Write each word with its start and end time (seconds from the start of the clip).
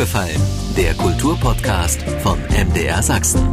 aufgefallen? 0.00 0.40
Der 0.78 0.94
Kulturpodcast 0.94 2.00
von 2.22 2.38
MDR 2.48 3.02
Sachsen. 3.02 3.46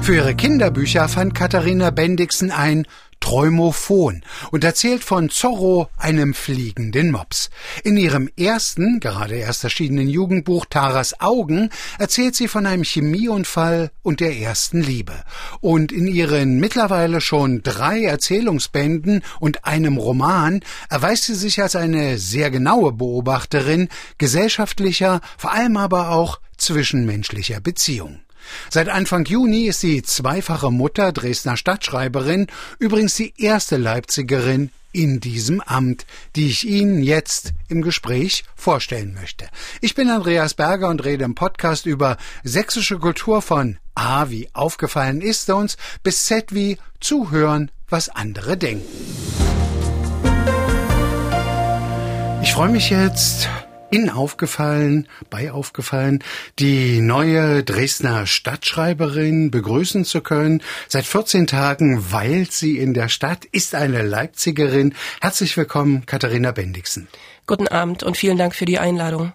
Für 0.00 0.14
ihre 0.14 0.36
Kinderbücher 0.36 1.08
fand 1.08 1.34
Katharina 1.34 1.90
Bendixen 1.90 2.52
ein 2.52 2.86
Träumophon 3.24 4.22
und 4.50 4.64
erzählt 4.64 5.02
von 5.02 5.30
Zorro, 5.30 5.88
einem 5.96 6.34
fliegenden 6.34 7.10
Mops. 7.10 7.48
In 7.82 7.96
ihrem 7.96 8.28
ersten, 8.38 9.00
gerade 9.00 9.36
erst 9.36 9.64
erschienenen 9.64 10.10
Jugendbuch 10.10 10.66
Taras 10.68 11.22
Augen 11.22 11.70
erzählt 11.98 12.34
sie 12.34 12.48
von 12.48 12.66
einem 12.66 12.84
Chemieunfall 12.84 13.90
und 14.02 14.20
der 14.20 14.36
ersten 14.36 14.82
Liebe. 14.82 15.14
Und 15.62 15.90
in 15.90 16.06
ihren 16.06 16.60
mittlerweile 16.60 17.22
schon 17.22 17.62
drei 17.62 18.02
Erzählungsbänden 18.02 19.22
und 19.40 19.64
einem 19.64 19.96
Roman 19.96 20.60
erweist 20.90 21.24
sie 21.24 21.34
sich 21.34 21.62
als 21.62 21.76
eine 21.76 22.18
sehr 22.18 22.50
genaue 22.50 22.92
Beobachterin 22.92 23.88
gesellschaftlicher, 24.18 25.22
vor 25.38 25.52
allem 25.52 25.78
aber 25.78 26.10
auch 26.10 26.40
zwischenmenschlicher 26.58 27.60
Beziehungen. 27.60 28.23
Seit 28.70 28.88
Anfang 28.88 29.24
Juni 29.24 29.66
ist 29.66 29.80
sie 29.80 30.02
zweifache 30.02 30.70
Mutter, 30.70 31.12
Dresdner 31.12 31.56
Stadtschreiberin, 31.56 32.46
übrigens 32.78 33.14
die 33.14 33.34
erste 33.36 33.76
Leipzigerin 33.76 34.70
in 34.94 35.20
diesem 35.20 35.60
Amt, 35.60 36.06
die 36.36 36.46
ich 36.46 36.66
Ihnen 36.66 37.02
jetzt 37.02 37.52
im 37.68 37.82
Gespräch 37.82 38.44
vorstellen 38.54 39.12
möchte. 39.12 39.48
Ich 39.80 39.94
bin 39.94 40.08
Andreas 40.08 40.54
Berger 40.54 40.88
und 40.88 41.04
rede 41.04 41.24
im 41.24 41.34
Podcast 41.34 41.84
über 41.84 42.16
sächsische 42.44 42.98
Kultur 42.98 43.42
von 43.42 43.78
A 43.96 44.30
wie 44.30 44.48
aufgefallen 44.54 45.20
ist 45.20 45.50
uns 45.50 45.76
bis 46.02 46.24
Z 46.24 46.54
wie 46.54 46.78
zuhören, 47.00 47.70
was 47.88 48.08
andere 48.08 48.56
denken. 48.56 48.86
Ich 52.42 52.52
freue 52.52 52.68
mich 52.68 52.90
jetzt 52.90 53.48
in 53.94 54.10
aufgefallen, 54.10 55.06
bei 55.30 55.52
aufgefallen, 55.52 56.24
die 56.58 57.00
neue 57.00 57.62
Dresdner 57.62 58.26
Stadtschreiberin 58.26 59.52
begrüßen 59.52 60.04
zu 60.04 60.20
können. 60.20 60.62
Seit 60.88 61.04
14 61.04 61.46
Tagen 61.46 62.10
weilt 62.10 62.50
sie 62.50 62.76
in 62.76 62.92
der 62.92 63.08
Stadt, 63.08 63.44
ist 63.44 63.76
eine 63.76 64.02
Leipzigerin. 64.02 64.94
Herzlich 65.20 65.56
willkommen, 65.56 66.06
Katharina 66.06 66.50
Bendixen. 66.50 67.06
Guten 67.46 67.68
Abend 67.68 68.02
und 68.02 68.16
vielen 68.16 68.36
Dank 68.36 68.56
für 68.56 68.64
die 68.64 68.80
Einladung. 68.80 69.32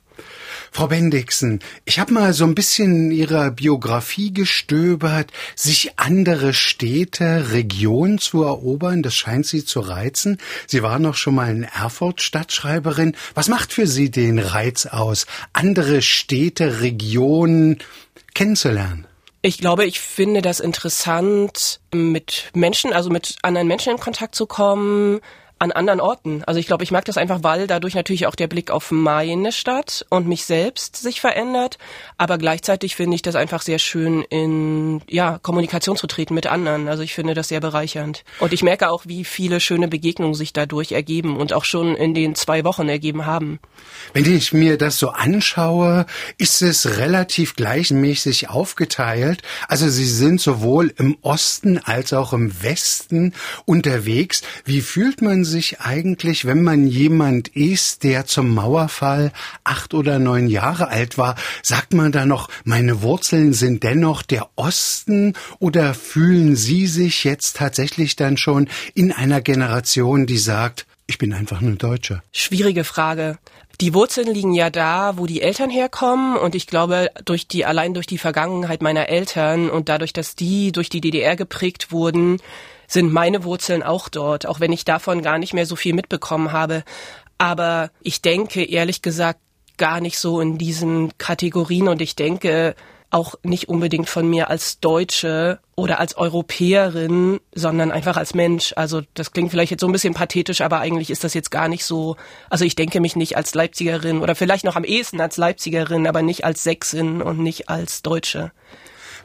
Frau 0.71 0.87
Bendixen, 0.87 1.59
ich 1.85 1.99
habe 1.99 2.13
mal 2.13 2.33
so 2.33 2.45
ein 2.45 2.55
bisschen 2.55 3.05
in 3.05 3.11
Ihrer 3.11 3.51
Biografie 3.51 4.33
gestöbert, 4.33 5.31
sich 5.55 5.97
andere 5.97 6.53
Städte, 6.53 7.51
Regionen 7.51 8.19
zu 8.19 8.43
erobern, 8.43 9.01
das 9.01 9.15
scheint 9.15 9.45
Sie 9.45 9.65
zu 9.65 9.79
reizen. 9.79 10.37
Sie 10.67 10.83
waren 10.83 11.01
noch 11.01 11.15
schon 11.15 11.35
mal 11.35 11.49
in 11.49 11.63
Erfurt 11.63 12.21
Stadtschreiberin. 12.21 13.15
Was 13.33 13.47
macht 13.47 13.73
für 13.73 13.87
Sie 13.87 14.11
den 14.11 14.39
Reiz 14.39 14.85
aus, 14.85 15.25
andere 15.53 16.01
Städte, 16.01 16.81
Regionen 16.81 17.79
kennenzulernen? 18.33 19.05
Ich 19.41 19.57
glaube, 19.57 19.85
ich 19.85 20.01
finde 20.01 20.41
das 20.41 20.59
interessant, 20.59 21.79
mit 21.93 22.51
Menschen, 22.53 22.91
also 22.91 23.09
mit 23.09 23.37
anderen 23.41 23.67
Menschen 23.67 23.93
in 23.93 23.99
Kontakt 23.99 24.35
zu 24.35 24.45
kommen, 24.45 25.21
an 25.59 25.73
anderen 25.73 25.99
Orten. 25.99 26.43
Also 26.45 26.59
ich 26.59 26.67
glaube, 26.67 26.83
ich 26.83 26.91
mag 26.91 27.05
das 27.05 27.17
einfach, 27.17 27.39
weil 27.43 27.67
dadurch 27.67 27.93
natürlich 27.93 28.27
auch 28.27 28.35
der 28.35 28.47
Blick 28.47 28.71
auf 28.71 28.91
meine 28.91 29.51
Stadt 29.51 30.05
und 30.09 30.27
mich 30.27 30.45
selbst 30.45 30.95
sich 30.95 31.19
verändert. 31.19 31.77
Aber 32.17 32.37
gleichzeitig 32.37 32.95
finde 32.95 33.15
ich 33.15 33.21
das 33.21 33.35
einfach 33.35 33.61
sehr 33.61 33.77
schön, 33.77 34.23
in 34.23 35.01
ja, 35.09 35.37
Kommunikation 35.39 35.97
zu 35.97 36.07
treten 36.07 36.33
mit 36.33 36.47
anderen. 36.47 36.87
Also 36.87 37.03
ich 37.03 37.13
finde 37.13 37.33
das 37.33 37.49
sehr 37.49 37.59
bereichernd. 37.59 38.23
Und 38.39 38.53
ich 38.53 38.63
merke 38.63 38.89
auch, 38.89 39.03
wie 39.05 39.25
viele 39.25 39.59
schöne 39.59 39.89
Begegnungen 39.89 40.33
sich 40.33 40.53
dadurch 40.53 40.93
ergeben 40.93 41.37
und 41.37 41.51
auch 41.51 41.65
schon 41.65 41.95
in 41.95 42.13
den 42.13 42.35
zwei 42.35 42.63
Wochen 42.63 42.87
ergeben 42.87 43.25
haben. 43.25 43.59
Wenn 44.13 44.33
ich 44.33 44.53
mir 44.53 44.77
das 44.77 44.97
so 44.97 45.09
anschaue, 45.09 46.05
ist 46.37 46.61
es 46.61 46.97
relativ 46.97 47.55
gleichmäßig 47.55 48.49
aufgeteilt. 48.49 49.41
Also 49.67 49.89
Sie 49.89 50.05
sind 50.05 50.39
sowohl 50.39 50.93
im 50.97 51.17
Osten 51.21 51.79
als 51.79 52.13
auch 52.13 52.31
im 52.31 52.63
Westen 52.63 53.33
unterwegs. 53.65 54.41
Wie 54.63 54.81
fühlt 54.81 55.21
man 55.21 55.43
sich 55.49 55.81
eigentlich, 55.81 56.45
wenn 56.45 56.63
man 56.63 56.87
jemand 56.87 57.49
ist, 57.49 58.03
der 58.03 58.25
zum 58.25 58.53
Mauerfall 58.53 59.33
acht 59.65 59.93
oder 59.93 60.17
neun 60.19 60.47
Jahre 60.47 60.87
alt 60.87 61.17
war, 61.17 61.35
sagt 61.61 61.93
man 61.93 62.13
da 62.13 62.25
noch, 62.25 62.47
meine 62.63 63.01
Wurzeln 63.01 63.51
sind 63.51 63.83
dennoch 63.83 64.21
der 64.21 64.47
Osten 64.55 65.33
oder 65.59 65.93
fühlen 65.93 66.55
Sie 66.55 66.87
sich 66.87 67.25
jetzt 67.25 67.57
tatsächlich 67.57 68.15
dann 68.15 68.37
schon 68.37 68.69
in 68.93 69.11
einer 69.11 69.41
Generation, 69.41 70.25
die 70.25 70.37
sagt, 70.37 70.85
ich 71.07 71.17
bin 71.17 71.33
einfach 71.33 71.59
nur 71.59 71.75
Deutscher? 71.75 72.23
Schwierige 72.31 72.83
Frage. 72.83 73.39
Die 73.81 73.93
Wurzeln 73.93 74.27
liegen 74.27 74.53
ja 74.53 74.69
da, 74.69 75.17
wo 75.17 75.25
die 75.25 75.41
Eltern 75.41 75.69
herkommen 75.69 76.35
und 76.35 76.53
ich 76.53 76.67
glaube, 76.67 77.09
durch 77.23 77.47
die, 77.47 77.65
allein 77.65 77.93
durch 77.93 78.07
die 78.07 78.17
Vergangenheit 78.17 78.81
meiner 78.81 79.07
Eltern 79.07 79.69
und 79.69 79.87
dadurch, 79.87 80.11
dass 80.11 80.35
die 80.35 80.73
durch 80.73 80.89
die 80.89 80.99
DDR 80.99 81.37
geprägt 81.37 81.91
wurden, 81.91 82.41
sind 82.89 83.13
meine 83.13 83.45
Wurzeln 83.45 83.83
auch 83.83 84.09
dort, 84.09 84.45
auch 84.45 84.59
wenn 84.59 84.73
ich 84.73 84.83
davon 84.83 85.21
gar 85.21 85.37
nicht 85.37 85.53
mehr 85.53 85.65
so 85.65 85.77
viel 85.77 85.93
mitbekommen 85.93 86.51
habe. 86.51 86.83
Aber 87.37 87.91
ich 88.01 88.21
denke 88.21 88.65
ehrlich 88.65 89.01
gesagt 89.01 89.39
gar 89.77 90.01
nicht 90.01 90.19
so 90.19 90.41
in 90.41 90.57
diesen 90.57 91.17
Kategorien 91.17 91.87
und 91.87 92.01
ich 92.01 92.15
denke 92.15 92.75
auch 93.11 93.35
nicht 93.43 93.69
unbedingt 93.69 94.09
von 94.09 94.29
mir 94.29 94.49
als 94.49 94.79
Deutsche 94.79 95.59
oder 95.75 95.99
als 95.99 96.15
Europäerin, 96.15 97.39
sondern 97.55 97.91
einfach 97.91 98.17
als 98.17 98.35
Mensch. 98.35 98.73
Also 98.75 99.01
das 99.13 99.31
klingt 99.31 99.49
vielleicht 99.51 99.71
jetzt 99.71 99.81
so 99.81 99.87
ein 99.87 99.91
bisschen 99.91 100.13
pathetisch, 100.13 100.61
aber 100.61 100.79
eigentlich 100.79 101.09
ist 101.09 101.23
das 101.23 101.33
jetzt 101.33 101.49
gar 101.49 101.69
nicht 101.69 101.85
so. 101.85 102.17
Also 102.49 102.65
ich 102.65 102.75
denke 102.75 102.99
mich 102.99 103.15
nicht 103.15 103.35
als 103.35 103.55
Leipzigerin 103.55 104.21
oder 104.21 104.35
vielleicht 104.35 104.65
noch 104.65 104.75
am 104.75 104.83
ehesten 104.83 105.21
als 105.21 105.37
Leipzigerin, 105.37 106.05
aber 106.07 106.21
nicht 106.21 106.45
als 106.45 106.63
Sächsin 106.63 107.21
und 107.21 107.39
nicht 107.39 107.69
als 107.69 108.03
Deutsche. 108.03 108.51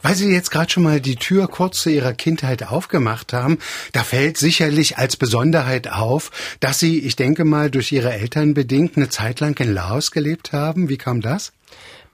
Weil 0.04 0.16
Sie 0.16 0.31
jetzt 0.31 0.50
gerade 0.50 0.70
schon 0.70 0.82
mal 0.82 1.00
die 1.00 1.16
Tür 1.16 1.48
kurz 1.48 1.81
zu 1.81 1.88
Ihrer 1.88 2.12
Kindheit 2.12 2.62
aufgemacht 2.65 3.32
haben, 3.32 3.59
da 3.92 4.04
fällt 4.04 4.37
sicherlich 4.37 4.98
als 4.98 5.16
Besonderheit 5.16 5.91
auf, 5.91 6.31
dass 6.60 6.78
Sie, 6.78 6.98
ich 6.98 7.16
denke 7.16 7.47
mal, 7.47 7.70
durch 7.70 7.91
Ihre 7.91 8.12
Eltern 8.12 8.53
bedingt 8.53 8.98
eine 8.98 9.09
Zeit 9.09 9.41
lang 9.41 9.59
in 9.60 9.72
Laos 9.72 10.10
gelebt 10.10 10.53
haben. 10.53 10.91
Wie 10.91 10.98
kam 10.98 11.22
das? 11.22 11.53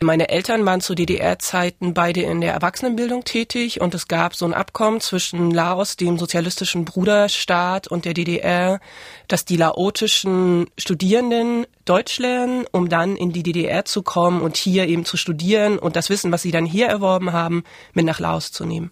Meine 0.02 0.30
Eltern 0.30 0.64
waren 0.64 0.80
zu 0.80 0.94
DDR-Zeiten 0.94 1.92
beide 1.92 2.22
in 2.22 2.40
der 2.40 2.54
Erwachsenenbildung 2.54 3.24
tätig 3.24 3.82
und 3.82 3.94
es 3.94 4.08
gab 4.08 4.34
so 4.34 4.46
ein 4.46 4.54
Abkommen 4.54 5.02
zwischen 5.02 5.50
Laos, 5.50 5.98
dem 5.98 6.18
sozialistischen 6.18 6.86
Bruderstaat 6.86 7.86
und 7.86 8.06
der 8.06 8.14
DDR, 8.14 8.80
dass 9.28 9.44
die 9.44 9.58
laotischen 9.58 10.70
Studierenden 10.78 11.66
Deutsch 11.84 12.18
lernen, 12.18 12.64
um 12.72 12.88
dann 12.88 13.14
in 13.14 13.34
die 13.34 13.42
DDR 13.42 13.84
zu 13.84 14.02
kommen 14.02 14.40
und 14.40 14.56
hier 14.56 14.88
eben 14.88 15.04
zu 15.04 15.18
studieren 15.18 15.78
und 15.78 15.96
das 15.96 16.08
Wissen, 16.08 16.32
was 16.32 16.40
sie 16.40 16.50
dann 16.50 16.64
hier 16.64 16.86
erworben 16.86 17.34
haben, 17.34 17.62
mit 17.92 18.06
nach 18.06 18.20
Laos 18.20 18.52
zu 18.52 18.64
nehmen. 18.64 18.90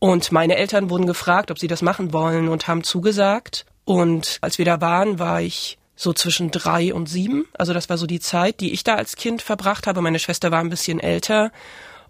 Und 0.00 0.32
meine 0.32 0.56
Eltern 0.56 0.90
wurden 0.90 1.06
gefragt, 1.06 1.52
ob 1.52 1.60
sie 1.60 1.68
das 1.68 1.82
machen 1.82 2.12
wollen 2.12 2.48
und 2.48 2.66
haben 2.66 2.82
zugesagt. 2.82 3.64
Und 3.84 4.38
als 4.40 4.58
wir 4.58 4.64
da 4.64 4.80
waren, 4.80 5.20
war 5.20 5.40
ich 5.40 5.78
so 6.02 6.12
zwischen 6.12 6.50
drei 6.50 6.92
und 6.92 7.08
sieben. 7.08 7.46
Also 7.56 7.72
das 7.72 7.88
war 7.88 7.96
so 7.96 8.06
die 8.06 8.20
Zeit, 8.20 8.60
die 8.60 8.72
ich 8.72 8.84
da 8.84 8.96
als 8.96 9.16
Kind 9.16 9.40
verbracht 9.40 9.86
habe. 9.86 10.02
Meine 10.02 10.18
Schwester 10.18 10.50
war 10.50 10.60
ein 10.60 10.70
bisschen 10.70 11.00
älter. 11.00 11.52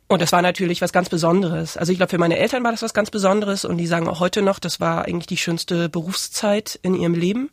Und 0.08 0.20
das 0.20 0.32
war 0.32 0.42
natürlich 0.42 0.82
was 0.82 0.92
ganz 0.92 1.08
Besonderes. 1.08 1.76
Also 1.76 1.92
ich 1.92 1.98
glaube, 1.98 2.10
für 2.10 2.18
meine 2.18 2.38
Eltern 2.38 2.64
war 2.64 2.70
das 2.70 2.82
was 2.82 2.94
ganz 2.94 3.10
Besonderes 3.10 3.64
und 3.64 3.78
die 3.78 3.86
sagen 3.86 4.08
auch 4.08 4.20
heute 4.20 4.42
noch, 4.42 4.58
das 4.58 4.80
war 4.80 5.04
eigentlich 5.04 5.26
die 5.26 5.36
schönste 5.36 5.88
Berufszeit 5.88 6.78
in 6.82 6.94
ihrem 6.94 7.14
Leben. 7.14 7.50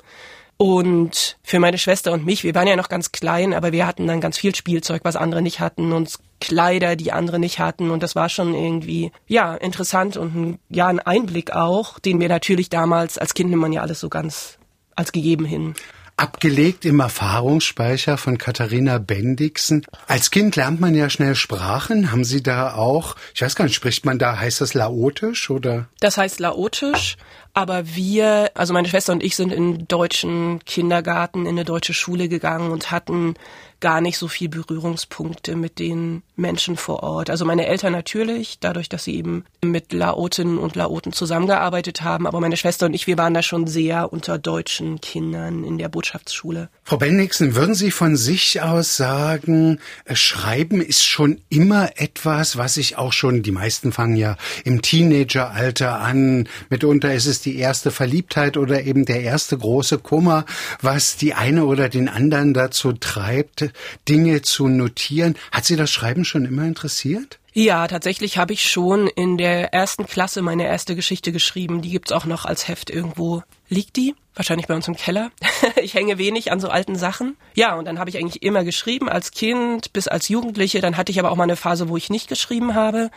Und 0.58 1.38
für 1.42 1.60
meine 1.60 1.78
Schwester 1.78 2.12
und 2.12 2.26
mich, 2.26 2.44
wir 2.44 2.54
waren 2.54 2.68
ja 2.68 2.76
noch 2.76 2.90
ganz 2.90 3.14
klein, 3.14 3.54
aber 3.54 3.72
wir 3.72 3.88
hatten 3.88 4.08
dann 4.08 4.20
ganz 4.20 4.38
viel 4.38 4.54
Spielzeug, 4.54 5.02
was 5.06 5.16
andere 5.16 5.42
nicht 5.42 5.62
hatten 5.62 5.94
und 5.94 6.16
Kleider, 6.42 6.98
die 6.98 7.14
andere 7.14 7.40
nicht 7.40 7.60
hatten. 7.60 7.92
Und 7.92 8.04
das 8.04 8.14
war 8.16 8.28
schon 8.28 8.54
irgendwie, 8.54 9.14
ja, 9.26 9.56
interessant 9.56 10.18
und 10.18 10.36
ein, 10.36 10.60
ja, 10.70 10.88
ein 10.88 11.00
Einblick 11.00 11.52
auch, 11.52 11.98
den 12.00 12.20
wir 12.20 12.28
natürlich 12.28 12.70
damals, 12.70 13.18
als 13.18 13.34
Kind 13.34 13.52
nimmt 13.52 13.62
man 13.62 13.72
ja 13.72 13.82
alles 13.82 14.02
so 14.02 14.10
ganz 14.10 14.58
als 14.98 15.14
gegeben 15.14 15.46
hin 15.46 15.76
abgelegt 16.20 16.84
im 16.84 17.00
Erfahrungsspeicher 17.00 18.18
von 18.18 18.38
Katharina 18.38 18.98
Bendixen. 18.98 19.86
Als 20.08 20.32
Kind 20.32 20.56
lernt 20.58 20.82
man 20.82 20.94
ja 20.94 21.10
schnell 21.10 21.34
Sprachen. 21.36 22.12
Haben 22.12 22.26
Sie 22.26 22.44
da 22.44 22.74
auch, 22.74 23.16
ich 23.34 23.42
weiß 23.42 23.56
gar 23.56 23.66
nicht, 23.66 23.76
spricht 23.76 24.06
man 24.06 24.20
da, 24.20 24.38
heißt 24.38 24.60
das 24.60 24.74
Laotisch 24.74 25.50
oder? 25.50 25.88
Das 26.02 26.18
heißt 26.18 26.40
Laotisch, 26.40 27.16
aber 27.54 27.96
wir, 27.96 28.52
also 28.54 28.74
meine 28.74 28.90
Schwester 28.90 29.14
und 29.14 29.24
ich 29.24 29.36
sind 29.36 29.54
in 29.54 29.88
deutschen 29.88 30.60
Kindergarten, 30.66 31.46
in 31.46 31.56
eine 31.56 31.66
deutsche 31.66 31.94
Schule 31.94 32.28
gegangen 32.28 32.72
und 32.72 32.92
hatten 32.92 33.36
gar 33.80 34.02
nicht 34.02 34.18
so 34.18 34.28
viel 34.28 34.50
Berührungspunkte 34.50 35.56
mit 35.56 35.78
den 35.78 36.24
Menschen 36.36 36.78
vor 36.78 37.04
Ort. 37.04 37.30
Also 37.30 37.44
meine 37.44 37.68
Eltern 37.68 37.92
natürlich, 37.92 38.60
dadurch, 38.60 38.88
dass 38.88 39.04
sie 39.04 39.16
eben 39.16 39.44
mit 39.62 39.92
Laotinnen 39.92 40.58
und 40.58 40.76
Laoten 40.78 41.12
zusammengearbeitet 41.12 42.02
haben, 42.02 42.26
aber 42.26 42.40
meine 42.40 42.56
Schwester 42.56 42.86
und 42.86 42.94
ich, 42.94 43.08
wir 43.08 43.18
waren 43.18 43.34
da 43.34 43.44
schon 43.44 43.68
sehr 43.68 44.14
unter 44.14 44.38
deutschen 44.38 45.02
Kindern 45.02 45.64
in 45.64 45.78
der 45.78 45.90
Botschaftsschule. 45.90 46.70
Frau 46.84 46.98
Bendixen, 46.98 47.56
würden 47.56 47.76
Sie 47.76 47.92
von 47.92 48.16
sich 48.16 48.62
aus 48.62 48.96
sagen, 48.96 49.80
äh, 50.06 50.16
Schreiben 50.16 50.82
ist 50.82 51.06
schon 51.06 51.42
immer 51.50 51.90
etwas, 51.98 52.58
was 52.58 52.78
ich 52.78 52.98
auch 52.98 53.14
schon, 53.14 53.44
die 53.44 53.52
meisten 53.52 53.92
fangen 53.92 54.16
ja 54.16 54.38
im 54.64 54.82
Teenageralter 54.82 56.00
an, 56.00 56.48
mitunter 56.70 57.14
ist 57.14 57.26
es 57.26 57.42
die 57.42 57.50
die 57.50 57.58
erste 57.58 57.90
Verliebtheit 57.90 58.58
oder 58.58 58.84
eben 58.84 59.06
der 59.06 59.22
erste 59.22 59.58
große 59.58 59.98
Kummer, 59.98 60.46
was 60.82 61.18
die 61.18 61.34
eine 61.34 61.66
oder 61.66 61.90
den 61.90 62.08
anderen 62.08 62.54
dazu 62.54 62.94
treibt, 62.94 63.69
Dinge 64.08 64.42
zu 64.42 64.68
notieren. 64.68 65.36
Hat 65.52 65.66
Sie 65.66 65.76
das 65.76 65.92
Schreiben 65.92 66.26
schon 66.26 66.46
immer 66.46 66.64
interessiert? 66.64 67.40
Ja, 67.54 67.88
tatsächlich 67.88 68.38
habe 68.38 68.54
ich 68.54 68.70
schon 68.70 69.08
in 69.08 69.38
der 69.38 69.74
ersten 69.74 70.06
Klasse 70.06 70.42
meine 70.42 70.66
erste 70.66 70.96
Geschichte 70.96 71.32
geschrieben. 71.32 71.82
Die 71.82 71.90
gibt's 71.90 72.12
auch 72.12 72.26
noch 72.26 72.46
als 72.46 72.68
Heft 72.68 72.90
irgendwo. 72.90 73.44
Liegt 73.68 73.96
die? 73.96 74.16
Wahrscheinlich 74.36 74.68
bei 74.68 74.76
uns 74.76 74.88
im 74.88 74.96
Keller. 74.96 75.32
ich 75.82 75.96
hänge 75.96 76.18
wenig 76.18 76.52
an 76.52 76.60
so 76.60 76.70
alten 76.70 76.96
Sachen. 76.96 77.38
Ja, 77.56 77.76
und 77.76 77.86
dann 77.86 78.00
habe 78.00 78.10
ich 78.10 78.18
eigentlich 78.18 78.44
immer 78.44 78.64
geschrieben, 78.64 79.10
als 79.10 79.32
Kind 79.32 79.92
bis 79.94 80.08
als 80.08 80.30
Jugendliche. 80.30 80.80
Dann 80.80 80.96
hatte 80.96 81.12
ich 81.12 81.20
aber 81.20 81.32
auch 81.32 81.36
mal 81.36 81.44
eine 81.44 81.56
Phase, 81.56 81.90
wo 81.90 81.98
ich 81.98 82.10
nicht 82.10 82.30
geschrieben 82.30 82.76
habe. 82.76 83.10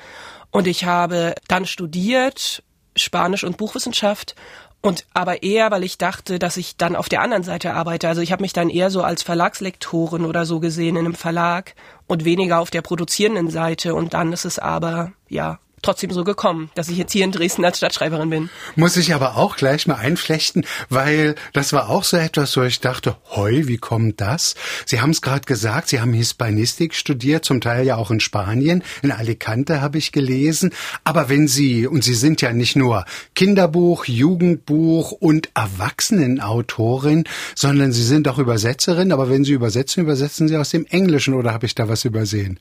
Und 0.51 0.67
ich 0.67 0.85
habe 0.85 1.35
dann 1.47 1.67
studiert, 1.67 2.63
Spanisch 2.97 3.45
und 3.45 3.59
Buchwissenschaft 3.59 4.35
und 4.83 5.07
aber 5.15 5.45
eher, 5.45 5.71
weil 5.71 5.85
ich 5.85 5.97
dachte, 5.97 6.41
dass 6.41 6.57
ich 6.57 6.77
dann 6.77 6.97
auf 6.97 7.09
der 7.09 7.23
anderen 7.23 7.45
Seite 7.45 7.73
arbeite. 7.75 8.09
Also 8.09 8.21
ich 8.21 8.33
habe 8.33 8.43
mich 8.43 8.53
dann 8.53 8.69
eher 8.69 8.91
so 8.91 9.03
als 9.03 9.23
Verlagslektorin 9.23 10.25
oder 10.25 10.45
so 10.45 10.59
gesehen 10.59 10.97
in 10.97 11.07
einem 11.07 11.15
Verlag 11.15 11.77
und 12.09 12.25
weniger 12.25 12.59
auf 12.59 12.71
der 12.71 12.83
produzierenden 12.83 13.49
Seite. 13.49 13.95
Und 13.95 14.13
dann 14.13 14.33
ist 14.33 14.45
es 14.45 14.59
aber, 14.59 15.13
ja, 15.29 15.61
trotzdem 15.83 16.11
so 16.11 16.25
gekommen, 16.25 16.71
dass 16.75 16.89
ich 16.89 16.97
jetzt 16.97 17.13
hier 17.13 17.25
in 17.25 17.33
Dresden 17.33 17.65
als 17.65 17.79
Stadtschreiberin 17.79 18.31
bin. 18.31 18.51
Muss 18.77 18.97
ich 18.97 19.15
aber 19.15 19.37
auch 19.37 19.57
gleich 19.57 19.87
mal 19.87 19.97
einflechten, 19.97 20.65
weil 20.89 21.35
das 21.53 21.73
war 21.73 21.91
auch 21.91 22.05
so 22.05 22.17
etwas, 22.17 22.57
wo 22.57 22.63
ich 22.63 22.81
dachte, 22.81 23.17
hoi, 23.31 23.67
wie 23.67 23.79
kommt 23.79 24.21
das? 24.21 24.55
Sie 24.87 25.01
haben 25.01 25.11
es 25.11 25.23
gerade 25.23 25.45
gesagt, 25.45 25.89
Sie 25.89 26.01
haben 26.01 26.13
Hispanistik 26.13 26.95
studiert, 26.95 27.45
zum 27.45 27.61
Teil 27.61 27.85
ja 27.85 27.97
auch 27.97 28.11
in 28.11 28.21
Spanien, 28.21 28.83
in 29.03 29.13
Alicante 29.13 29.81
habe 29.81 29.99
ich 29.99 30.13
gelesen. 30.13 30.73
Aber 31.05 31.29
wenn 31.29 31.49
Sie, 31.49 31.87
und 31.87 32.05
Sie 32.05 32.15
sind 32.15 32.41
ja 32.41 32.53
nicht 32.53 32.77
nur 32.77 33.05
Kinderbuch, 33.35 34.05
Jugendbuch 34.07 35.13
und 35.13 35.51
Erwachsenenautorin, 35.55 37.25
sondern 37.55 37.93
Sie 37.93 38.05
sind 38.05 38.29
auch 38.29 38.39
Übersetzerin, 38.39 39.13
aber 39.13 39.29
wenn 39.29 39.45
Sie 39.45 39.53
übersetzen, 39.53 40.03
übersetzen 40.03 40.49
Sie 40.49 40.57
aus 40.57 40.71
dem 40.71 40.87
Englischen 40.87 41.35
oder 41.35 41.53
habe 41.53 41.67
ich 41.67 41.75
da 41.75 41.89
was 41.89 42.05
übersehen? 42.05 42.59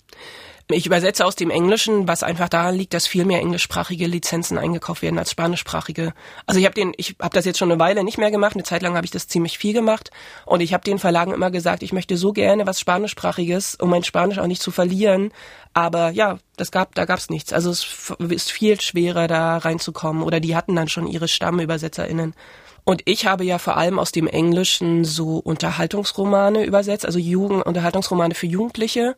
Ich 0.74 0.86
übersetze 0.86 1.26
aus 1.26 1.36
dem 1.36 1.50
Englischen, 1.50 2.08
was 2.08 2.24
einfach 2.24 2.50
daran 2.50 2.76
liegt, 2.76 2.94
dass 2.94 3.08
viel 3.08 3.26
mehr 3.26 3.40
englischsprachige 3.40 4.08
Lizenzen 4.08 4.58
eingekauft 4.58 5.02
werden 5.02 5.20
als 5.20 5.32
spanischsprachige. 5.32 6.14
Also 6.46 6.60
ich 6.60 6.66
habe 6.66 6.76
den, 6.76 6.94
ich 6.98 7.16
habe 7.20 7.34
das 7.34 7.46
jetzt 7.46 7.60
schon 7.60 7.72
eine 7.72 7.80
Weile 7.80 8.04
nicht 8.04 8.18
mehr 8.18 8.32
gemacht. 8.32 8.56
Eine 8.56 8.64
Zeit 8.64 8.82
lang 8.82 8.96
habe 8.96 9.06
ich 9.06 9.12
das 9.12 9.28
ziemlich 9.28 9.58
viel 9.58 9.74
gemacht 9.74 10.12
und 10.46 10.62
ich 10.62 10.74
habe 10.74 10.84
den 10.84 11.00
Verlagen 11.00 11.34
immer 11.34 11.52
gesagt, 11.52 11.84
ich 11.84 11.94
möchte 11.94 12.18
so 12.18 12.34
gerne 12.34 12.68
was 12.68 12.80
spanischsprachiges, 12.80 13.76
um 13.76 13.90
mein 13.90 14.04
Spanisch 14.04 14.40
auch 14.40 14.48
nicht 14.48 14.62
zu 14.62 14.72
verlieren. 14.72 15.32
Aber 15.74 16.10
ja, 16.10 16.38
das 16.58 16.72
gab, 16.72 16.96
da 16.96 17.06
gab's 17.06 17.30
nichts. 17.30 17.54
Also 17.54 17.72
es 17.72 18.14
ist 18.30 18.52
viel 18.52 18.80
schwerer 18.82 19.28
da 19.28 19.58
reinzukommen. 19.58 20.24
Oder 20.24 20.40
die 20.40 20.56
hatten 20.56 20.76
dann 20.76 20.90
schon 20.90 21.08
ihre 21.08 21.28
StammübersetzerInnen. 21.28 22.36
Und 22.84 23.02
ich 23.06 23.26
habe 23.26 23.44
ja 23.46 23.58
vor 23.58 23.78
allem 23.78 24.00
aus 24.00 24.12
dem 24.12 24.28
Englischen 24.28 25.06
so 25.06 25.38
Unterhaltungsromane 25.38 26.66
übersetzt, 26.66 27.06
also 27.06 27.20
Jugend, 27.20 27.66
Unterhaltungsromane 27.66 28.34
für 28.34 28.48
Jugendliche. 28.48 29.16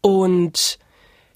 Und 0.00 0.78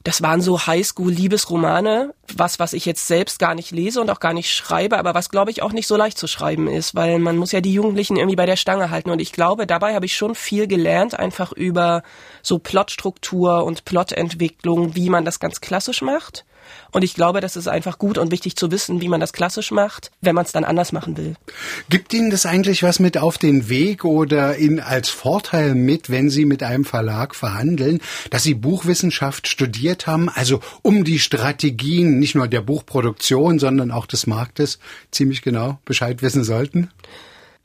das 0.08 0.22
waren 0.22 0.40
so 0.40 0.66
Highschool-Liebesromane, 0.66 2.14
was, 2.34 2.58
was 2.58 2.72
ich 2.72 2.86
jetzt 2.86 3.06
selbst 3.06 3.38
gar 3.38 3.54
nicht 3.54 3.72
lese 3.72 4.00
und 4.00 4.08
auch 4.08 4.20
gar 4.20 4.32
nicht 4.32 4.50
schreibe, 4.50 4.98
aber 4.98 5.12
was, 5.12 5.28
glaube 5.28 5.50
ich, 5.50 5.62
auch 5.62 5.74
nicht 5.74 5.86
so 5.86 5.96
leicht 5.96 6.16
zu 6.16 6.26
schreiben 6.26 6.66
ist, 6.66 6.94
weil 6.94 7.18
man 7.18 7.36
muss 7.36 7.52
ja 7.52 7.60
die 7.60 7.74
Jugendlichen 7.74 8.16
irgendwie 8.16 8.34
bei 8.34 8.46
der 8.46 8.56
Stange 8.56 8.88
halten. 8.88 9.10
Und 9.10 9.20
ich 9.20 9.32
glaube, 9.32 9.66
dabei 9.66 9.94
habe 9.94 10.06
ich 10.06 10.16
schon 10.16 10.34
viel 10.34 10.66
gelernt, 10.66 11.18
einfach 11.18 11.52
über 11.52 12.02
so 12.42 12.58
Plotstruktur 12.58 13.64
und 13.64 13.84
Plotentwicklung, 13.84 14.94
wie 14.94 15.10
man 15.10 15.26
das 15.26 15.40
ganz 15.40 15.60
klassisch 15.60 16.00
macht. 16.00 16.46
Und 16.90 17.02
ich 17.02 17.14
glaube, 17.14 17.40
das 17.40 17.56
ist 17.56 17.68
einfach 17.68 17.98
gut 17.98 18.18
und 18.18 18.30
wichtig 18.30 18.56
zu 18.56 18.70
wissen, 18.70 19.00
wie 19.00 19.08
man 19.08 19.20
das 19.20 19.32
klassisch 19.32 19.70
macht, 19.70 20.10
wenn 20.20 20.34
man 20.34 20.44
es 20.44 20.52
dann 20.52 20.64
anders 20.64 20.92
machen 20.92 21.16
will. 21.16 21.34
Gibt 21.90 22.14
Ihnen 22.14 22.30
das 22.30 22.46
eigentlich 22.46 22.82
was 22.82 22.98
mit 22.98 23.18
auf 23.18 23.38
den 23.38 23.68
Weg 23.68 24.04
oder 24.04 24.56
in 24.56 24.80
als 24.80 25.08
Vorteil 25.08 25.74
mit, 25.74 26.10
wenn 26.10 26.30
Sie 26.30 26.44
mit 26.44 26.62
einem 26.62 26.84
Verlag 26.84 27.34
verhandeln, 27.34 28.00
dass 28.30 28.42
Sie 28.42 28.54
Buchwissenschaft 28.54 29.48
studiert 29.48 30.06
haben, 30.06 30.28
also 30.30 30.60
um 30.82 31.04
die 31.04 31.18
Strategien 31.18 32.18
nicht 32.18 32.34
nur 32.34 32.48
der 32.48 32.62
Buchproduktion, 32.62 33.58
sondern 33.58 33.90
auch 33.90 34.06
des 34.06 34.26
Marktes 34.26 34.78
ziemlich 35.10 35.42
genau 35.42 35.78
Bescheid 35.84 36.22
wissen 36.22 36.44
sollten? 36.44 36.90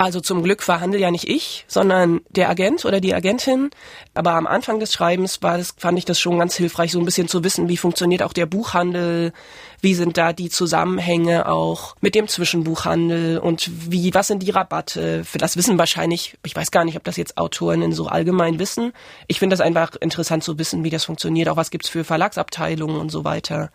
Also 0.04 0.20
zum 0.20 0.44
Glück 0.44 0.64
verhandle 0.64 1.00
ja 1.00 1.12
nicht 1.12 1.30
ich, 1.30 1.64
sondern 1.70 2.20
der 2.30 2.50
Agent 2.50 2.84
oder 2.84 3.00
die 3.00 3.14
Agentin. 3.14 3.70
Aber 4.14 4.34
am 4.34 4.48
Anfang 4.48 4.82
des 4.82 4.92
Schreibens 4.92 5.42
war 5.42 5.58
das, 5.58 5.76
fand 5.78 5.98
ich 5.98 6.04
das 6.04 6.20
schon 6.20 6.40
ganz 6.40 6.58
hilfreich, 6.58 6.92
so 6.92 7.00
ein 7.00 7.06
bisschen 7.06 7.30
zu 7.30 7.46
wissen, 7.46 7.70
wie 7.70 7.78
funktioniert 7.78 8.22
auch 8.22 8.34
der 8.34 8.46
Buchhandel, 8.46 9.32
wie 9.80 9.94
sind 9.94 10.18
da 10.18 10.34
die 10.34 10.50
Zusammenhänge 10.50 11.48
auch 11.48 11.96
mit 12.02 12.16
dem 12.16 12.28
Zwischenbuchhandel 12.28 13.38
und 13.38 13.72
wie, 13.72 14.14
was 14.14 14.28
sind 14.28 14.44
die 14.44 14.52
Rabatte? 14.52 15.24
Für 15.24 15.38
das 15.38 15.56
wissen 15.56 15.80
wahrscheinlich, 15.80 16.38
ich 16.44 16.54
weiß 16.54 16.72
gar 16.72 16.84
nicht, 16.84 16.98
ob 16.98 17.06
das 17.06 17.16
jetzt 17.16 17.38
Autorinnen 17.38 17.94
so 17.94 18.08
allgemein 18.08 18.60
wissen. 18.60 18.92
Ich 19.28 19.40
finde 19.40 19.54
das 19.54 19.66
einfach 19.66 19.96
interessant 19.96 20.44
zu 20.44 20.60
wissen, 20.60 20.84
wie 20.84 20.90
das 20.90 21.06
funktioniert, 21.06 21.48
auch 21.48 21.56
was 21.56 21.72
gibt's 21.72 21.88
für 21.88 22.04
Verlagsabteilungen 22.04 23.00
und 23.00 23.10
so 23.10 23.24
weiter. 23.24 23.72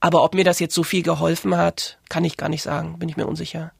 Aber 0.00 0.24
ob 0.24 0.34
mir 0.34 0.44
das 0.44 0.60
jetzt 0.60 0.74
so 0.74 0.82
viel 0.82 1.02
geholfen 1.02 1.58
hat, 1.58 1.98
kann 2.08 2.24
ich 2.24 2.38
gar 2.38 2.48
nicht 2.48 2.62
sagen, 2.62 2.98
bin 2.98 3.10
ich 3.10 3.18
mir 3.18 3.26
unsicher. 3.26 3.72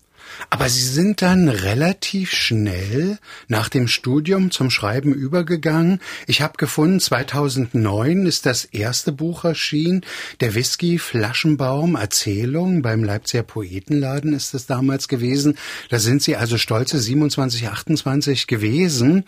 Aber 0.50 0.68
Sie 0.68 0.84
sind 0.84 1.22
dann 1.22 1.48
relativ 1.48 2.32
schnell 2.32 3.18
nach 3.48 3.68
dem 3.68 3.88
Studium 3.88 4.50
zum 4.50 4.70
Schreiben 4.70 5.12
übergegangen. 5.12 6.00
Ich 6.26 6.40
habe 6.42 6.56
gefunden, 6.56 7.00
2009 7.00 8.26
ist 8.26 8.46
das 8.46 8.64
erste 8.64 9.12
Buch 9.12 9.44
erschienen, 9.44 10.02
der 10.40 10.54
Whisky 10.54 10.98
Flaschenbaum 10.98 11.96
Erzählung 11.96 12.82
beim 12.82 13.04
Leipziger 13.04 13.42
Poetenladen 13.42 14.32
ist 14.32 14.54
es 14.54 14.66
damals 14.66 15.08
gewesen. 15.08 15.58
Da 15.88 15.98
sind 15.98 16.22
Sie 16.22 16.36
also 16.36 16.58
stolze 16.58 16.98
27, 16.98 17.68
28 17.68 18.46
gewesen. 18.46 19.24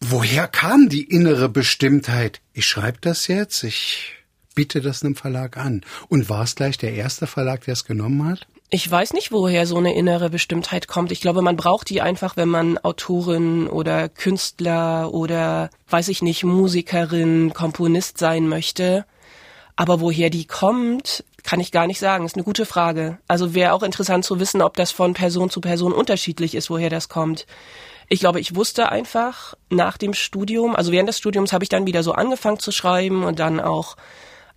Woher 0.00 0.46
kam 0.46 0.88
die 0.88 1.04
innere 1.04 1.48
Bestimmtheit? 1.48 2.40
Ich 2.52 2.66
schreibe 2.66 2.98
das 3.00 3.26
jetzt, 3.26 3.64
ich 3.64 4.14
biete 4.54 4.80
das 4.80 5.04
einem 5.04 5.16
Verlag 5.16 5.56
an. 5.56 5.82
Und 6.08 6.28
war 6.28 6.44
es 6.44 6.54
gleich 6.54 6.78
der 6.78 6.94
erste 6.94 7.26
Verlag, 7.26 7.64
der 7.64 7.72
es 7.72 7.84
genommen 7.84 8.24
hat? 8.28 8.46
Ich 8.70 8.90
weiß 8.90 9.14
nicht, 9.14 9.32
woher 9.32 9.66
so 9.66 9.78
eine 9.78 9.94
innere 9.94 10.28
Bestimmtheit 10.28 10.88
kommt. 10.88 11.10
Ich 11.10 11.22
glaube, 11.22 11.40
man 11.40 11.56
braucht 11.56 11.88
die 11.88 12.02
einfach, 12.02 12.36
wenn 12.36 12.50
man 12.50 12.76
Autorin 12.76 13.66
oder 13.66 14.10
Künstler 14.10 15.14
oder, 15.14 15.70
weiß 15.88 16.08
ich 16.08 16.20
nicht, 16.20 16.44
Musikerin, 16.44 17.54
Komponist 17.54 18.18
sein 18.18 18.46
möchte. 18.46 19.06
Aber 19.74 20.00
woher 20.02 20.28
die 20.28 20.44
kommt, 20.44 21.24
kann 21.44 21.60
ich 21.60 21.72
gar 21.72 21.86
nicht 21.86 21.98
sagen. 21.98 22.26
ist 22.26 22.34
eine 22.34 22.44
gute 22.44 22.66
Frage. 22.66 23.16
Also 23.26 23.54
wäre 23.54 23.72
auch 23.72 23.82
interessant 23.82 24.26
zu 24.26 24.38
wissen, 24.38 24.60
ob 24.60 24.76
das 24.76 24.90
von 24.90 25.14
Person 25.14 25.48
zu 25.48 25.62
Person 25.62 25.94
unterschiedlich 25.94 26.54
ist, 26.54 26.68
woher 26.68 26.90
das 26.90 27.08
kommt. 27.08 27.46
Ich 28.08 28.20
glaube, 28.20 28.38
ich 28.40 28.54
wusste 28.54 28.90
einfach 28.90 29.54
nach 29.70 29.96
dem 29.96 30.12
Studium, 30.12 30.76
also 30.76 30.92
während 30.92 31.08
des 31.08 31.18
Studiums 31.18 31.54
habe 31.54 31.64
ich 31.64 31.70
dann 31.70 31.86
wieder 31.86 32.02
so 32.02 32.12
angefangen 32.12 32.58
zu 32.58 32.72
schreiben 32.72 33.24
und 33.24 33.38
dann 33.38 33.60
auch 33.60 33.96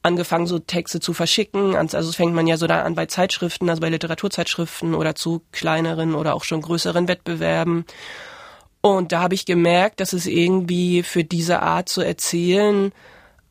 angefangen, 0.03 0.47
so 0.47 0.59
Texte 0.59 0.99
zu 0.99 1.13
verschicken. 1.13 1.75
Also 1.75 2.11
fängt 2.11 2.33
man 2.33 2.47
ja 2.47 2.57
so 2.57 2.67
da 2.67 2.81
an 2.81 2.95
bei 2.95 3.05
Zeitschriften, 3.05 3.69
also 3.69 3.81
bei 3.81 3.89
Literaturzeitschriften 3.89 4.95
oder 4.95 5.15
zu 5.15 5.41
kleineren 5.51 6.15
oder 6.15 6.35
auch 6.35 6.43
schon 6.43 6.61
größeren 6.61 7.07
Wettbewerben. 7.07 7.85
Und 8.81 9.11
da 9.11 9.21
habe 9.21 9.35
ich 9.35 9.45
gemerkt, 9.45 9.99
dass 9.99 10.13
es 10.13 10.25
irgendwie 10.25 11.03
für 11.03 11.23
diese 11.23 11.61
Art 11.61 11.87
zu 11.87 12.01
erzählen 12.01 12.91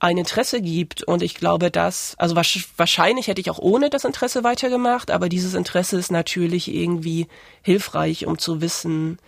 ein 0.01 0.19
Interesse 0.19 0.61
gibt. 0.61 1.05
Und 1.05 1.23
ich 1.23 1.35
glaube, 1.35 1.71
dass, 1.71 2.15
also 2.19 2.35
wahrscheinlich 2.35 3.29
hätte 3.29 3.41
ich 3.41 3.51
auch 3.51 3.59
ohne 3.59 3.91
das 3.91 4.05
Interesse 4.05 4.43
weitergemacht, 4.43 5.11
aber 5.11 5.29
dieses 5.29 5.55
Interesse 5.55 5.99
ist 5.99 6.11
natürlich 6.11 6.75
irgendwie 6.75 7.29
hilfreich, 7.63 8.27
um 8.27 8.39
zu 8.39 8.61
wissen, 8.61 9.19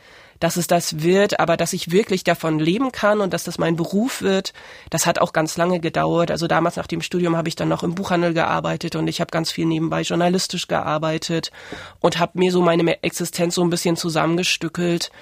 dass 0.42 0.56
es 0.56 0.66
das 0.66 1.02
wird, 1.02 1.38
aber 1.38 1.56
dass 1.56 1.72
ich 1.72 1.92
wirklich 1.92 2.24
davon 2.24 2.58
leben 2.58 2.90
kann 2.90 3.20
und 3.20 3.32
dass 3.32 3.44
das 3.44 3.58
mein 3.58 3.76
Beruf 3.76 4.22
wird, 4.22 4.52
das 4.90 5.06
hat 5.06 5.20
auch 5.20 5.32
ganz 5.32 5.56
lange 5.56 5.78
gedauert. 5.78 6.32
Also 6.32 6.48
damals 6.48 6.74
nach 6.74 6.88
dem 6.88 7.00
Studium 7.00 7.36
habe 7.36 7.48
ich 7.48 7.54
dann 7.54 7.68
noch 7.68 7.84
im 7.84 7.94
Buchhandel 7.94 8.34
gearbeitet 8.34 8.96
und 8.96 9.06
ich 9.06 9.20
habe 9.20 9.30
ganz 9.30 9.52
viel 9.52 9.66
nebenbei 9.66 10.02
journalistisch 10.02 10.66
gearbeitet 10.66 11.52
und 12.00 12.18
habe 12.18 12.40
mir 12.40 12.50
so 12.50 12.60
meine 12.60 13.04
Existenz 13.04 13.54
so 13.54 13.62
ein 13.62 13.70
bisschen 13.70 13.96
zusammengestückelt 13.96 15.12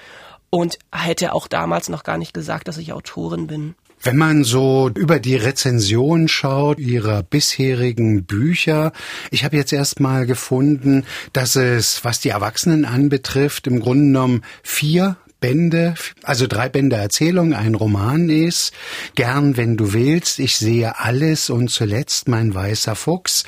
und 0.49 0.79
hätte 0.91 1.33
auch 1.33 1.47
damals 1.47 1.89
noch 1.89 2.01
gar 2.01 2.17
nicht 2.17 2.33
gesagt, 2.33 2.67
dass 2.67 2.77
ich 2.77 2.91
Autorin 2.91 3.45
bin. 3.45 3.75
Wenn 4.03 4.17
man 4.17 4.43
so 4.43 4.89
über 4.95 5.19
die 5.19 5.35
Rezension 5.35 6.27
schaut, 6.27 6.79
ihrer 6.79 7.21
bisherigen 7.21 8.23
Bücher, 8.23 8.93
ich 9.29 9.43
habe 9.43 9.57
jetzt 9.57 9.73
erst 9.73 9.99
mal 9.99 10.25
gefunden, 10.25 11.05
dass 11.33 11.55
es, 11.55 12.03
was 12.03 12.19
die 12.19 12.29
Erwachsenen 12.29 12.85
anbetrifft, 12.85 13.67
im 13.67 13.79
Grunde 13.79 14.05
genommen 14.05 14.41
vier 14.63 15.17
Bände, 15.39 15.95
also 16.23 16.47
drei 16.47 16.69
Bände 16.69 16.95
Erzählung, 16.95 17.53
ein 17.53 17.75
Roman 17.75 18.29
ist. 18.29 18.73
Gern, 19.15 19.57
wenn 19.57 19.77
du 19.77 19.93
willst, 19.93 20.39
ich 20.39 20.55
sehe 20.55 20.99
alles 20.99 21.49
und 21.49 21.69
zuletzt 21.69 22.27
mein 22.27 22.53
weißer 22.53 22.95
Fuchs. 22.95 23.43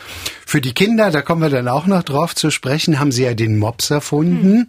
Für 0.53 0.62
die 0.62 0.74
Kinder, 0.74 1.10
da 1.10 1.24
kommen 1.24 1.41
wir 1.41 1.50
dann 1.50 1.67
auch 1.67 1.88
noch 1.88 2.03
drauf 2.03 2.36
zu 2.36 2.51
sprechen, 2.51 3.00
haben 3.00 3.12
sie 3.12 3.24
ja 3.24 3.33
den 3.33 3.57
Mops 3.57 3.89
erfunden. 3.89 4.67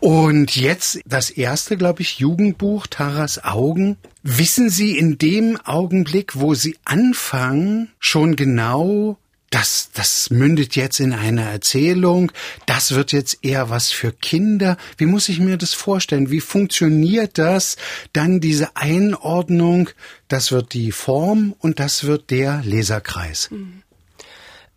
Und 0.00 0.54
jetzt 0.54 1.00
das 1.06 1.30
erste, 1.30 1.78
glaube 1.78 2.02
ich, 2.02 2.18
Jugendbuch, 2.18 2.86
Taras 2.86 3.42
Augen. 3.42 3.96
Wissen 4.22 4.68
Sie 4.68 4.98
in 4.98 5.16
dem 5.16 5.58
Augenblick, 5.64 6.38
wo 6.38 6.52
Sie 6.52 6.76
anfangen, 6.84 7.88
schon 7.98 8.36
genau, 8.36 9.16
das, 9.48 9.88
das 9.94 10.28
mündet 10.28 10.76
jetzt 10.76 11.00
in 11.00 11.14
eine 11.14 11.48
Erzählung, 11.48 12.30
das 12.66 12.94
wird 12.94 13.12
jetzt 13.12 13.38
eher 13.40 13.70
was 13.70 13.92
für 13.92 14.12
Kinder. 14.12 14.76
Wie 14.98 15.06
muss 15.06 15.30
ich 15.30 15.38
mir 15.38 15.56
das 15.56 15.72
vorstellen? 15.72 16.30
Wie 16.30 16.40
funktioniert 16.40 17.38
das? 17.38 17.76
Dann 18.12 18.40
diese 18.40 18.76
Einordnung, 18.76 19.88
das 20.28 20.52
wird 20.52 20.74
die 20.74 20.92
Form 20.92 21.54
und 21.60 21.80
das 21.80 22.04
wird 22.04 22.30
der 22.30 22.60
Leserkreis. 22.62 23.48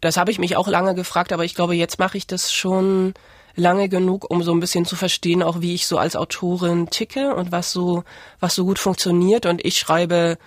Das 0.01 0.17
habe 0.17 0.31
ich 0.31 0.39
mich 0.39 0.55
auch 0.55 0.67
lange 0.67 0.95
gefragt, 0.95 1.33
aber 1.33 1.43
ich 1.43 1.55
glaube, 1.55 1.75
jetzt 1.75 1.99
mache 1.99 2.17
ich 2.17 2.27
das 2.27 2.51
schon 2.51 3.13
lange 3.55 3.89
genug, 3.89 4.29
um 4.29 4.43
so 4.43 4.53
ein 4.53 4.59
bisschen 4.59 4.85
zu 4.85 4.95
verstehen, 4.95 5.41
auch 5.41 5.61
wie 5.61 5.73
ich 5.73 5.87
so 5.87 5.97
als 5.97 6.15
Autorin 6.15 6.89
ticke 6.89 7.33
und 7.35 7.51
was 7.51 7.71
so, 7.71 8.03
was 8.39 8.55
so 8.55 8.63
gut 8.65 8.79
funktioniert. 8.79 9.45
Und 9.45 9.65
ich 9.65 9.79
schreibe 9.79 10.37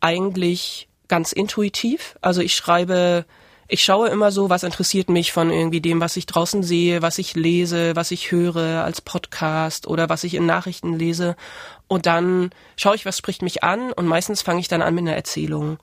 eigentlich 0.00 0.88
ganz 1.08 1.32
intuitiv. 1.32 2.16
Also 2.22 2.40
ich 2.40 2.54
schreibe, 2.56 3.26
ich 3.68 3.84
schaue 3.84 4.08
immer 4.08 4.30
so, 4.32 4.50
was 4.50 4.62
interessiert 4.62 5.10
mich 5.10 5.32
von 5.32 5.50
irgendwie 5.50 5.82
dem, 5.82 6.00
was 6.00 6.16
ich 6.16 6.26
draußen 6.26 6.62
sehe, 6.62 7.02
was 7.02 7.18
ich 7.18 7.34
lese, 7.34 7.96
was 7.96 8.10
ich 8.10 8.30
höre 8.30 8.84
als 8.84 9.00
Podcast 9.02 9.86
oder 9.86 10.08
was 10.08 10.24
ich 10.24 10.34
in 10.34 10.46
Nachrichten 10.46 10.98
lese. 10.98 11.36
Und 11.86 12.06
dann 12.06 12.50
schaue 12.76 12.94
ich, 12.94 13.04
was 13.04 13.18
spricht 13.18 13.42
mich 13.42 13.62
an 13.62 13.92
und 13.92 14.06
meistens 14.06 14.42
fange 14.42 14.60
ich 14.60 14.68
dann 14.68 14.82
an 14.82 14.94
mit 14.94 15.02
einer 15.02 15.16
Erzählung. 15.16 15.78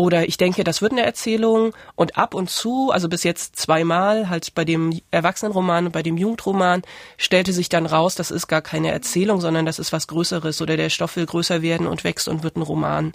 Oder 0.00 0.26
ich 0.26 0.38
denke, 0.38 0.64
das 0.64 0.80
wird 0.80 0.92
eine 0.92 1.04
Erzählung 1.04 1.74
und 1.94 2.16
ab 2.16 2.32
und 2.32 2.48
zu, 2.48 2.90
also 2.90 3.06
bis 3.06 3.22
jetzt 3.22 3.56
zweimal, 3.56 4.30
halt 4.30 4.54
bei 4.54 4.64
dem 4.64 4.98
Erwachsenenroman 5.10 5.84
und 5.84 5.92
bei 5.92 6.02
dem 6.02 6.16
Jugendroman, 6.16 6.80
stellte 7.18 7.52
sich 7.52 7.68
dann 7.68 7.84
raus, 7.84 8.14
das 8.14 8.30
ist 8.30 8.46
gar 8.46 8.62
keine 8.62 8.92
Erzählung, 8.92 9.42
sondern 9.42 9.66
das 9.66 9.78
ist 9.78 9.92
was 9.92 10.06
Größeres 10.06 10.62
oder 10.62 10.78
der 10.78 10.88
Stoff 10.88 11.16
will 11.16 11.26
größer 11.26 11.60
werden 11.60 11.86
und 11.86 12.02
wächst 12.02 12.28
und 12.28 12.42
wird 12.42 12.56
ein 12.56 12.62
Roman. 12.62 13.12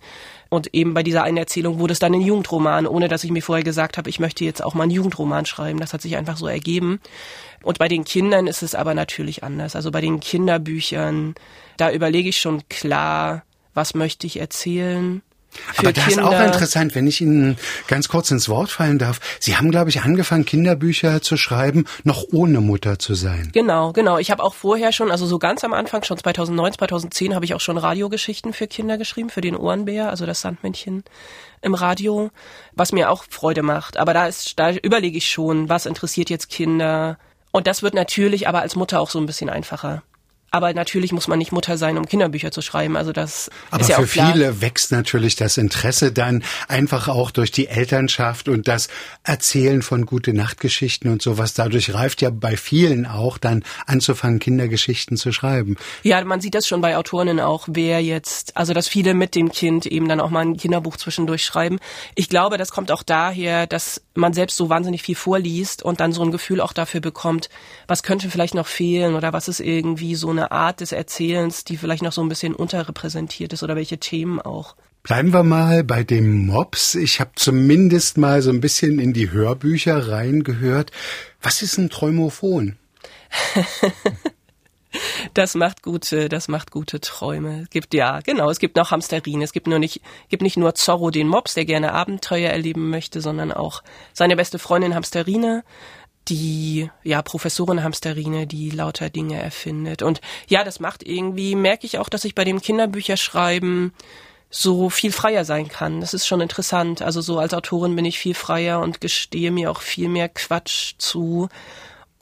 Und 0.49 0.75
eben 0.75 0.93
bei 0.93 1.01
dieser 1.01 1.23
einen 1.23 1.37
Erzählung 1.37 1.79
wurde 1.79 1.93
es 1.93 1.97
dann 1.97 2.13
ein 2.13 2.21
Jugendroman, 2.21 2.85
ohne 2.85 3.07
dass 3.07 3.23
ich 3.23 3.31
mir 3.31 3.41
vorher 3.41 3.63
gesagt 3.63 3.97
habe, 3.97 4.11
ich 4.11 4.19
möchte 4.19 4.45
jetzt 4.45 4.63
auch 4.63 4.75
mal 4.75 4.83
einen 4.83 4.91
Jugendroman 4.91 5.47
schreiben. 5.47 5.79
Das 5.79 5.91
hat 5.91 6.03
sich 6.03 6.17
einfach 6.17 6.37
so 6.37 6.45
ergeben. 6.45 6.99
Und 7.63 7.79
bei 7.79 7.87
den 7.87 8.03
Kindern 8.03 8.45
ist 8.45 8.61
es 8.61 8.75
aber 8.75 8.93
natürlich 8.93 9.43
anders. 9.43 9.75
Also 9.75 9.89
bei 9.89 10.01
den 10.01 10.19
Kinderbüchern, 10.19 11.33
da 11.77 11.91
überlege 11.91 12.29
ich 12.29 12.37
schon 12.37 12.61
klar, 12.69 13.41
was 13.73 13.95
möchte 13.95 14.27
ich 14.27 14.39
erzählen 14.39 15.23
aber 15.77 15.93
das 15.93 16.05
Kinder. 16.05 16.23
ist 16.23 16.27
auch 16.27 16.41
interessant, 16.41 16.95
wenn 16.95 17.07
ich 17.07 17.21
Ihnen 17.21 17.57
ganz 17.87 18.07
kurz 18.07 18.31
ins 18.31 18.49
Wort 18.49 18.69
fallen 18.69 18.99
darf. 18.99 19.19
Sie 19.39 19.57
haben, 19.57 19.71
glaube 19.71 19.89
ich, 19.89 20.01
angefangen, 20.01 20.45
Kinderbücher 20.45 21.21
zu 21.21 21.37
schreiben, 21.37 21.85
noch 22.03 22.25
ohne 22.31 22.61
Mutter 22.61 22.99
zu 22.99 23.13
sein. 23.13 23.49
Genau, 23.53 23.91
genau. 23.91 24.17
Ich 24.17 24.31
habe 24.31 24.43
auch 24.43 24.53
vorher 24.53 24.91
schon, 24.91 25.11
also 25.11 25.25
so 25.25 25.39
ganz 25.39 25.63
am 25.63 25.73
Anfang, 25.73 26.03
schon 26.03 26.17
2009, 26.17 26.73
2010, 26.73 27.35
habe 27.35 27.45
ich 27.45 27.53
auch 27.53 27.61
schon 27.61 27.77
Radiogeschichten 27.77 28.53
für 28.53 28.67
Kinder 28.67 28.97
geschrieben, 28.97 29.29
für 29.29 29.41
den 29.41 29.55
Ohrenbär, 29.55 30.09
also 30.09 30.25
das 30.25 30.41
Sandmännchen 30.41 31.03
im 31.61 31.73
Radio, 31.73 32.29
was 32.73 32.91
mir 32.91 33.09
auch 33.09 33.25
Freude 33.29 33.63
macht. 33.63 33.97
Aber 33.97 34.13
da 34.13 34.27
ist, 34.27 34.59
da 34.59 34.71
überlege 34.71 35.17
ich 35.17 35.29
schon, 35.29 35.67
was 35.69 35.85
interessiert 35.85 36.29
jetzt 36.29 36.49
Kinder. 36.49 37.17
Und 37.51 37.67
das 37.67 37.83
wird 37.83 37.93
natürlich 37.93 38.47
aber 38.47 38.61
als 38.61 38.75
Mutter 38.75 38.99
auch 38.99 39.09
so 39.09 39.19
ein 39.19 39.25
bisschen 39.25 39.49
einfacher. 39.49 40.03
Aber 40.55 40.73
natürlich 40.73 41.11
muss 41.11 41.27
man 41.27 41.37
nicht 41.37 41.51
Mutter 41.51 41.77
sein, 41.77 41.97
um 41.97 42.05
Kinderbücher 42.05 42.49
zu 42.49 42.61
schreiben. 42.61 42.95
Also 42.95 43.11
das 43.11 43.51
Aber 43.71 43.81
ist 43.81 43.89
ja 43.89 43.97
für 43.97 44.07
viele 44.07 44.61
wächst 44.61 44.89
natürlich 44.93 45.35
das 45.35 45.57
Interesse 45.57 46.13
dann 46.13 46.45
einfach 46.69 47.09
auch 47.09 47.31
durch 47.31 47.51
die 47.51 47.67
Elternschaft 47.67 48.47
und 48.47 48.69
das 48.69 48.87
Erzählen 49.23 49.81
von 49.81 50.05
gute 50.05 50.33
Nachtgeschichten 50.33 51.11
und 51.11 51.21
sowas. 51.21 51.55
Dadurch 51.55 51.93
reift 51.93 52.21
ja 52.21 52.29
bei 52.29 52.55
vielen 52.55 53.05
auch 53.05 53.37
dann 53.37 53.65
anzufangen, 53.85 54.39
Kindergeschichten 54.39 55.17
zu 55.17 55.33
schreiben. 55.33 55.75
Ja, 56.03 56.23
man 56.23 56.39
sieht 56.39 56.55
das 56.55 56.69
schon 56.69 56.79
bei 56.79 56.95
Autorinnen 56.95 57.41
auch, 57.41 57.67
wer 57.69 58.01
jetzt, 58.01 58.55
also 58.55 58.73
dass 58.73 58.87
viele 58.87 59.13
mit 59.13 59.35
dem 59.35 59.51
Kind 59.51 59.85
eben 59.85 60.07
dann 60.07 60.21
auch 60.21 60.29
mal 60.29 60.45
ein 60.45 60.55
Kinderbuch 60.55 60.95
zwischendurch 60.95 61.43
schreiben. 61.43 61.79
Ich 62.15 62.29
glaube, 62.29 62.57
das 62.57 62.71
kommt 62.71 62.93
auch 62.93 63.03
daher, 63.03 63.67
dass 63.67 64.01
man 64.13 64.31
selbst 64.31 64.55
so 64.55 64.69
wahnsinnig 64.69 65.01
viel 65.01 65.15
vorliest 65.15 65.83
und 65.83 65.99
dann 65.99 66.13
so 66.13 66.23
ein 66.23 66.31
Gefühl 66.31 66.61
auch 66.61 66.71
dafür 66.71 67.01
bekommt, 67.01 67.49
was 67.87 68.03
könnte 68.03 68.29
vielleicht 68.29 68.55
noch 68.55 68.67
fehlen 68.67 69.15
oder 69.15 69.33
was 69.33 69.49
ist 69.49 69.59
irgendwie 69.59 70.15
so 70.15 70.29
eine 70.29 70.44
Art 70.51 70.81
des 70.81 70.91
Erzählens, 70.91 71.63
die 71.63 71.77
vielleicht 71.77 72.03
noch 72.03 72.11
so 72.11 72.21
ein 72.21 72.29
bisschen 72.29 72.55
unterrepräsentiert 72.55 73.53
ist 73.53 73.63
oder 73.63 73.75
welche 73.75 73.97
Themen 73.97 74.41
auch. 74.41 74.75
Bleiben 75.03 75.33
wir 75.33 75.43
mal 75.43 75.83
bei 75.83 76.03
dem 76.03 76.47
Mops. 76.47 76.95
Ich 76.95 77.19
habe 77.19 77.31
zumindest 77.35 78.17
mal 78.17 78.41
so 78.41 78.49
ein 78.49 78.59
bisschen 78.59 78.97
in 78.97 79.13
die 79.13 79.29
Hörbücher 79.29 80.09
reingehört. 80.09 80.91
Was 81.43 81.61
ist 81.61 81.77
ein 81.77 81.91
Träumophon? 81.91 82.75
das 85.35 85.53
macht 85.53 85.83
gute, 85.83 86.27
das 86.27 86.47
macht 86.47 86.71
gute 86.71 86.99
Träume. 87.01 87.61
Es 87.63 87.69
gibt 87.69 87.93
ja, 87.93 88.21
genau, 88.21 88.49
es 88.49 88.57
gibt 88.57 88.77
noch 88.77 88.89
Hamsterine. 88.89 89.43
Es 89.43 89.53
gibt 89.53 89.67
nur 89.67 89.77
nicht, 89.77 90.01
gibt 90.29 90.41
nicht 90.41 90.57
nur 90.57 90.73
Zorro 90.73 91.11
den 91.11 91.27
Mops, 91.27 91.53
der 91.53 91.65
gerne 91.65 91.93
Abenteuer 91.93 92.49
erleben 92.49 92.89
möchte, 92.89 93.21
sondern 93.21 93.51
auch 93.51 93.83
seine 94.13 94.35
beste 94.35 94.57
Freundin 94.57 94.95
Hamsterine 94.95 95.63
die 96.27 96.89
ja 97.03 97.21
Professorin 97.21 97.83
Hamsterine, 97.83 98.47
die 98.47 98.69
lauter 98.69 99.09
Dinge 99.09 99.41
erfindet. 99.41 100.01
Und 100.01 100.21
ja, 100.47 100.63
das 100.63 100.79
macht 100.79 101.03
irgendwie, 101.03 101.55
merke 101.55 101.85
ich 101.85 101.99
auch, 101.99 102.09
dass 102.09 102.25
ich 102.25 102.35
bei 102.35 102.43
dem 102.43 102.61
Kinderbücherschreiben 102.61 103.93
so 104.49 104.89
viel 104.89 105.11
freier 105.11 105.45
sein 105.45 105.67
kann. 105.67 106.01
Das 106.01 106.13
ist 106.13 106.27
schon 106.27 106.41
interessant. 106.41 107.01
Also 107.01 107.21
so 107.21 107.39
als 107.39 107.53
Autorin 107.53 107.95
bin 107.95 108.05
ich 108.05 108.19
viel 108.19 108.35
freier 108.35 108.79
und 108.79 109.01
gestehe 109.01 109.51
mir 109.51 109.69
auch 109.69 109.81
viel 109.81 110.09
mehr 110.09 110.29
Quatsch 110.29 110.93
zu. 110.97 111.49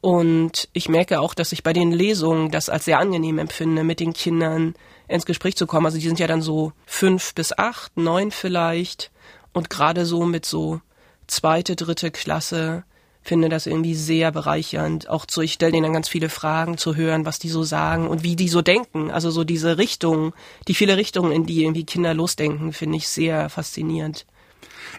Und 0.02 0.68
ich 0.74 0.90
merke 0.90 1.22
auch, 1.22 1.34
dass 1.34 1.52
ich 1.52 1.64
bei 1.64 1.74
den 1.74 1.92
Lesungen 1.92 2.52
das 2.52 2.70
als 2.70 2.86
sehr 2.86 3.00
angenehm 3.00 3.38
empfinde, 3.38 3.84
mit 3.84 4.00
den 4.00 4.14
Kindern 4.14 4.74
ins 5.08 5.26
Gespräch 5.26 5.56
zu 5.56 5.68
kommen. 5.68 5.86
Also 5.86 5.98
die 5.98 6.08
sind 6.08 6.20
ja 6.20 6.28
dann 6.28 6.42
so 6.42 6.74
fünf 6.86 7.36
bis 7.36 7.58
acht, 7.58 7.96
neun 7.98 8.32
vielleicht. 8.32 9.12
Und 9.54 9.70
gerade 9.70 10.06
so 10.06 10.26
mit 10.26 10.46
so 10.46 10.82
zweite, 11.28 11.76
dritte 11.76 12.12
Klasse 12.12 12.84
finde 13.24 13.50
das 13.50 13.65
irgendwie 13.65 13.96
sehr 13.96 14.32
bereichernd. 14.32 15.10
Auch 15.10 15.25
so, 15.30 15.42
ich 15.42 15.53
stelle 15.53 15.72
denen 15.72 15.84
dann 15.84 15.94
ganz 15.94 16.10
viele 16.10 16.30
Fragen 16.30 16.77
zu 16.77 16.96
hören, 16.96 17.25
was 17.25 17.39
die 17.39 17.50
so 17.50 17.63
sagen 17.63 18.08
und 18.08 18.24
wie 18.24 18.36
die 18.36 18.50
so 18.50 18.62
denken. 18.62 19.12
Also 19.12 19.32
so 19.32 19.44
diese 19.44 19.77
Richtung, 19.77 20.34
die 20.68 20.74
viele 20.74 20.98
Richtungen, 20.98 21.32
in 21.32 21.46
die 21.46 21.63
irgendwie 21.63 21.86
Kinder 21.86 22.13
losdenken, 22.13 22.74
finde 22.74 22.98
ich 22.98 23.08
sehr 23.08 23.50
faszinierend. 23.50 24.25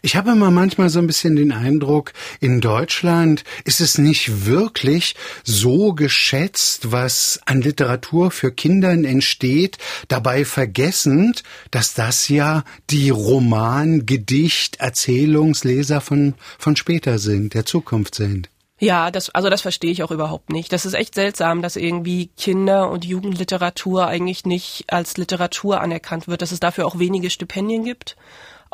Ich 0.02 0.16
habe 0.16 0.30
immer 0.30 0.50
manchmal 0.50 0.88
so 0.88 0.98
ein 0.98 1.06
bisschen 1.06 1.36
den 1.36 1.52
Eindruck, 1.52 2.12
in 2.40 2.60
Deutschland 2.60 3.44
ist 3.64 3.80
es 3.80 3.98
nicht 3.98 4.46
wirklich 4.46 5.14
so 5.44 5.92
geschätzt, 5.92 6.92
was 6.92 7.40
an 7.46 7.60
Literatur 7.60 8.30
für 8.30 8.52
Kindern 8.52 9.04
entsteht, 9.04 9.78
dabei 10.08 10.44
vergessend, 10.44 11.42
dass 11.70 11.94
das 11.94 12.28
ja 12.28 12.64
die 12.90 13.10
Roman, 13.10 14.06
Gedicht, 14.06 14.76
Erzählungsleser 14.76 16.00
von, 16.00 16.34
von 16.58 16.76
später 16.76 17.18
sind, 17.18 17.54
der 17.54 17.64
Zukunft 17.64 18.14
sind. 18.14 18.48
Ja, 18.80 19.10
das, 19.10 19.30
also 19.30 19.48
das 19.48 19.62
verstehe 19.62 19.92
ich 19.92 20.02
auch 20.02 20.10
überhaupt 20.10 20.50
nicht. 20.50 20.72
Das 20.72 20.84
ist 20.84 20.94
echt 20.94 21.14
seltsam, 21.14 21.62
dass 21.62 21.76
irgendwie 21.76 22.26
Kinder- 22.36 22.90
und 22.90 23.04
Jugendliteratur 23.04 24.06
eigentlich 24.06 24.44
nicht 24.44 24.84
als 24.88 25.16
Literatur 25.16 25.80
anerkannt 25.80 26.26
wird, 26.26 26.42
dass 26.42 26.52
es 26.52 26.60
dafür 26.60 26.86
auch 26.86 26.98
wenige 26.98 27.30
Stipendien 27.30 27.84
gibt 27.84 28.16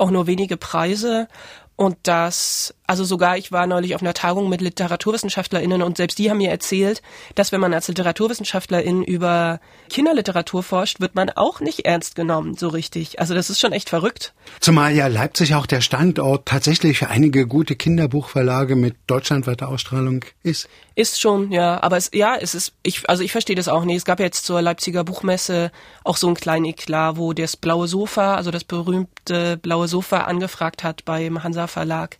auch 0.00 0.10
nur 0.10 0.26
wenige 0.26 0.56
Preise. 0.56 1.28
Und 1.76 1.96
das, 2.02 2.74
also 2.90 3.04
sogar 3.04 3.36
ich 3.36 3.52
war 3.52 3.68
neulich 3.68 3.94
auf 3.94 4.02
einer 4.02 4.14
Tagung 4.14 4.48
mit 4.48 4.60
LiteraturwissenschaftlerInnen 4.60 5.80
und 5.80 5.96
selbst 5.96 6.18
die 6.18 6.28
haben 6.28 6.38
mir 6.38 6.50
erzählt, 6.50 7.02
dass 7.36 7.52
wenn 7.52 7.60
man 7.60 7.72
als 7.72 7.86
Literaturwissenschaftlerin 7.86 9.04
über 9.04 9.60
Kinderliteratur 9.90 10.64
forscht, 10.64 10.98
wird 10.98 11.14
man 11.14 11.30
auch 11.30 11.60
nicht 11.60 11.86
ernst 11.86 12.16
genommen, 12.16 12.56
so 12.56 12.66
richtig. 12.66 13.20
Also 13.20 13.32
das 13.32 13.48
ist 13.48 13.60
schon 13.60 13.70
echt 13.70 13.90
verrückt. 13.90 14.34
Zumal 14.58 14.92
ja 14.92 15.06
Leipzig 15.06 15.54
auch 15.54 15.66
der 15.66 15.82
Standort 15.82 16.46
tatsächlich 16.46 16.98
für 16.98 17.06
einige 17.06 17.46
gute 17.46 17.76
Kinderbuchverlage 17.76 18.74
mit 18.74 18.96
deutschlandweiter 19.06 19.68
Ausstrahlung 19.68 20.24
ist. 20.42 20.68
Ist 20.96 21.20
schon, 21.20 21.52
ja. 21.52 21.80
Aber 21.84 21.96
es, 21.96 22.10
ja, 22.12 22.34
es 22.34 22.56
ist, 22.56 22.72
ich, 22.82 23.08
also 23.08 23.22
ich 23.22 23.30
verstehe 23.30 23.54
das 23.54 23.68
auch 23.68 23.84
nicht. 23.84 23.98
Es 23.98 24.04
gab 24.04 24.18
jetzt 24.18 24.44
zur 24.44 24.60
Leipziger 24.62 25.04
Buchmesse 25.04 25.70
auch 26.02 26.16
so 26.16 26.26
einen 26.26 26.34
kleinen 26.34 26.64
Eklat, 26.64 27.16
wo 27.16 27.34
das 27.34 27.56
blaue 27.56 27.86
Sofa, 27.86 28.34
also 28.34 28.50
das 28.50 28.64
berühmte 28.64 29.56
blaue 29.58 29.86
Sofa 29.86 30.22
angefragt 30.22 30.82
hat 30.82 31.04
beim 31.04 31.44
Hansa 31.44 31.68
Verlag, 31.68 32.18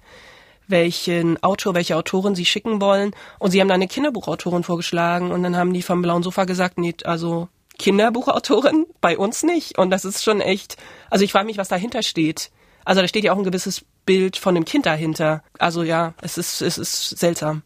welchen 0.70 1.42
Autor, 1.42 1.74
welche 1.74 1.96
Autorin 1.96 2.34
sie 2.34 2.44
schicken 2.44 2.80
wollen. 2.80 3.12
Und 3.38 3.50
sie 3.50 3.60
haben 3.60 3.68
da 3.68 3.74
eine 3.74 3.88
Kinderbuchautorin 3.88 4.62
vorgeschlagen 4.62 5.30
und 5.30 5.42
dann 5.42 5.56
haben 5.56 5.72
die 5.72 5.82
vom 5.82 6.02
blauen 6.02 6.22
Sofa 6.22 6.44
gesagt, 6.44 6.78
nee, 6.78 6.94
also 7.04 7.48
Kinderbuchautorin 7.78 8.86
bei 9.00 9.16
uns 9.18 9.42
nicht. 9.42 9.78
Und 9.78 9.90
das 9.90 10.04
ist 10.04 10.22
schon 10.22 10.40
echt, 10.40 10.76
also 11.10 11.24
ich 11.24 11.32
frage 11.32 11.46
mich, 11.46 11.58
was 11.58 11.68
dahinter 11.68 12.02
steht. 12.02 12.50
Also 12.84 13.02
da 13.02 13.08
steht 13.08 13.24
ja 13.24 13.32
auch 13.32 13.38
ein 13.38 13.44
gewisses 13.44 13.84
Bild 14.06 14.36
von 14.36 14.54
dem 14.54 14.64
Kind 14.64 14.86
dahinter. 14.86 15.42
Also 15.58 15.82
ja, 15.82 16.14
es 16.22 16.38
ist, 16.38 16.62
es 16.62 16.78
ist 16.78 17.18
seltsam. 17.18 17.62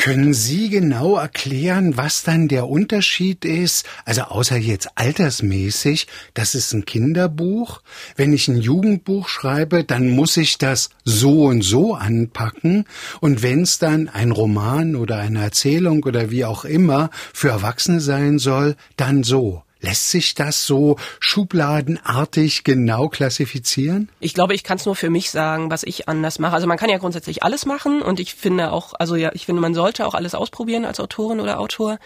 Können 0.00 0.32
Sie 0.32 0.70
genau 0.70 1.16
erklären, 1.16 1.98
was 1.98 2.22
dann 2.22 2.48
der 2.48 2.70
Unterschied 2.70 3.44
ist? 3.44 3.84
Also 4.06 4.22
außer 4.22 4.56
jetzt 4.56 4.88
altersmäßig, 4.94 6.06
das 6.32 6.54
ist 6.54 6.72
ein 6.72 6.86
Kinderbuch. 6.86 7.82
Wenn 8.16 8.32
ich 8.32 8.48
ein 8.48 8.56
Jugendbuch 8.56 9.28
schreibe, 9.28 9.84
dann 9.84 10.08
muss 10.08 10.38
ich 10.38 10.56
das 10.56 10.88
so 11.04 11.44
und 11.44 11.60
so 11.60 11.96
anpacken. 11.96 12.86
Und 13.20 13.42
wenn 13.42 13.60
es 13.60 13.78
dann 13.78 14.08
ein 14.08 14.30
Roman 14.30 14.96
oder 14.96 15.18
eine 15.18 15.42
Erzählung 15.42 16.02
oder 16.04 16.30
wie 16.30 16.46
auch 16.46 16.64
immer 16.64 17.10
für 17.34 17.50
Erwachsene 17.50 18.00
sein 18.00 18.38
soll, 18.38 18.76
dann 18.96 19.22
so. 19.22 19.64
Lässt 19.80 20.10
sich 20.10 20.34
das 20.34 20.66
so 20.66 20.96
schubladenartig 21.20 22.64
genau 22.64 23.08
klassifizieren? 23.08 24.10
Ich 24.20 24.34
glaube, 24.34 24.54
ich 24.54 24.62
kann 24.62 24.76
es 24.76 24.84
nur 24.84 24.94
für 24.94 25.08
mich 25.08 25.30
sagen, 25.30 25.70
was 25.70 25.84
ich 25.84 26.08
anders 26.08 26.38
mache. 26.38 26.54
Also 26.54 26.66
man 26.66 26.76
kann 26.76 26.90
ja 26.90 26.98
grundsätzlich 26.98 27.42
alles 27.42 27.64
machen 27.64 28.02
und 28.02 28.20
ich 28.20 28.34
finde 28.34 28.72
auch, 28.72 28.92
also 28.98 29.16
ja, 29.16 29.30
ich 29.32 29.46
finde, 29.46 29.62
man 29.62 29.74
sollte 29.74 30.06
auch 30.06 30.14
alles 30.14 30.34
ausprobieren 30.34 30.84
als 30.84 31.00
Autorin 31.00 31.40
oder 31.40 31.60
Autor. 31.60 31.98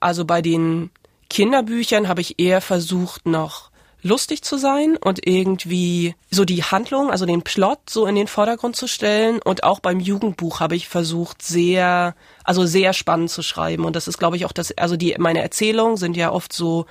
Also 0.00 0.24
bei 0.24 0.42
den 0.42 0.90
Kinderbüchern 1.28 2.08
habe 2.08 2.20
ich 2.20 2.38
eher 2.38 2.60
versucht, 2.60 3.26
noch 3.26 3.67
lustig 4.02 4.42
zu 4.42 4.56
sein 4.56 4.96
und 4.96 5.26
irgendwie 5.26 6.14
so 6.30 6.44
die 6.44 6.62
Handlung, 6.62 7.10
also 7.10 7.26
den 7.26 7.42
Plot 7.42 7.78
so 7.90 8.06
in 8.06 8.14
den 8.14 8.28
Vordergrund 8.28 8.76
zu 8.76 8.86
stellen. 8.86 9.40
Und 9.42 9.64
auch 9.64 9.80
beim 9.80 10.00
Jugendbuch 10.00 10.60
habe 10.60 10.76
ich 10.76 10.88
versucht, 10.88 11.42
sehr, 11.42 12.14
also 12.44 12.64
sehr 12.64 12.92
spannend 12.92 13.30
zu 13.30 13.42
schreiben. 13.42 13.84
Und 13.84 13.96
das 13.96 14.08
ist, 14.08 14.18
glaube 14.18 14.36
ich, 14.36 14.46
auch 14.46 14.52
das, 14.52 14.76
also 14.78 14.96
die, 14.96 15.16
meine 15.18 15.42
Erzählungen 15.42 15.96
sind 15.96 16.16
ja 16.16 16.30
oft 16.30 16.52
so 16.52 16.86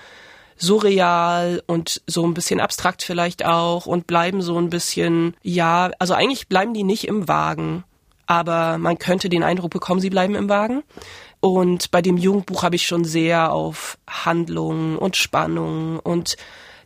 surreal 0.58 1.64
und 1.68 2.02
so 2.08 2.26
ein 2.26 2.34
bisschen 2.34 2.60
abstrakt 2.60 3.04
vielleicht 3.04 3.46
auch 3.46 3.86
und 3.86 4.08
bleiben 4.08 4.42
so 4.42 4.58
ein 4.58 4.70
bisschen, 4.70 5.36
ja, 5.44 5.92
also 6.00 6.14
eigentlich 6.14 6.48
bleiben 6.48 6.74
die 6.74 6.84
nicht 6.84 7.08
im 7.08 7.28
Wagen. 7.28 7.84
Aber 8.26 8.78
man 8.78 9.00
könnte 9.00 9.30
den 9.30 9.44
Eindruck 9.44 9.72
bekommen, 9.72 10.02
sie 10.02 10.10
bleiben 10.10 10.36
im 10.36 10.50
Wagen. 10.50 10.84
Und 11.40 11.92
bei 11.92 12.02
dem 12.02 12.18
Jugendbuch 12.18 12.64
habe 12.64 12.76
ich 12.76 12.88
schon 12.88 13.06
sehr 13.06 13.54
auf 13.54 13.98
Handlung 14.08 14.98
und 14.98 15.16
Spannung 15.16 16.00
und 16.00 16.36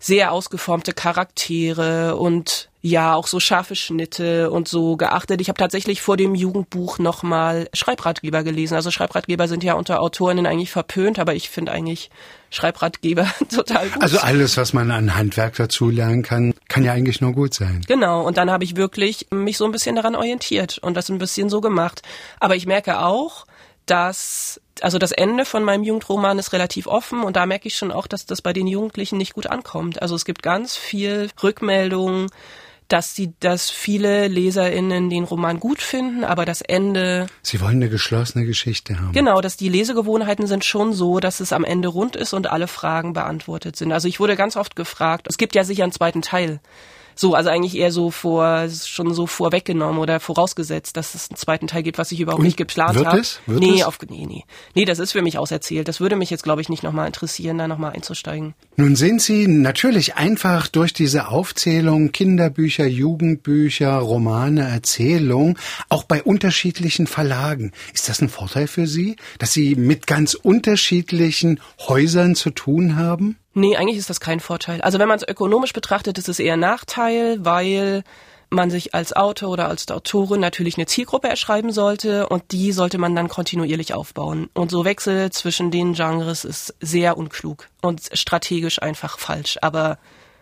sehr 0.02 0.32
ausgeformte 0.32 0.94
Charaktere 0.94 2.18
und 2.18 2.70
ja, 2.84 3.14
auch 3.14 3.28
so 3.28 3.40
scharfe 3.40 3.76
Schnitte 3.76 4.50
und 4.50 4.68
so 4.68 4.98
geachtet. 4.98 5.40
Ich 5.40 5.50
habe 5.50 5.60
tatsächlich 5.60 6.02
vor 6.02 6.18
dem 6.18 6.34
Jugendbuch 6.34 6.98
nochmal 6.98 7.70
Schreibratgeber 7.74 8.44
gelesen. 8.44 8.74
Also 8.74 8.90
Schreibratgeber 8.90 9.48
sind 9.48 9.64
ja 9.64 9.76
unter 9.76 10.02
Autorinnen 10.02 10.48
eigentlich 10.48 10.72
verpönt, 10.72 11.20
aber 11.20 11.36
ich 11.36 11.52
finde 11.52 11.72
eigentlich 11.72 12.10
Schreibratgeber 12.50 13.28
total 13.54 13.90
gut. 13.90 14.02
Also 14.02 14.18
alles, 14.18 14.58
was 14.58 14.74
man 14.74 14.90
an 14.90 15.16
Handwerk 15.16 15.56
dazu 15.58 15.92
lernen 15.92 16.24
kann, 16.24 16.56
kann 16.68 16.84
ja 16.84 16.94
eigentlich 16.94 17.22
nur 17.22 17.34
gut 17.34 17.54
sein. 17.54 17.82
Genau, 17.88 18.24
und 18.24 18.38
dann 18.38 18.50
habe 18.50 18.64
ich 18.64 18.76
wirklich 18.76 19.28
mich 19.30 19.58
so 19.58 19.66
ein 19.66 19.72
bisschen 19.72 19.96
daran 19.96 20.16
orientiert 20.16 20.80
und 20.80 20.98
das 20.98 21.10
ein 21.10 21.20
bisschen 21.20 21.50
so 21.50 21.62
gemacht. 21.62 22.02
Aber 22.40 22.56
ich 22.56 22.66
merke 22.66 23.00
auch, 23.06 23.46
dass 23.92 24.62
also 24.80 24.98
das 24.98 25.12
Ende 25.12 25.44
von 25.46 25.64
meinem 25.64 25.84
Jugendroman 25.84 26.40
ist 26.40 26.54
relativ 26.54 26.88
offen 26.88 27.24
und 27.24 27.36
da 27.36 27.46
merke 27.46 27.68
ich 27.68 27.76
schon 27.76 27.92
auch, 27.92 28.08
dass 28.08 28.26
das 28.26 28.42
bei 28.42 28.54
den 28.54 28.66
Jugendlichen 28.66 29.18
nicht 29.18 29.34
gut 29.34 29.46
ankommt. 29.46 30.02
Also 30.02 30.16
es 30.16 30.26
gibt 30.26 30.42
ganz 30.42 30.76
viel 30.78 31.30
Rückmeldungen, 31.44 32.28
dass 32.88 33.16
sie, 33.16 33.34
dass 33.42 33.70
viele 33.70 34.28
LeserInnen 34.28 35.10
den 35.10 35.26
Roman 35.26 35.60
gut 35.60 35.82
finden, 35.82 36.24
aber 36.24 36.46
das 36.46 36.62
Ende. 36.62 37.28
Sie 37.42 37.60
wollen 37.60 37.76
eine 37.76 37.90
geschlossene 37.90 38.46
Geschichte 38.46 39.00
haben. 39.00 39.12
Genau, 39.12 39.42
dass 39.42 39.58
die 39.58 39.70
Lesegewohnheiten 39.70 40.48
sind 40.48 40.66
schon 40.66 40.94
so, 40.94 41.20
dass 41.20 41.42
es 41.42 41.54
am 41.54 41.66
Ende 41.66 41.90
rund 41.90 42.16
ist 42.16 42.34
und 42.34 42.48
alle 42.48 42.68
Fragen 42.68 43.14
beantwortet 43.14 43.76
sind. 43.76 43.92
Also 43.92 44.08
ich 44.08 44.20
wurde 44.20 44.36
ganz 44.36 44.56
oft 44.56 44.76
gefragt, 44.76 45.28
es 45.30 45.38
gibt 45.38 45.54
ja 45.54 45.64
sicher 45.64 45.84
einen 45.84 45.94
zweiten 45.94 46.22
Teil. 46.22 46.60
So, 47.22 47.36
also 47.36 47.52
eigentlich 47.52 47.78
eher 47.78 47.92
so 47.92 48.10
vor, 48.10 48.68
schon 48.68 49.14
so 49.14 49.28
vorweggenommen 49.28 50.02
oder 50.02 50.20
vorausgesetzt, 50.20 50.98
dass 50.98 51.14
es 51.14 51.30
einen 51.30 51.38
zweiten 51.38 51.68
Teil 51.68 51.84
gibt, 51.84 52.00
was 52.00 52.12
ich 52.12 52.20
überhaupt 52.20 52.40
Und 52.40 52.48
nicht 52.48 52.58
geplant 52.58 52.98
habe. 52.98 53.18
Wird 53.18 53.24
es? 53.24 53.40
Wird 53.46 53.60
nee, 53.60 53.82
es? 53.82 53.84
auf, 53.84 54.00
nee, 54.10 54.26
nee. 54.28 54.44
Nee, 54.74 54.86
das 54.86 54.98
ist 54.98 55.12
für 55.12 55.22
mich 55.22 55.38
auserzählt. 55.38 55.88
Das 55.88 56.00
würde 56.00 56.16
mich 56.16 56.32
jetzt, 56.32 56.42
glaube 56.42 56.62
ich, 56.62 56.70
nicht 56.70 56.82
nochmal 56.82 57.06
interessieren, 57.06 57.60
da 57.60 57.68
nochmal 57.68 57.92
einzusteigen. 57.92 58.56
Nun 58.76 58.96
sind 58.96 59.22
Sie 59.22 59.48
natürlich 59.48 60.16
einfach 60.16 60.68
durch 60.68 60.94
diese 60.94 61.28
Aufzählung 61.28 62.12
Kinderbücher, 62.12 62.88
Jugendbücher, 62.88 63.98
Romane, 63.98 64.68
Erzählungen 64.68 65.60
auch 65.90 66.06
bei 66.06 66.24
unterschiedlichen 66.24 67.06
Verlagen. 67.06 67.72
Ist 67.94 68.10
das 68.10 68.20
ein 68.24 68.30
Vorteil 68.30 68.66
für 68.66 68.88
Sie, 68.88 69.16
dass 69.38 69.54
Sie 69.54 69.76
mit 69.76 70.08
ganz 70.08 70.34
unterschiedlichen 70.34 71.60
Häusern 71.88 72.34
zu 72.34 72.50
tun 72.50 72.96
haben? 72.96 73.38
Nee, 73.54 73.76
eigentlich 73.76 73.98
ist 73.98 74.10
das 74.10 74.20
kein 74.20 74.40
Vorteil. 74.40 74.82
Also 74.82 74.98
wenn 75.00 75.08
man 75.08 75.18
es 75.18 75.28
ökonomisch 75.28 75.74
betrachtet, 75.74 76.18
ist 76.18 76.30
es 76.30 76.40
eher 76.40 76.58
Nachteil, 76.58 77.44
weil 77.44 78.04
man 78.50 78.70
sich 78.70 78.94
als 78.94 79.14
Autor 79.14 79.50
oder 79.50 79.70
als 79.70 79.90
Autorin 79.90 80.42
natürlich 80.42 80.78
eine 80.78 80.86
Zielgruppe 80.86 81.30
erschreiben 81.30 81.72
sollte 81.72 82.28
und 82.28 82.52
die 82.52 82.74
sollte 82.74 82.98
man 82.98 83.16
dann 83.16 83.30
kontinuierlich 83.30 83.94
aufbauen. 83.94 84.50
Und 84.54 84.72
so 84.72 84.84
Wechsel 84.84 85.32
zwischen 85.32 85.72
den 85.72 85.94
Genres 85.94 86.44
ist 86.44 86.76
sehr 86.82 87.18
unklug 87.18 87.68
und 87.82 88.10
strategisch 88.14 88.82
einfach 88.82 89.18
falsch. 89.20 89.58
Aber 89.62 89.98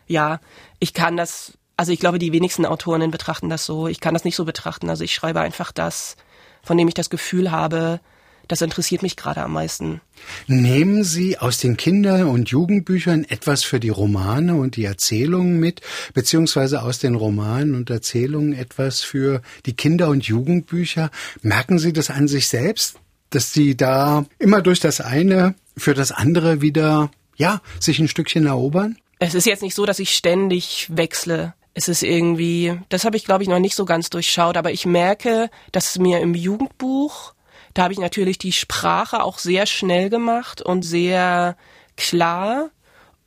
ja, 0.07 0.39
ich 0.79 0.93
kann 0.95 1.17
das, 1.17 1.53
also 1.77 1.91
ich 1.91 1.99
glaube, 1.99 2.17
die 2.17 2.33
wenigsten 2.33 2.65
Autorinnen 2.65 3.11
betrachten 3.11 3.49
das 3.49 3.65
so. 3.65 3.87
Ich 3.87 3.99
kann 3.99 4.15
das 4.15 4.25
nicht 4.25 4.35
so 4.35 4.43
betrachten. 4.43 4.89
Also 4.89 5.03
ich 5.03 5.13
schreibe 5.13 5.41
einfach 5.41 5.71
das, 5.71 6.15
von 6.63 6.77
dem 6.77 6.87
ich 6.87 6.95
das 6.95 7.11
Gefühl 7.11 7.51
habe, 7.51 7.99
das 8.49 8.61
interessiert 8.61 9.03
mich 9.03 9.15
gerade 9.15 9.41
am 9.43 9.53
meisten. 9.53 10.01
Nehmen 10.47 11.03
Sie 11.03 11.37
aus 11.37 11.59
den 11.59 11.77
Kinder- 11.77 12.27
und 12.27 12.49
Jugendbüchern 12.49 13.23
etwas 13.23 13.63
für 13.63 13.79
die 13.79 13.89
Romane 13.89 14.55
und 14.55 14.75
die 14.75 14.83
Erzählungen 14.83 15.59
mit, 15.59 15.81
beziehungsweise 16.13 16.81
aus 16.81 16.97
den 16.99 17.15
Romanen 17.15 17.75
und 17.75 17.89
Erzählungen 17.89 18.53
etwas 18.53 19.01
für 19.01 19.41
die 19.67 19.73
Kinder- 19.73 20.09
und 20.09 20.25
Jugendbücher? 20.25 21.11
Merken 21.41 21.77
Sie 21.77 21.93
das 21.93 22.09
an 22.09 22.27
sich 22.27 22.47
selbst, 22.47 22.97
dass 23.29 23.53
Sie 23.53 23.77
da 23.77 24.25
immer 24.39 24.61
durch 24.63 24.79
das 24.79 24.99
eine 24.99 25.53
für 25.77 25.93
das 25.93 26.11
andere 26.11 26.59
wieder, 26.59 27.11
ja, 27.37 27.61
sich 27.79 27.99
ein 27.99 28.07
Stückchen 28.07 28.47
erobern? 28.47 28.97
Es 29.19 29.35
ist 29.35 29.45
jetzt 29.45 29.61
nicht 29.61 29.75
so, 29.75 29.85
dass 29.85 29.99
ich 29.99 30.15
ständig 30.15 30.87
wechsle. 30.91 31.53
Es 31.75 31.87
ist 31.87 32.01
irgendwie, 32.01 32.79
das 32.89 33.05
habe 33.05 33.15
ich 33.15 33.25
glaube 33.25 33.43
ich 33.43 33.49
noch 33.49 33.59
nicht 33.59 33.75
so 33.75 33.85
ganz 33.85 34.09
durchschaut, 34.09 34.57
aber 34.57 34.71
ich 34.71 34.87
merke, 34.87 35.51
dass 35.71 35.99
mir 35.99 36.19
im 36.19 36.33
Jugendbuch 36.33 37.35
da 37.73 37.83
habe 37.83 37.93
ich 37.93 37.99
natürlich 37.99 38.37
die 38.37 38.51
Sprache 38.51 39.23
auch 39.23 39.39
sehr 39.39 39.65
schnell 39.65 40.09
gemacht 40.09 40.61
und 40.61 40.83
sehr 40.83 41.55
klar. 41.97 42.69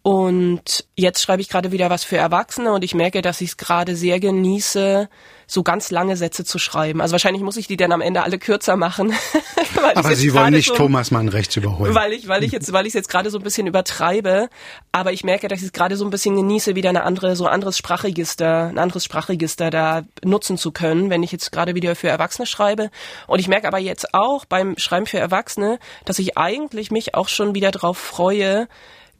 Und 0.02 0.84
jetzt 0.96 1.22
schreibe 1.22 1.42
ich 1.42 1.48
gerade 1.48 1.70
wieder 1.70 1.88
was 1.88 2.02
für 2.02 2.16
Erwachsene 2.16 2.72
und 2.72 2.82
ich 2.82 2.92
merke, 2.92 3.22
dass 3.22 3.40
ich 3.40 3.50
es 3.50 3.56
gerade 3.56 3.94
sehr 3.94 4.18
genieße, 4.18 5.08
so 5.46 5.62
ganz 5.62 5.92
lange 5.92 6.16
Sätze 6.16 6.44
zu 6.44 6.58
schreiben. 6.58 7.00
Also 7.00 7.12
wahrscheinlich 7.12 7.42
muss 7.42 7.56
ich 7.56 7.68
die 7.68 7.76
dann 7.76 7.92
am 7.92 8.00
Ende 8.00 8.24
alle 8.24 8.38
kürzer 8.38 8.76
machen. 8.76 9.12
Aber 9.94 10.16
Sie 10.16 10.34
wollen 10.34 10.54
nicht 10.54 10.68
so, 10.68 10.74
Thomas 10.74 11.12
Mann 11.12 11.28
rechts 11.28 11.54
überholen. 11.56 11.94
Weil 11.94 12.14
ich, 12.14 12.26
weil 12.26 12.42
ich 12.42 12.50
jetzt, 12.50 12.72
weil 12.72 12.86
ich 12.86 12.90
es 12.90 12.94
jetzt 12.94 13.10
gerade 13.10 13.30
so 13.30 13.38
ein 13.38 13.44
bisschen 13.44 13.68
übertreibe. 13.68 14.48
Aber 14.90 15.12
ich 15.12 15.22
merke, 15.22 15.46
dass 15.46 15.60
ich 15.60 15.66
es 15.66 15.72
gerade 15.72 15.96
so 15.96 16.04
ein 16.04 16.10
bisschen 16.10 16.34
genieße, 16.34 16.74
wieder 16.74 16.88
eine 16.88 17.04
andere, 17.04 17.36
so 17.36 17.46
ein 17.46 17.52
anderes 17.52 17.78
Sprachregister, 17.78 18.70
ein 18.70 18.78
anderes 18.78 19.04
Sprachregister 19.04 19.70
da 19.70 20.02
nutzen 20.24 20.58
zu 20.58 20.72
können, 20.72 21.10
wenn 21.10 21.22
ich 21.22 21.30
jetzt 21.30 21.52
gerade 21.52 21.76
wieder 21.76 21.94
für 21.94 22.08
Erwachsene 22.08 22.46
schreibe. 22.46 22.90
Und 23.28 23.38
ich 23.38 23.46
merke 23.46 23.68
aber 23.68 23.78
jetzt 23.78 24.14
auch 24.14 24.46
beim 24.46 24.76
Schreiben 24.78 25.06
für 25.06 25.18
Erwachsene, 25.18 25.78
dass 26.06 26.18
ich 26.18 26.36
eigentlich 26.36 26.90
mich 26.90 27.14
auch 27.14 27.28
schon 27.28 27.54
wieder 27.54 27.70
drauf 27.70 27.98
freue, 27.98 28.66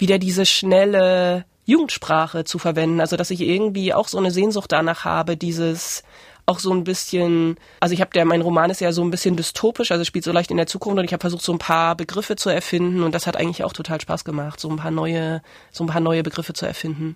wieder 0.03 0.19
diese 0.19 0.45
schnelle 0.45 1.47
Jugendsprache 1.65 2.45
zu 2.45 2.59
verwenden. 2.59 3.01
Also 3.01 3.17
dass 3.17 3.31
ich 3.31 3.41
irgendwie 3.41 3.95
auch 3.95 4.09
so 4.09 4.19
eine 4.19 4.33
Sehnsucht 4.33 4.71
danach 4.73 5.05
habe, 5.07 5.37
dieses 5.37 6.03
auch 6.45 6.59
so 6.59 6.73
ein 6.73 6.83
bisschen, 6.83 7.57
also 7.79 7.95
ich 7.95 8.01
habe 8.01 8.11
der, 8.13 8.25
mein 8.25 8.41
Roman 8.41 8.69
ist 8.69 8.81
ja 8.81 8.93
so 8.93 9.03
ein 9.03 9.13
bisschen 9.13 9.37
dystopisch, 9.37 9.93
also 9.93 10.05
spielt 10.05 10.25
so 10.25 10.33
leicht 10.33 10.51
in 10.51 10.57
der 10.57 10.67
Zukunft 10.67 10.99
und 10.99 11.05
ich 11.05 11.13
habe 11.13 11.21
versucht, 11.21 11.43
so 11.43 11.53
ein 11.53 11.59
paar 11.59 11.95
Begriffe 11.97 12.35
zu 12.35 12.51
erfinden 12.51 13.05
und 13.05 13.15
das 13.15 13.29
hat 13.29 13.37
eigentlich 13.37 13.63
auch 13.63 13.73
total 13.73 14.01
Spaß 14.01 14.25
gemacht, 14.25 14.59
so 14.59 14.69
ein 14.69 14.77
paar 14.77 14.91
neue, 14.91 15.41
so 15.71 15.85
ein 15.85 15.87
paar 15.87 16.01
neue 16.01 16.25
Begriffe 16.25 16.53
zu 16.53 16.67
erfinden. 16.67 17.15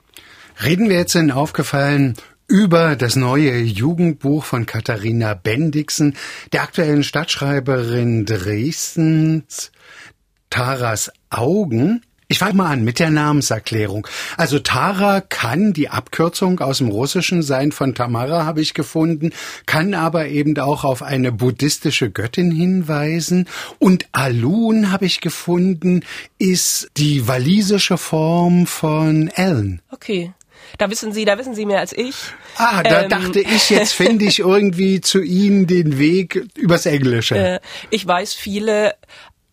Reden 0.62 0.88
wir 0.88 0.96
jetzt 0.96 1.16
in 1.16 1.32
aufgefallen 1.32 2.14
über 2.46 2.94
das 2.94 3.16
neue 3.16 3.58
Jugendbuch 3.58 4.44
von 4.44 4.64
Katharina 4.64 5.34
Bendixen, 5.34 6.16
der 6.52 6.62
aktuellen 6.62 7.02
Stadtschreiberin 7.02 8.26
Dresdens, 8.26 9.72
Taras 10.50 11.10
Augen. 11.30 12.05
Ich 12.28 12.40
fange 12.40 12.54
mal 12.54 12.72
an 12.72 12.82
mit 12.82 12.98
der 12.98 13.10
Namenserklärung. 13.10 14.08
Also 14.36 14.58
Tara 14.58 15.20
kann 15.20 15.72
die 15.72 15.90
Abkürzung 15.90 16.58
aus 16.58 16.78
dem 16.78 16.88
Russischen 16.88 17.40
sein 17.40 17.70
von 17.70 17.94
Tamara, 17.94 18.44
habe 18.44 18.60
ich 18.60 18.74
gefunden, 18.74 19.30
kann 19.66 19.94
aber 19.94 20.26
eben 20.26 20.58
auch 20.58 20.82
auf 20.82 21.02
eine 21.02 21.30
buddhistische 21.30 22.10
Göttin 22.10 22.50
hinweisen. 22.50 23.48
Und 23.78 24.06
Alun, 24.10 24.90
habe 24.90 25.06
ich 25.06 25.20
gefunden, 25.20 26.02
ist 26.38 26.90
die 26.96 27.28
walisische 27.28 27.96
Form 27.96 28.66
von 28.66 29.28
Ellen. 29.28 29.80
Okay. 29.92 30.32
Da 30.78 30.90
wissen 30.90 31.12
Sie, 31.12 31.24
da 31.24 31.38
wissen 31.38 31.54
Sie 31.54 31.64
mehr 31.64 31.78
als 31.78 31.92
ich. 31.92 32.16
Ah, 32.56 32.82
da 32.82 33.02
ähm, 33.02 33.08
dachte 33.08 33.40
ich, 33.40 33.70
jetzt 33.70 33.92
finde 33.92 34.24
ich 34.24 34.38
irgendwie 34.40 35.00
zu 35.00 35.22
Ihnen 35.22 35.68
den 35.68 35.96
Weg 35.98 36.44
übers 36.56 36.86
Englische. 36.86 37.36
Äh, 37.36 37.60
ich 37.90 38.04
weiß 38.04 38.34
viele 38.34 38.94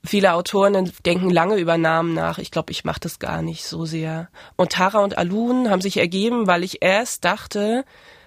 Viele 0.06 0.34
Autoren 0.34 0.92
denken 1.06 1.30
lange 1.30 1.56
über 1.56 1.78
Namen 1.78 2.14
nach. 2.14 2.38
Ich 2.38 2.52
glaube, 2.52 2.72
ich 2.72 2.84
mache 2.84 3.00
das 3.00 3.20
gar 3.20 3.42
nicht 3.42 3.64
so 3.64 3.86
sehr. 3.86 4.28
Und 4.58 4.74
Tara 4.74 5.00
und 5.00 5.18
Alun 5.18 5.70
haben 5.70 5.82
sich 5.82 5.98
ergeben, 5.98 6.46
weil 6.46 6.64
ich 6.64 6.82
erst 6.82 7.24
dachte, 7.24 7.86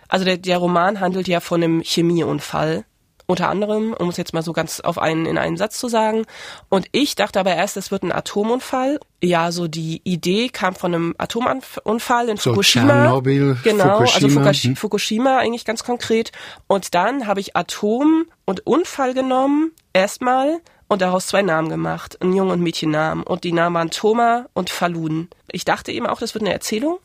also 0.09 0.25
der, 0.25 0.39
der 0.39 0.57
Roman 0.57 1.01
handelt 1.01 1.29
ja 1.29 1.41
von 1.41 1.63
einem 1.63 1.83
Chemieunfall. 1.83 2.85
Unter 3.29 3.49
anderem, 3.49 3.93
um 3.93 4.09
es 4.09 4.17
jetzt 4.17 4.33
mal 4.35 4.43
so 4.43 4.53
ganz 4.53 4.79
auf 4.79 4.99
einen, 4.99 5.27
in 5.27 5.37
einen 5.37 5.57
Satz 5.57 5.79
zu 5.79 5.89
sagen. 5.89 6.25
Und 6.69 6.87
ich 6.93 7.17
dachte 7.17 7.41
aber 7.41 7.57
erst, 7.57 7.77
es 7.77 7.91
wird 7.91 8.05
ein 8.05 8.13
Atomunfall. 8.13 9.01
Ja, 9.21 9.51
so 9.51 9.67
die 9.67 10.01
Idee 10.05 10.49
kam 10.49 10.77
von 10.77 10.95
einem 10.95 11.15
Atomunfall 11.19 12.29
in 12.29 12.37
so 12.37 12.51
Fukushima. 12.51 12.87
Tschernobyl, 12.87 13.59
genau, 13.65 13.99
Fukushima. 13.99 14.15
also 14.15 14.29
Fukushima, 14.29 14.71
hm. 14.71 14.77
Fukushima 14.77 15.39
eigentlich 15.39 15.65
ganz 15.65 15.83
konkret. 15.83 16.31
Und 16.69 16.95
dann 16.95 17.27
habe 17.27 17.41
ich 17.41 17.57
Atom 17.57 18.27
und 18.45 18.65
Unfall 18.65 19.13
genommen, 19.13 19.73
erstmal 19.93 20.61
und 20.89 21.03
daraus 21.03 21.27
zwei 21.27 21.43
Namen 21.43 21.69
gemacht, 21.69 22.21
einen 22.23 22.35
Jungen- 22.35 22.53
und 22.53 22.61
Mädchennamen. 22.63 23.25
Und 23.25 23.45
die 23.45 23.53
Namen 23.53 23.75
waren 23.75 23.91
Thoma 23.91 24.47
und 24.53 24.71
Falun. 24.71 25.29
Ich 25.51 25.65
dachte 25.65 25.91
eben 25.93 26.07
auch, 26.07 26.21
das 26.21 26.35
wird 26.35 26.45
eine 26.45 26.53
Erzählung. 26.53 26.99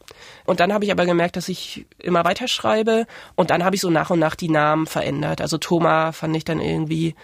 Und 0.45 0.59
dann 0.59 0.73
habe 0.73 0.85
ich 0.85 0.91
aber 0.91 1.05
gemerkt, 1.05 1.35
dass 1.35 1.49
ich 1.49 1.85
immer 1.97 2.23
weiter 2.23 2.47
schreibe. 2.47 3.07
Und 3.35 3.49
dann 3.49 3.63
habe 3.63 3.75
ich 3.75 3.81
so 3.81 3.89
nach 3.89 4.09
und 4.09 4.19
nach 4.19 4.35
die 4.35 4.49
Namen 4.49 4.85
verändert. 4.85 5.41
Also 5.41 5.57
Thoma 5.57 6.11
fand 6.11 6.35
ich 6.35 6.45
dann 6.45 6.59
irgendwie 6.59 7.15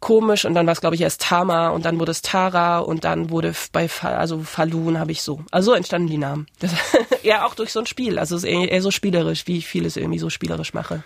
komisch 0.00 0.44
und 0.44 0.54
dann 0.54 0.66
war 0.66 0.72
es 0.72 0.80
glaube 0.80 0.94
ich 0.94 1.02
erst 1.02 1.22
Tama 1.22 1.70
und 1.70 1.84
dann 1.84 1.98
wurde 1.98 2.12
es 2.12 2.22
Tara 2.22 2.78
und 2.78 3.02
dann 3.02 3.30
wurde 3.30 3.52
bei 3.72 3.88
Fa 3.88 4.10
also 4.14 4.40
Falun 4.40 4.98
habe 4.98 5.10
ich 5.10 5.22
so. 5.22 5.40
Also 5.50 5.72
so 5.72 5.76
entstanden 5.76 6.08
die 6.08 6.18
Namen. 6.18 6.46
Das, 6.60 6.72
ja, 7.22 7.44
auch 7.44 7.54
durch 7.54 7.72
so 7.72 7.80
ein 7.80 7.86
Spiel. 7.86 8.18
Also 8.18 8.36
es 8.36 8.44
ist 8.44 8.48
eher, 8.48 8.70
eher 8.70 8.82
so 8.82 8.90
spielerisch, 8.90 9.46
wie 9.46 9.58
ich 9.58 9.66
vieles 9.66 9.96
irgendwie 9.96 10.20
so 10.20 10.30
spielerisch 10.30 10.72
mache. 10.72 11.02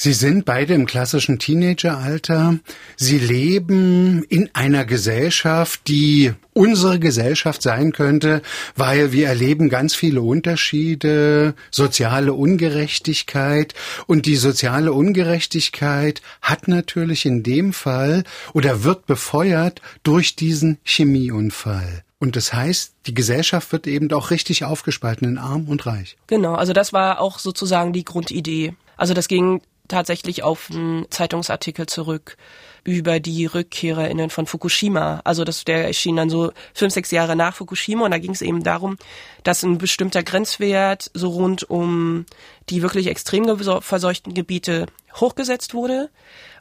Sie 0.00 0.12
sind 0.12 0.44
beide 0.44 0.74
im 0.74 0.86
klassischen 0.86 1.40
Teenageralter. 1.40 2.60
Sie 2.94 3.18
leben 3.18 4.22
in 4.28 4.48
einer 4.52 4.84
Gesellschaft, 4.84 5.88
die 5.88 6.34
unsere 6.52 7.00
Gesellschaft 7.00 7.62
sein 7.62 7.90
könnte, 7.90 8.42
weil 8.76 9.10
wir 9.10 9.26
erleben 9.26 9.68
ganz 9.68 9.96
viele 9.96 10.22
Unterschiede, 10.22 11.54
soziale 11.72 12.32
Ungerechtigkeit 12.32 13.74
und 14.06 14.26
die 14.26 14.36
soziale 14.36 14.92
Ungerechtigkeit 14.92 16.22
hat 16.42 16.68
natürlich 16.68 17.26
in 17.26 17.42
dem 17.42 17.72
Fall 17.72 18.22
oder 18.52 18.84
wird 18.84 19.06
befeuert 19.06 19.82
durch 20.04 20.36
diesen 20.36 20.78
Chemieunfall. 20.84 22.04
Und 22.20 22.36
das 22.36 22.52
heißt, 22.52 22.94
die 23.06 23.14
Gesellschaft 23.14 23.72
wird 23.72 23.88
eben 23.88 24.12
auch 24.12 24.30
richtig 24.30 24.62
aufgespalten 24.62 25.26
in 25.26 25.38
arm 25.38 25.66
und 25.66 25.86
reich. 25.86 26.16
Genau, 26.28 26.54
also 26.54 26.72
das 26.72 26.92
war 26.92 27.20
auch 27.20 27.40
sozusagen 27.40 27.92
die 27.92 28.04
Grundidee. 28.04 28.74
Also 28.96 29.12
das 29.12 29.26
ging 29.26 29.60
tatsächlich 29.88 30.42
auf 30.42 30.70
einen 30.70 31.10
Zeitungsartikel 31.10 31.86
zurück 31.86 32.36
über 32.84 33.20
die 33.20 33.46
RückkehrerInnen 33.46 34.30
von 34.30 34.46
Fukushima. 34.46 35.20
Also 35.24 35.44
das, 35.44 35.64
der 35.64 35.86
erschien 35.86 36.16
dann 36.16 36.30
so 36.30 36.52
fünf, 36.72 36.94
sechs 36.94 37.10
Jahre 37.10 37.36
nach 37.36 37.54
Fukushima 37.54 38.04
und 38.04 38.10
da 38.10 38.18
ging 38.18 38.30
es 38.30 38.42
eben 38.42 38.62
darum, 38.62 38.96
dass 39.42 39.62
ein 39.62 39.78
bestimmter 39.78 40.22
Grenzwert 40.22 41.10
so 41.14 41.28
rund 41.28 41.68
um 41.68 42.24
die 42.70 42.82
wirklich 42.82 43.08
extrem 43.08 43.46
verseuchten 43.80 44.34
Gebiete 44.34 44.86
hochgesetzt 45.16 45.74
wurde. 45.74 46.10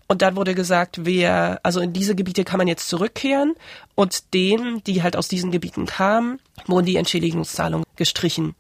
Und 0.10 0.22
dann 0.22 0.38
wurde 0.38 0.56
gesagt, 0.56 1.06
wer, 1.06 1.60
also 1.64 1.82
in 1.82 1.92
diese 1.92 2.16
Gebiete 2.16 2.46
kann 2.46 2.58
man 2.58 2.68
jetzt 2.68 2.88
zurückkehren 2.88 3.56
und 3.94 4.34
denen, 4.34 4.82
die 4.86 5.04
halt 5.04 5.18
aus 5.18 5.28
diesen 5.28 5.52
Gebieten 5.52 5.86
kamen, 5.86 6.40
wurden 6.66 6.86
die 6.86 6.96
Entschädigungszahlungen 6.96 7.86
gestrichen. 7.98 8.56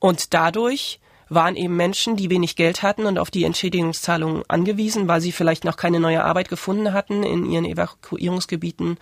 Und 0.00 0.34
dadurch 0.34 0.98
waren 1.34 1.56
eben 1.56 1.76
Menschen, 1.76 2.16
die 2.16 2.30
wenig 2.30 2.56
Geld 2.56 2.82
hatten 2.82 3.06
und 3.06 3.18
auf 3.18 3.30
die 3.30 3.44
Entschädigungszahlungen 3.44 4.42
angewiesen, 4.48 5.08
weil 5.08 5.20
sie 5.20 5.32
vielleicht 5.32 5.64
noch 5.64 5.76
keine 5.76 6.00
neue 6.00 6.24
Arbeit 6.24 6.48
gefunden 6.48 6.92
hatten 6.92 7.22
in 7.22 7.44
ihren 7.50 7.64
Evakuierungsgebieten, 7.64 8.98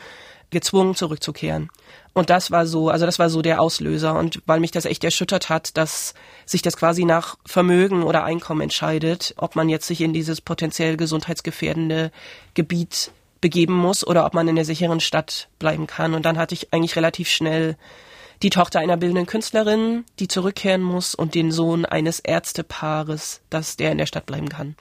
gezwungen 0.51 0.95
zurückzukehren. 0.95 1.71
Und 2.13 2.29
das 2.29 2.51
war 2.51 2.67
so, 2.67 2.89
also 2.89 3.07
das 3.07 3.19
war 3.19 3.31
so 3.31 3.41
der 3.41 3.61
Auslöser. 3.61 4.19
Und 4.19 4.43
weil 4.47 4.61
mich 4.61 4.73
das 4.73 4.85
echt 4.85 5.05
erschüttert 5.05 5.49
hat, 5.49 5.77
dass 5.77 6.15
sich 6.45 6.63
das 6.63 6.77
quasi 6.77 7.05
nach 7.05 7.37
Vermögen 7.47 8.03
oder 8.03 8.25
Einkommen 8.25 8.63
entscheidet, 8.63 9.35
ob 9.37 9.55
man 9.55 9.69
jetzt 9.69 9.87
sich 9.87 10.01
in 10.01 10.13
dieses 10.13 10.41
potenziell 10.41 10.97
gesundheitsgefährdende 10.97 12.11
Gebiet 12.55 13.13
begeben 13.41 13.75
muss 13.75 14.07
oder 14.07 14.27
ob 14.27 14.35
man 14.35 14.49
in 14.49 14.57
der 14.57 14.65
sicheren 14.65 15.01
Stadt 15.01 15.49
bleiben 15.59 15.87
kann. 15.87 16.15
Und 16.15 16.27
dann 16.27 16.37
hatte 16.37 16.55
ich 16.55 16.73
eigentlich 16.73 16.97
relativ 16.97 17.29
schnell 17.29 17.77
die 18.43 18.51
Tochter 18.51 18.81
einer 18.81 18.97
bildenden 18.97 19.27
Künstlerin, 19.27 20.05
die 20.19 20.29
zurückkehren 20.29 20.83
muss, 20.83 21.15
und 21.15 21.35
den 21.35 21.53
Sohn 21.53 21.85
eines 21.85 22.21
Ärztepaares, 22.21 23.41
dass 23.51 23.77
der 23.77 23.93
in 23.93 23.99
der 23.99 24.07
Stadt 24.07 24.27
bleiben 24.27 24.49
kann. 24.49 24.77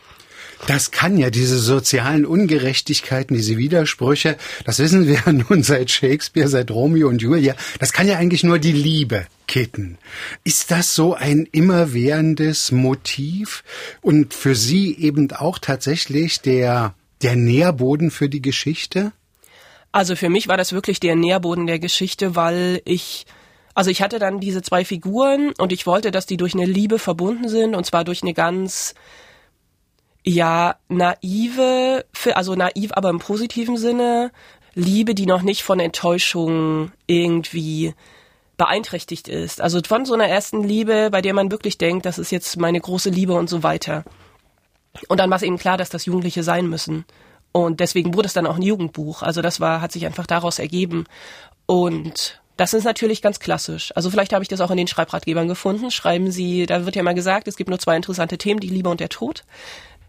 Das 0.67 0.91
kann 0.91 1.17
ja 1.17 1.29
diese 1.29 1.57
sozialen 1.57 2.25
Ungerechtigkeiten, 2.25 3.35
diese 3.35 3.57
Widersprüche, 3.57 4.37
das 4.65 4.79
wissen 4.79 5.07
wir 5.07 5.21
nun 5.31 5.63
seit 5.63 5.89
Shakespeare, 5.91 6.47
seit 6.47 6.71
Romeo 6.71 7.07
und 7.07 7.21
Julia, 7.21 7.55
das 7.79 7.93
kann 7.93 8.07
ja 8.07 8.17
eigentlich 8.17 8.43
nur 8.43 8.59
die 8.59 8.71
Liebe 8.71 9.25
kitten. 9.47 9.97
Ist 10.43 10.71
das 10.71 10.95
so 10.95 11.13
ein 11.13 11.47
immerwährendes 11.51 12.71
Motiv 12.71 13.63
und 14.01 14.33
für 14.33 14.55
Sie 14.55 14.95
eben 14.97 15.31
auch 15.31 15.59
tatsächlich 15.59 16.41
der, 16.41 16.93
der 17.21 17.35
Nährboden 17.35 18.11
für 18.11 18.29
die 18.29 18.41
Geschichte? 18.41 19.11
Also 19.91 20.15
für 20.15 20.29
mich 20.29 20.47
war 20.47 20.57
das 20.57 20.71
wirklich 20.71 20.99
der 20.99 21.15
Nährboden 21.15 21.67
der 21.67 21.79
Geschichte, 21.79 22.35
weil 22.35 22.81
ich 22.85 23.25
also 23.79 23.91
ich 23.91 24.01
hatte 24.01 24.19
dann 24.19 24.41
diese 24.41 24.61
zwei 24.61 24.83
Figuren 24.83 25.53
und 25.57 25.71
ich 25.71 25.87
wollte, 25.87 26.11
dass 26.11 26.25
die 26.25 26.35
durch 26.35 26.53
eine 26.53 26.65
Liebe 26.65 26.99
verbunden 26.99 27.47
sind 27.47 27.75
und 27.75 27.85
zwar 27.85 28.03
durch 28.03 28.23
eine 28.23 28.33
ganz 28.33 28.93
ja 30.25 30.75
naive, 30.89 32.03
also 32.33 32.55
naiv, 32.55 32.91
aber 32.91 33.09
im 33.09 33.19
positiven 33.19 33.77
Sinne 33.77 34.33
Liebe, 34.75 35.15
die 35.15 35.25
noch 35.25 35.43
nicht 35.43 35.63
von 35.63 35.79
Enttäuschung 35.79 36.91
irgendwie 37.07 37.93
beeinträchtigt 38.57 39.29
ist. 39.29 39.61
Also 39.61 39.79
von 39.87 40.03
so 40.03 40.13
einer 40.13 40.27
ersten 40.27 40.61
Liebe, 40.61 41.07
bei 41.09 41.21
der 41.21 41.33
man 41.33 41.49
wirklich 41.49 41.77
denkt, 41.77 42.05
das 42.05 42.19
ist 42.19 42.33
jetzt 42.33 42.57
meine 42.57 42.81
große 42.81 43.09
Liebe 43.09 43.31
und 43.31 43.49
so 43.49 43.63
weiter. 43.63 44.03
Und 45.07 45.21
dann 45.21 45.29
war 45.29 45.37
es 45.37 45.43
eben 45.43 45.57
klar, 45.57 45.77
dass 45.77 45.89
das 45.89 46.05
Jugendliche 46.05 46.43
sein 46.43 46.67
müssen. 46.67 47.05
Und 47.53 47.79
deswegen 47.79 48.13
wurde 48.13 48.27
es 48.27 48.33
dann 48.33 48.45
auch 48.45 48.57
ein 48.57 48.61
Jugendbuch. 48.61 49.21
Also 49.21 49.41
das 49.41 49.61
war, 49.61 49.79
hat 49.79 49.93
sich 49.93 50.05
einfach 50.05 50.27
daraus 50.27 50.59
ergeben. 50.59 51.05
Und 51.65 52.41
das 52.59 52.73
ist 52.73 52.83
natürlich 52.83 53.21
ganz 53.21 53.39
klassisch. 53.39 53.93
Also 53.95 54.09
vielleicht 54.09 54.33
habe 54.33 54.43
ich 54.43 54.49
das 54.49 54.59
auch 54.59 54.69
in 54.69 54.75
den 54.75 54.87
Schreibratgebern 54.87 55.47
gefunden. 55.47 55.91
Schreiben 55.91 56.29
Sie, 56.29 56.65
da 56.65 56.85
wird 56.85 56.97
ja 56.97 57.03
mal 57.03 57.15
gesagt, 57.15 57.47
es 57.47 57.55
gibt 57.55 57.69
nur 57.69 57.79
zwei 57.79 57.95
interessante 57.95 58.37
Themen, 58.37 58.59
die 58.59 58.67
Liebe 58.67 58.89
und 58.89 58.99
der 58.99 59.07
Tod. 59.07 59.45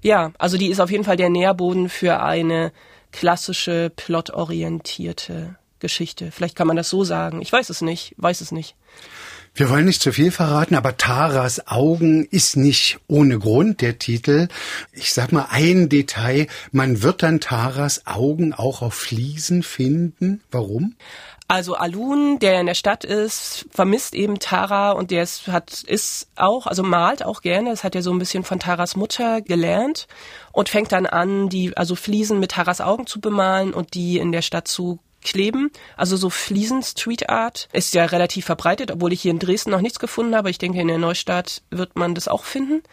Ja, 0.03 0.33
also 0.37 0.57
die 0.57 0.67
ist 0.67 0.81
auf 0.81 0.91
jeden 0.91 1.05
Fall 1.05 1.17
der 1.17 1.31
Nährboden 1.31 1.89
für 1.89 2.21
eine 2.21 2.73
klassische, 3.13 3.93
plotorientierte 3.95 5.57
Geschichte. 5.79 6.33
Vielleicht 6.33 6.57
kann 6.57 6.67
man 6.67 6.77
das 6.77 6.91
so 6.91 7.05
sagen. 7.05 7.41
Ich 7.41 7.53
weiß 7.53 7.71
es 7.71 7.83
nicht, 7.83 8.15
weiß 8.17 8.41
es 8.41 8.51
nicht. 8.51 8.75
Wir 9.55 9.69
wollen 9.69 9.85
nicht 9.85 10.03
zu 10.03 10.13
viel 10.13 10.31
verraten, 10.31 10.75
aber 10.75 10.97
Taras 10.97 11.67
Augen 11.67 12.25
ist 12.25 12.57
nicht 12.57 12.99
ohne 13.09 13.39
Grund 13.39 13.81
der 13.81 13.99
Titel. 13.99 14.49
Ich 14.93 15.13
sag 15.13 15.33
mal 15.33 15.49
ein 15.51 15.89
Detail. 15.89 16.47
Man 16.73 17.03
wird 17.03 17.23
dann 17.23 17.41
Taras 17.41 18.07
Augen 18.07 18.55
auch 18.55 18.81
auf 18.83 18.95
Fliesen 18.95 19.63
finden. 19.63 20.41
Warum? 20.51 20.95
Also 21.51 21.75
Alun, 21.75 22.39
der 22.39 22.61
in 22.61 22.67
der 22.67 22.77
Stadt 22.77 23.03
ist, 23.03 23.67
vermisst 23.73 24.15
eben 24.15 24.39
Tara 24.39 24.93
und 24.93 25.11
der 25.11 25.25
ist, 25.25 25.49
hat, 25.49 25.83
ist 25.83 26.29
auch, 26.37 26.69
also 26.69 26.85
malt 26.85 27.25
auch 27.25 27.43
gerne. 27.43 27.71
Das 27.71 27.83
hat 27.83 27.97
er 27.97 28.03
so 28.03 28.13
ein 28.13 28.21
bisschen 28.21 28.45
von 28.45 28.61
Taras 28.61 28.95
Mutter 28.95 29.41
gelernt 29.41 30.07
und 30.53 30.69
fängt 30.69 30.93
dann 30.93 31.07
an, 31.07 31.49
die, 31.49 31.77
also 31.77 31.97
Fliesen 31.97 32.39
mit 32.39 32.53
Taras 32.53 32.81
Augen 32.81 33.09
zu 33.09 33.21
bemalen 33.21 33.75
und 33.75 33.95
die 33.95 34.19
in 34.19 34.31
der 34.31 34.43
Stadt 34.43 34.69
zu 34.69 35.01
kleben. 35.25 35.73
Also 35.97 36.17
so 36.17 36.31
Fliesen 36.31 36.85
Street 36.85 37.29
Art 37.29 37.69
ist 37.73 37.95
ja 37.95 38.05
relativ 38.05 38.45
verbreitet, 38.45 38.93
obwohl 38.93 39.13
ich 39.13 39.23
hier 39.23 39.33
in 39.33 39.41
Dresden 39.41 39.73
noch 39.73 39.81
nichts 39.81 39.99
gefunden 39.99 40.37
habe. 40.37 40.51
Ich 40.51 40.59
denke, 40.59 40.81
in 40.81 40.87
der 40.87 40.99
Neustadt 40.99 41.63
wird 41.71 41.97
man 41.97 42.15
das 42.15 42.29
auch 42.29 42.45
finden. 42.45 42.85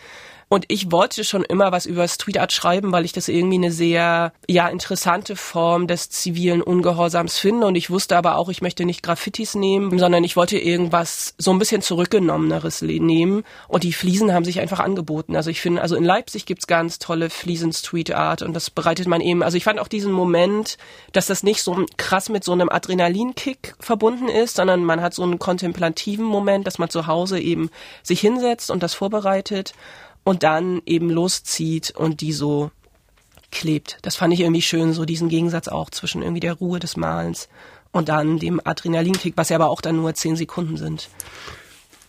Und 0.50 0.66
ich 0.70 0.92
wollte 0.92 1.24
schon 1.24 1.44
immer 1.44 1.72
was 1.72 1.86
über 1.86 2.08
Street 2.08 2.38
Art 2.38 2.54
schreiben, 2.54 2.92
weil 2.94 3.04
ich 3.04 3.12
das 3.12 3.28
irgendwie 3.28 3.58
eine 3.58 3.72
sehr, 3.72 4.32
ja, 4.48 4.70
interessante 4.70 5.36
Form 5.36 5.88
des 5.88 6.10
zivilen 6.10 6.62
Ungehorsams 6.62 7.38
finde. 7.38 7.68
Und 7.68 7.76
ich 7.76 7.90
wusste 7.90 8.16
aber 8.16 8.38
auch, 8.38 8.48
ich 8.48 8.62
möchte 8.62 8.86
nicht 8.86 9.04
Graffitis 9.04 9.56
nehmen, 9.56 10.00
sondern 10.00 10.24
ich 10.24 10.38
wollte 10.38 10.58
irgendwas 10.58 11.36
so 11.38 11.52
ein 11.52 11.60
bisschen 11.60 11.82
zurückgenommeneres 11.82 12.82
nehmen. 12.82 13.44
Und 13.68 13.84
die 13.84 13.92
Fliesen 13.92 14.34
haben 14.34 14.46
sich 14.46 14.62
einfach 14.62 14.80
angeboten. 14.80 15.36
Also 15.36 15.50
ich 15.50 15.60
finde, 15.60 15.82
also 15.82 15.96
in 15.96 16.06
Leipzig 16.06 16.46
gibt's 16.46 16.68
ganz 16.68 16.98
tolle 16.98 17.30
Fliesen 17.30 17.74
Street 17.74 18.14
Art 18.14 18.42
und 18.42 18.54
das 18.54 18.70
bereitet 18.70 19.08
man 19.08 19.20
eben, 19.20 19.44
also 19.44 19.58
ich 19.58 19.66
fand 19.66 19.80
auch 19.80 19.88
diesen 19.88 20.12
Moment, 20.12 20.78
dass 21.12 21.28
das 21.28 21.44
nicht 21.44 21.62
so 21.62 21.86
krass 21.98 22.30
mit 22.30 22.44
so 22.44 22.54
einem 22.54 22.70
Adrenalinkick 22.70 23.76
verbunden 23.80 24.30
ist, 24.30 24.56
sondern 24.56 24.84
man 24.84 25.02
hat 25.02 25.14
so 25.14 25.24
einen 25.24 25.40
kontemplativen 25.40 26.26
Moment, 26.26 26.68
dass 26.68 26.80
man 26.80 26.90
zu 26.90 27.08
Hause 27.08 27.40
eben 27.40 27.70
sich 28.02 28.22
hinsetzt 28.22 28.72
und 28.72 28.82
das 28.82 28.94
vorbereitet 28.94 29.74
und 30.28 30.44
dann 30.44 30.82
eben 30.86 31.10
loszieht 31.10 31.92
und 31.92 32.20
die 32.20 32.34
so 32.34 32.70
klebt. 33.50 33.98
Das 34.02 34.18
fand 34.18 34.34
ich 34.34 34.42
irgendwie 34.42 34.62
schön, 34.62 34.92
so 34.92 35.06
diesen 35.06 35.30
Gegensatz 35.30 35.70
auch 35.70 35.90
zwischen 35.90 36.22
irgendwie 36.22 36.42
der 36.42 36.56
Ruhe 36.56 36.80
des 36.80 36.98
Malens 36.98 37.48
und 37.94 38.10
dann 38.10 38.38
dem 38.38 38.60
Adrenalinkick, 38.62 39.38
was 39.38 39.48
ja 39.48 39.56
aber 39.56 39.70
auch 39.70 39.80
dann 39.80 39.96
nur 39.96 40.14
zehn 40.16 40.36
Sekunden 40.36 40.76
sind. 40.76 41.08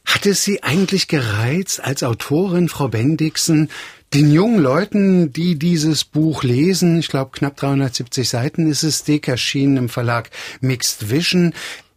Hat 0.05 0.27
es 0.27 0.43
Sie 0.43 0.65
eigentlich 0.65 1.07
gereizt, 1.07 1.81
als 1.85 2.03
Autorin, 2.03 2.69
Frau 2.69 2.89
Bendixen, 2.89 3.71
den 4.13 4.33
jungen 4.33 4.59
Leuten, 4.59 5.33
die 5.33 5.57
dieses 5.57 6.03
Buch 6.03 6.43
lesen, 6.43 6.99
ich 6.99 7.07
glaube 7.07 7.31
knapp 7.31 7.57
370 7.57 8.29
Seiten 8.29 8.69
ist 8.69 8.83
es, 8.83 9.05
dick 9.05 9.29
erschienen 9.29 9.77
im 9.77 9.89
Verlag 9.89 10.31
Mixed 10.61 11.09
Vision, 11.09 11.55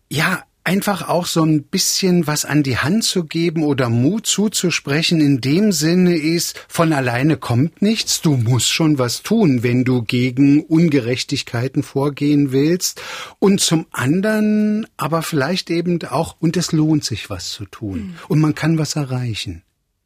ja, 0.07 0.43
einfach 0.71 1.09
auch 1.09 1.25
so 1.25 1.43
ein 1.43 1.63
bisschen 1.63 2.27
was 2.27 2.45
an 2.45 2.63
die 2.63 2.77
Hand 2.77 3.03
zu 3.03 3.25
geben 3.25 3.65
oder 3.65 3.89
Mut 3.89 4.25
zuzusprechen 4.25 5.19
in 5.19 5.41
dem 5.41 5.73
Sinne 5.73 6.15
ist, 6.15 6.63
von 6.69 6.93
alleine 6.93 7.35
kommt 7.35 7.81
nichts, 7.81 8.21
du 8.21 8.37
musst 8.37 8.71
schon 8.71 8.97
was 8.97 9.21
tun, 9.21 9.63
wenn 9.63 9.83
du 9.83 10.01
gegen 10.01 10.63
Ungerechtigkeiten 10.63 11.83
vorgehen 11.83 12.53
willst 12.53 13.01
und 13.39 13.59
zum 13.59 13.85
anderen 13.91 14.87
aber 14.95 15.23
vielleicht 15.23 15.69
eben 15.69 16.01
auch, 16.03 16.37
und 16.39 16.55
es 16.55 16.71
lohnt 16.71 17.03
sich 17.03 17.29
was 17.29 17.49
zu 17.49 17.65
tun 17.65 17.97
mhm. 17.97 18.15
und 18.29 18.39
man 18.39 18.55
kann 18.55 18.77
was 18.77 18.95
erreichen. 18.95 19.63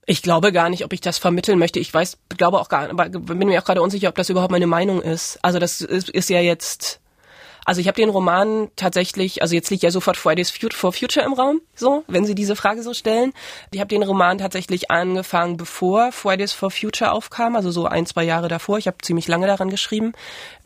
Ich 0.07 0.23
glaube 0.23 0.51
gar 0.51 0.69
nicht, 0.71 0.83
ob 0.83 0.93
ich 0.93 1.01
das 1.01 1.19
vermitteln 1.19 1.59
möchte. 1.59 1.79
Ich 1.79 1.93
weiß, 1.93 2.17
glaube 2.37 2.59
auch 2.59 2.69
gar, 2.69 2.89
aber 2.89 3.09
bin 3.09 3.37
mir 3.37 3.61
auch 3.61 3.65
gerade 3.65 3.83
unsicher, 3.83 4.09
ob 4.09 4.15
das 4.15 4.31
überhaupt 4.31 4.51
meine 4.51 4.67
Meinung 4.67 4.99
ist. 4.99 5.37
Also 5.43 5.59
das 5.59 5.81
ist, 5.81 6.09
ist 6.09 6.29
ja 6.31 6.39
jetzt 6.39 7.01
Also 7.65 7.81
ich 7.81 7.87
habe 7.87 7.99
den 7.99 8.09
Roman 8.09 8.69
tatsächlich, 8.75 9.41
also 9.41 9.55
jetzt 9.55 9.71
liegt 9.71 9.83
ja 9.83 9.91
sofort 9.91 10.17
Fridays 10.17 10.51
for 10.71 10.93
Future 10.93 11.25
im 11.25 11.33
Raum, 11.33 11.61
so, 11.73 12.03
wenn 12.07 12.25
Sie 12.25 12.35
diese 12.35 12.55
Frage 12.55 12.83
so 12.83 12.93
stellen. 12.93 13.33
Ich 13.71 13.79
habe 13.79 13.87
den 13.87 14.03
Roman 14.03 14.37
tatsächlich 14.37 14.91
angefangen, 14.91 15.57
bevor 15.57 16.11
Fridays 16.11 16.53
for 16.53 16.69
Future 16.69 17.11
aufkam, 17.11 17.55
also 17.55 17.71
so 17.71 17.85
ein, 17.87 18.05
zwei 18.05 18.23
Jahre 18.23 18.47
davor. 18.47 18.77
Ich 18.77 18.87
habe 18.87 18.97
ziemlich 19.01 19.27
lange 19.27 19.47
daran 19.47 19.69
geschrieben. 19.69 20.13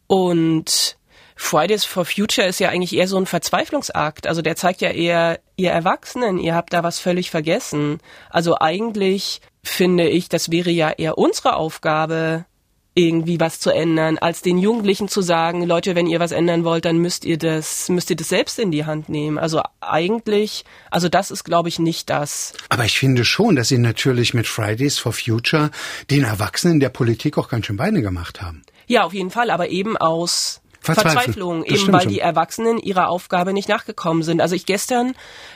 Und 0.08 0.98
Fridays 1.38 1.86
for 1.86 2.04
Future 2.04 2.46
ist 2.46 2.60
ja 2.60 2.68
eigentlich 2.68 2.94
eher 2.94 3.08
so 3.08 3.18
ein 3.18 3.26
Verzweiflungsakt. 3.26 4.28
Also 4.28 4.42
der 4.42 4.58
zeigt 4.58 4.82
ja 4.82 4.90
eher, 4.90 5.40
ihr 5.56 5.72
Erwachsenen, 5.72 6.38
ihr 6.38 6.54
habt 6.54 6.74
da 6.74 6.84
was 6.84 7.00
völlig 7.00 7.32
vergessen. 7.32 8.00
Also 8.30 8.58
eigentlich 8.60 9.40
finde 9.64 10.10
ich, 10.10 10.28
das 10.28 10.52
wäre 10.52 10.70
ja 10.70 10.90
eher 10.90 11.18
unsere 11.18 11.56
Aufgabe, 11.56 12.46
irgendwie 12.96 13.40
was 13.40 13.60
zu 13.60 13.70
ändern, 13.70 14.18
als 14.18 14.42
den 14.42 14.58
Jugendlichen 14.58 15.08
zu 15.08 15.22
sagen, 15.22 15.64
Leute, 15.64 15.96
wenn 15.96 16.08
ihr 16.08 16.20
was 16.20 16.32
ändern 16.32 16.64
wollt, 16.64 16.86
dann 16.86 16.98
müsst 16.98 17.24
ihr 17.24 17.38
das, 17.38 17.88
müsst 17.90 18.10
ihr 18.10 18.16
das 18.16 18.30
selbst 18.30 18.60
in 18.60 18.72
die 18.72 18.86
Hand 18.86 19.10
nehmen. 19.10 19.38
Also 19.38 19.62
eigentlich, 19.80 20.66
also 20.92 21.08
das 21.08 21.32
ist, 21.32 21.44
glaube 21.44 21.70
ich, 21.70 21.80
nicht 21.80 22.10
das. 22.10 22.54
Aber 22.68 22.86
ich 22.86 23.00
finde 23.00 23.26
schon, 23.26 23.56
dass 23.56 23.70
sie 23.70 23.78
natürlich 23.78 24.34
mit 24.34 24.48
Fridays 24.48 24.98
for 24.98 25.14
Future 25.14 25.72
den 26.10 26.24
Erwachsenen 26.24 26.80
der 26.80 26.90
Politik 26.90 27.38
auch 27.38 27.48
ganz 27.48 27.68
schön 27.68 27.78
Beine 27.78 28.02
gemacht 28.02 28.42
haben. 28.42 28.64
Ja, 28.88 29.04
auf 29.04 29.14
jeden 29.14 29.30
Fall, 29.30 29.52
aber 29.52 29.70
eben 29.70 29.96
aus 29.96 30.62
Verzweiflung, 30.82 31.64
eben 31.64 31.92
weil 31.92 32.02
schon. 32.02 32.12
die 32.12 32.20
Erwachsenen 32.20 32.80
ihrer 32.80 33.10
Aufgabe 33.10 33.54
nicht 33.54 33.70
nachgekommen 33.70 34.24
sind. 34.24 34.42
Also 34.42 34.56
ich 34.56 34.66
gestern 34.66 35.14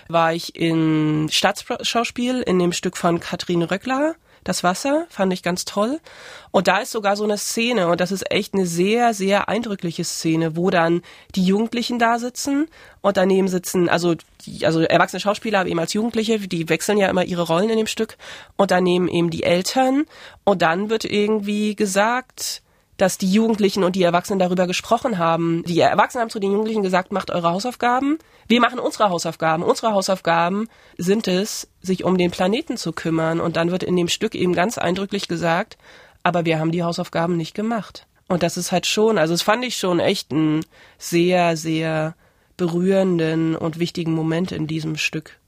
war 0.08 0.34
ich 0.34 0.56
in 0.56 1.30
Staatsschauspiel 1.32 2.42
in 2.42 2.60
dem 2.60 2.74
Stück 2.74 2.98
von 2.98 3.20
Katrin 3.20 3.64
Röckler. 3.64 4.16
Das 4.44 4.64
Wasser 4.64 5.06
fand 5.10 5.32
ich 5.34 5.44
ganz 5.44 5.66
toll. 5.66 6.00
Und 6.52 6.68
da 6.68 6.80
ist 6.80 6.92
sogar 6.92 7.16
so 7.16 7.24
eine 7.24 7.38
Szene, 7.38 7.88
und 7.88 8.02
das 8.02 8.12
ist 8.12 8.30
echt 8.32 8.54
eine 8.54 8.66
sehr, 8.66 9.14
sehr 9.14 9.50
eindrückliche 9.50 10.04
Szene, 10.04 10.56
wo 10.56 10.70
dann 10.70 11.02
die 11.36 11.44
Jugendlichen 11.44 12.00
da 12.00 12.20
sitzen 12.20 12.68
und 13.02 13.18
daneben 13.18 13.48
sitzen, 13.48 13.90
also, 13.90 14.16
die, 14.46 14.66
also 14.66 14.82
erwachsene 14.82 15.20
Schauspieler, 15.20 15.62
aber 15.62 15.70
eben 15.70 15.80
als 15.80 15.94
Jugendliche, 15.94 16.40
die 16.40 16.70
wechseln 16.70 16.98
ja 16.98 17.10
immer 17.10 17.24
ihre 17.24 17.44
Rollen 17.44 17.70
in 17.70 17.78
dem 17.78 17.88
Stück, 17.88 18.18
und 18.58 18.72
daneben 18.72 19.08
eben 19.08 19.30
die 19.30 19.44
Eltern. 19.44 20.06
Und 20.44 20.62
dann 20.62 20.90
wird 20.90 21.06
irgendwie 21.06 21.76
gesagt, 21.76 22.62
dass 22.98 23.18
die 23.18 23.32
Jugendlichen 23.32 23.84
und 23.84 23.96
die 23.96 24.04
Erwachsenen 24.04 24.40
darüber 24.40 24.68
gesprochen 24.68 25.18
haben. 25.18 25.64
Die 25.66 25.80
Erwachsenen 25.80 26.24
haben 26.24 26.30
zu 26.30 26.40
den 26.40 26.52
Jugendlichen 26.52 26.84
gesagt, 26.84 27.12
macht 27.12 27.32
eure 27.32 27.50
Hausaufgaben. 27.50 28.20
Wir 28.48 28.62
machen 28.62 28.80
unsere 28.80 29.10
Hausaufgaben. 29.10 29.64
Unsere 29.64 29.94
Hausaufgaben 29.94 30.68
sind 30.98 31.28
es, 31.28 31.68
sich 31.82 32.04
um 32.04 32.18
den 32.18 32.32
Planeten 32.32 32.78
zu 32.78 32.92
kümmern. 32.92 33.40
Und 33.40 33.56
dann 33.56 33.72
wird 33.72 33.84
in 33.84 33.96
dem 33.96 34.08
Stück 34.08 34.36
eben 34.36 34.54
ganz 34.54 34.78
eindrücklich 34.78 35.28
gesagt, 35.28 35.78
aber 36.22 36.46
wir 36.46 36.60
haben 36.60 36.72
die 36.72 36.84
Hausaufgaben 36.84 37.36
nicht 37.36 37.56
gemacht. 37.56 38.06
Und 38.28 38.44
das 38.44 38.58
ist 38.58 38.72
halt 38.72 38.86
schon, 38.86 39.18
also 39.18 39.34
es 39.34 39.42
fand 39.42 39.66
ich 39.66 39.78
schon 39.78 40.00
echt 40.00 40.32
einen 40.32 40.66
sehr, 40.98 41.58
sehr 41.58 42.16
berührenden 42.58 43.56
und 43.56 43.80
wichtigen 43.80 44.14
Moment 44.14 44.52
in 44.52 44.68
diesem 44.68 44.98
Stück. 44.98 45.40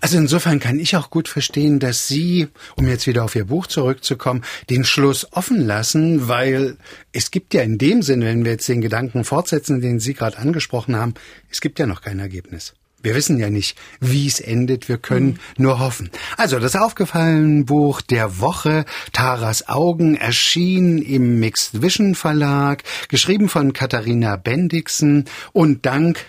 Also 0.00 0.18
insofern 0.18 0.60
kann 0.60 0.78
ich 0.78 0.96
auch 0.96 1.10
gut 1.10 1.28
verstehen, 1.28 1.78
dass 1.78 2.08
Sie, 2.08 2.48
um 2.76 2.86
jetzt 2.86 3.06
wieder 3.06 3.24
auf 3.24 3.34
Ihr 3.34 3.44
Buch 3.44 3.66
zurückzukommen, 3.66 4.44
den 4.68 4.84
Schluss 4.84 5.26
offen 5.32 5.66
lassen, 5.66 6.28
weil 6.28 6.76
es 7.12 7.30
gibt 7.30 7.54
ja 7.54 7.62
in 7.62 7.78
dem 7.78 8.02
Sinne, 8.02 8.26
wenn 8.26 8.44
wir 8.44 8.52
jetzt 8.52 8.68
den 8.68 8.80
Gedanken 8.80 9.24
fortsetzen, 9.24 9.80
den 9.80 10.00
Sie 10.00 10.14
gerade 10.14 10.38
angesprochen 10.38 10.96
haben, 10.96 11.14
es 11.50 11.60
gibt 11.60 11.78
ja 11.78 11.86
noch 11.86 12.02
kein 12.02 12.18
Ergebnis. 12.18 12.74
Wir 13.02 13.14
wissen 13.14 13.38
ja 13.38 13.48
nicht, 13.48 13.78
wie 14.00 14.26
es 14.26 14.40
endet. 14.40 14.88
Wir 14.88 14.98
können 14.98 15.38
mhm. 15.56 15.62
nur 15.64 15.78
hoffen. 15.78 16.10
Also 16.36 16.58
das 16.58 16.76
aufgefallene 16.76 17.64
Buch 17.64 18.02
der 18.02 18.40
Woche, 18.40 18.84
Taras 19.12 19.68
Augen, 19.68 20.16
erschien 20.16 20.98
im 20.98 21.40
Mixed 21.40 21.80
Vision 21.80 22.14
Verlag, 22.14 22.82
geschrieben 23.08 23.48
von 23.48 23.72
Katharina 23.72 24.36
Bendixen 24.36 25.24
und 25.52 25.86
dank 25.86 26.26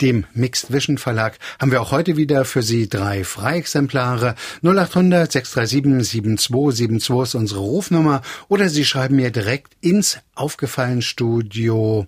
dem 0.00 0.26
Mixed 0.34 0.72
Vision 0.72 0.98
Verlag, 0.98 1.38
haben 1.60 1.70
wir 1.70 1.80
auch 1.80 1.92
heute 1.92 2.16
wieder 2.16 2.44
für 2.44 2.62
Sie 2.62 2.88
drei 2.88 3.24
Freiexemplare. 3.24 4.34
0800 4.62 5.30
637 5.32 6.10
7272 6.10 7.22
ist 7.22 7.34
unsere 7.34 7.60
Rufnummer 7.60 8.22
oder 8.48 8.68
Sie 8.68 8.84
schreiben 8.84 9.16
mir 9.16 9.30
direkt 9.30 9.76
ins 9.80 10.18
Aufgefallen-Studio. 10.34 12.06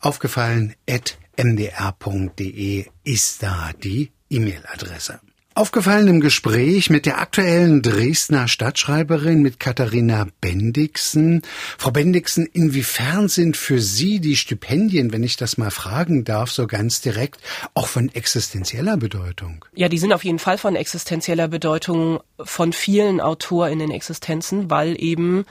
Aufgefallen 0.00 0.74
at 0.88 1.18
mdr.de 1.36 2.86
ist 3.04 3.42
da 3.42 3.70
die 3.82 4.12
E-Mail-Adresse. 4.30 5.20
Aufgefallen 5.54 6.08
im 6.08 6.20
Gespräch 6.20 6.88
mit 6.88 7.04
der 7.04 7.20
aktuellen 7.20 7.82
Dresdner 7.82 8.48
Stadtschreiberin, 8.48 9.42
mit 9.42 9.60
Katharina 9.60 10.26
Bendixen. 10.40 11.42
Frau 11.76 11.90
Bendixen, 11.90 12.46
inwiefern 12.46 13.28
sind 13.28 13.58
für 13.58 13.78
Sie 13.78 14.20
die 14.20 14.36
Stipendien, 14.36 15.12
wenn 15.12 15.22
ich 15.22 15.36
das 15.36 15.58
mal 15.58 15.70
fragen 15.70 16.24
darf, 16.24 16.50
so 16.50 16.66
ganz 16.66 17.02
direkt, 17.02 17.38
auch 17.74 17.86
von 17.86 18.08
existenzieller 18.14 18.96
Bedeutung? 18.96 19.64
Ja, 19.74 19.90
die 19.90 19.98
sind 19.98 20.14
auf 20.14 20.24
jeden 20.24 20.38
Fall 20.38 20.56
von 20.56 20.74
existenzieller 20.74 21.48
Bedeutung 21.48 22.20
von 22.40 22.72
vielen 22.72 23.20
AutorInnen 23.20 23.90
Existenzen, 23.90 24.70
weil 24.70 24.96
eben 24.98 25.44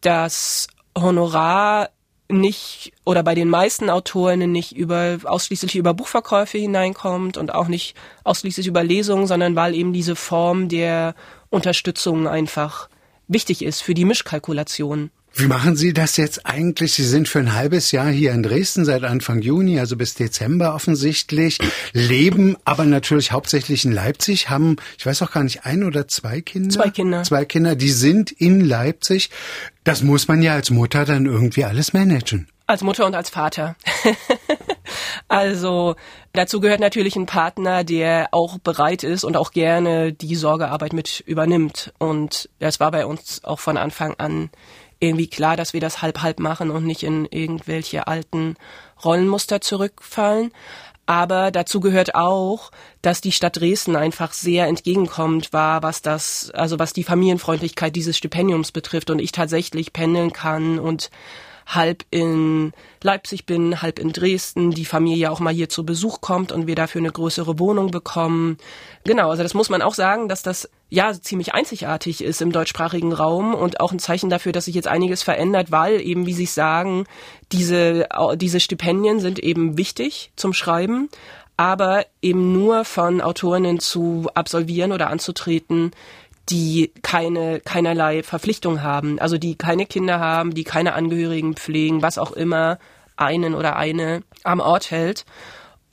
das 0.00 0.66
Honorar 0.98 1.90
nicht 2.28 2.92
oder 3.04 3.22
bei 3.22 3.34
den 3.34 3.48
meisten 3.48 3.90
Autorinnen 3.90 4.50
nicht 4.50 4.76
über 4.76 5.18
ausschließlich 5.24 5.76
über 5.76 5.94
Buchverkäufe 5.94 6.58
hineinkommt 6.58 7.36
und 7.36 7.54
auch 7.54 7.68
nicht 7.68 7.94
ausschließlich 8.24 8.66
über 8.66 8.82
Lesungen, 8.82 9.26
sondern 9.26 9.54
weil 9.56 9.74
eben 9.74 9.92
diese 9.92 10.16
Form 10.16 10.68
der 10.68 11.14
Unterstützung 11.50 12.26
einfach 12.26 12.88
wichtig 13.28 13.62
ist 13.62 13.80
für 13.80 13.94
die 13.94 14.04
Mischkalkulation. 14.04 15.10
Wie 15.38 15.48
machen 15.48 15.76
Sie 15.76 15.92
das 15.92 16.16
jetzt 16.16 16.46
eigentlich? 16.46 16.94
Sie 16.94 17.04
sind 17.04 17.28
für 17.28 17.40
ein 17.40 17.54
halbes 17.54 17.92
Jahr 17.92 18.08
hier 18.08 18.32
in 18.32 18.42
Dresden 18.42 18.86
seit 18.86 19.04
Anfang 19.04 19.42
Juni, 19.42 19.78
also 19.78 19.94
bis 19.94 20.14
Dezember 20.14 20.74
offensichtlich, 20.74 21.58
leben 21.92 22.56
aber 22.64 22.86
natürlich 22.86 23.32
hauptsächlich 23.32 23.84
in 23.84 23.92
Leipzig, 23.92 24.48
haben, 24.48 24.76
ich 24.96 25.04
weiß 25.04 25.20
auch 25.20 25.32
gar 25.32 25.44
nicht, 25.44 25.66
ein 25.66 25.84
oder 25.84 26.08
zwei 26.08 26.40
Kinder? 26.40 26.70
Zwei 26.70 26.88
Kinder. 26.88 27.22
Zwei 27.22 27.44
Kinder, 27.44 27.76
die 27.76 27.90
sind 27.90 28.32
in 28.32 28.62
Leipzig. 28.62 29.28
Das 29.84 30.02
muss 30.02 30.26
man 30.26 30.40
ja 30.40 30.54
als 30.54 30.70
Mutter 30.70 31.04
dann 31.04 31.26
irgendwie 31.26 31.64
alles 31.64 31.92
managen. 31.92 32.48
Als 32.66 32.82
Mutter 32.82 33.04
und 33.04 33.14
als 33.14 33.28
Vater. 33.28 33.76
also 35.28 35.96
dazu 36.32 36.60
gehört 36.60 36.80
natürlich 36.80 37.14
ein 37.14 37.26
Partner, 37.26 37.84
der 37.84 38.28
auch 38.30 38.56
bereit 38.58 39.04
ist 39.04 39.22
und 39.22 39.36
auch 39.36 39.50
gerne 39.52 40.14
die 40.14 40.34
Sorgearbeit 40.34 40.94
mit 40.94 41.20
übernimmt. 41.20 41.92
Und 41.98 42.48
das 42.58 42.80
war 42.80 42.90
bei 42.90 43.04
uns 43.04 43.44
auch 43.44 43.60
von 43.60 43.76
Anfang 43.76 44.14
an 44.14 44.48
irgendwie 44.98 45.28
klar, 45.28 45.56
dass 45.56 45.72
wir 45.72 45.80
das 45.80 46.02
halb-halb 46.02 46.40
machen 46.40 46.70
und 46.70 46.84
nicht 46.84 47.02
in 47.02 47.26
irgendwelche 47.26 48.06
alten 48.06 48.56
Rollenmuster 49.04 49.60
zurückfallen. 49.60 50.52
Aber 51.06 51.52
dazu 51.52 51.78
gehört 51.78 52.16
auch, 52.16 52.72
dass 53.00 53.20
die 53.20 53.30
Stadt 53.30 53.60
Dresden 53.60 53.94
einfach 53.94 54.32
sehr 54.32 54.66
entgegenkommt 54.66 55.52
war, 55.52 55.82
was 55.84 56.02
das, 56.02 56.50
also 56.52 56.80
was 56.80 56.92
die 56.92 57.04
Familienfreundlichkeit 57.04 57.94
dieses 57.94 58.16
Stipendiums 58.16 58.72
betrifft 58.72 59.10
und 59.10 59.20
ich 59.20 59.30
tatsächlich 59.30 59.92
pendeln 59.92 60.32
kann 60.32 60.80
und 60.80 61.10
halb 61.66 62.04
in 62.10 62.72
Leipzig 63.02 63.46
bin, 63.46 63.82
halb 63.82 63.98
in 63.98 64.12
Dresden, 64.12 64.70
die 64.70 64.84
Familie 64.84 65.30
auch 65.30 65.40
mal 65.40 65.52
hier 65.52 65.68
zu 65.68 65.84
Besuch 65.84 66.20
kommt 66.20 66.52
und 66.52 66.66
wir 66.66 66.76
dafür 66.76 67.00
eine 67.00 67.12
größere 67.12 67.58
Wohnung 67.58 67.90
bekommen. 67.90 68.58
Genau, 69.04 69.30
also 69.30 69.42
das 69.42 69.54
muss 69.54 69.68
man 69.68 69.82
auch 69.82 69.94
sagen, 69.94 70.28
dass 70.28 70.42
das 70.42 70.68
ja 70.88 71.12
ziemlich 71.12 71.54
einzigartig 71.54 72.22
ist 72.22 72.40
im 72.40 72.52
deutschsprachigen 72.52 73.12
Raum 73.12 73.54
und 73.54 73.80
auch 73.80 73.92
ein 73.92 73.98
Zeichen 73.98 74.30
dafür, 74.30 74.52
dass 74.52 74.66
sich 74.66 74.74
jetzt 74.74 74.88
einiges 74.88 75.22
verändert, 75.22 75.70
weil 75.70 76.00
eben, 76.00 76.26
wie 76.26 76.32
Sie 76.32 76.46
sagen, 76.46 77.04
diese, 77.52 78.08
diese 78.36 78.60
Stipendien 78.60 79.20
sind 79.20 79.38
eben 79.38 79.78
wichtig 79.78 80.30
zum 80.36 80.52
Schreiben, 80.52 81.08
aber 81.56 82.04
eben 82.22 82.52
nur 82.52 82.84
von 82.84 83.20
Autorinnen 83.20 83.80
zu 83.80 84.28
absolvieren 84.34 84.92
oder 84.92 85.08
anzutreten, 85.10 85.92
die 86.48 86.92
keine, 87.02 87.60
keinerlei 87.60 88.22
Verpflichtung 88.22 88.82
haben, 88.82 89.18
also 89.18 89.36
die 89.38 89.56
keine 89.56 89.86
Kinder 89.86 90.20
haben, 90.20 90.54
die 90.54 90.64
keine 90.64 90.92
Angehörigen 90.92 91.54
pflegen, 91.54 92.02
was 92.02 92.18
auch 92.18 92.32
immer 92.32 92.78
einen 93.16 93.54
oder 93.54 93.76
eine 93.76 94.22
am 94.44 94.60
Ort 94.60 94.90
hält. 94.90 95.24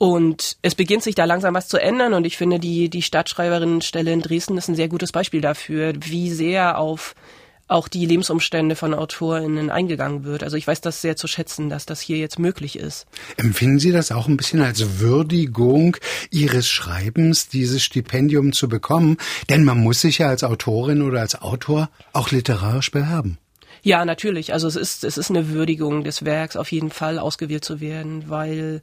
Und 0.04 0.58
es 0.60 0.74
beginnt 0.74 1.02
sich 1.02 1.14
da 1.14 1.24
langsam 1.24 1.54
was 1.54 1.66
zu 1.66 1.78
ändern 1.78 2.12
und 2.12 2.26
ich 2.26 2.36
finde, 2.36 2.58
die, 2.58 2.90
die 2.90 3.00
Stadtschreiberinnenstelle 3.00 4.12
in 4.12 4.20
Dresden 4.20 4.58
ist 4.58 4.68
ein 4.68 4.74
sehr 4.74 4.88
gutes 4.88 5.12
Beispiel 5.12 5.40
dafür, 5.40 5.94
wie 5.98 6.30
sehr 6.30 6.76
auf 6.76 7.14
auch 7.68 7.88
die 7.88 8.04
Lebensumstände 8.04 8.76
von 8.76 8.92
AutorInnen 8.92 9.70
eingegangen 9.70 10.24
wird. 10.24 10.42
Also 10.42 10.58
ich 10.58 10.66
weiß 10.66 10.82
das 10.82 11.00
sehr 11.00 11.16
zu 11.16 11.26
schätzen, 11.26 11.70
dass 11.70 11.86
das 11.86 12.02
hier 12.02 12.18
jetzt 12.18 12.38
möglich 12.38 12.78
ist. 12.78 13.06
Empfinden 13.38 13.78
Sie 13.78 13.92
das 13.92 14.12
auch 14.12 14.28
ein 14.28 14.36
bisschen 14.36 14.60
als 14.60 15.00
Würdigung 15.00 15.96
Ihres 16.30 16.68
Schreibens, 16.68 17.48
dieses 17.48 17.82
Stipendium 17.82 18.52
zu 18.52 18.68
bekommen? 18.68 19.16
Denn 19.48 19.64
man 19.64 19.78
muss 19.78 20.02
sich 20.02 20.18
ja 20.18 20.28
als 20.28 20.44
Autorin 20.44 21.00
oder 21.00 21.20
als 21.20 21.40
Autor 21.40 21.88
auch 22.12 22.30
literarisch 22.30 22.90
bewerben. 22.90 23.38
Ja, 23.80 24.04
natürlich. 24.04 24.52
Also 24.52 24.68
es 24.68 24.76
ist, 24.76 25.02
es 25.02 25.16
ist 25.16 25.30
eine 25.30 25.48
Würdigung 25.48 26.04
des 26.04 26.26
Werks, 26.26 26.56
auf 26.56 26.70
jeden 26.72 26.90
Fall 26.90 27.18
ausgewählt 27.18 27.64
zu 27.64 27.80
werden, 27.80 28.24
weil 28.28 28.82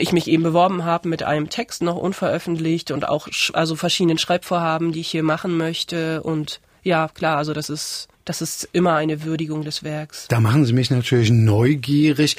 ich 0.00 0.12
mich 0.12 0.28
eben 0.28 0.42
beworben 0.42 0.84
habe 0.84 1.08
mit 1.08 1.22
einem 1.22 1.50
Text 1.50 1.82
noch 1.82 1.96
unveröffentlicht 1.96 2.90
und 2.90 3.08
auch 3.08 3.28
also 3.52 3.76
verschiedenen 3.76 4.18
Schreibvorhaben, 4.18 4.92
die 4.92 5.00
ich 5.00 5.10
hier 5.10 5.22
machen 5.22 5.56
möchte 5.56 6.22
und 6.22 6.60
ja, 6.82 7.08
klar, 7.08 7.36
also 7.36 7.52
das 7.52 7.68
ist, 7.68 8.08
das 8.24 8.40
ist 8.40 8.68
immer 8.72 8.94
eine 8.94 9.22
Würdigung 9.24 9.64
des 9.64 9.82
Werks. 9.82 10.26
Da 10.28 10.40
machen 10.40 10.64
Sie 10.64 10.72
mich 10.72 10.90
natürlich 10.90 11.30
neugierig. 11.30 12.36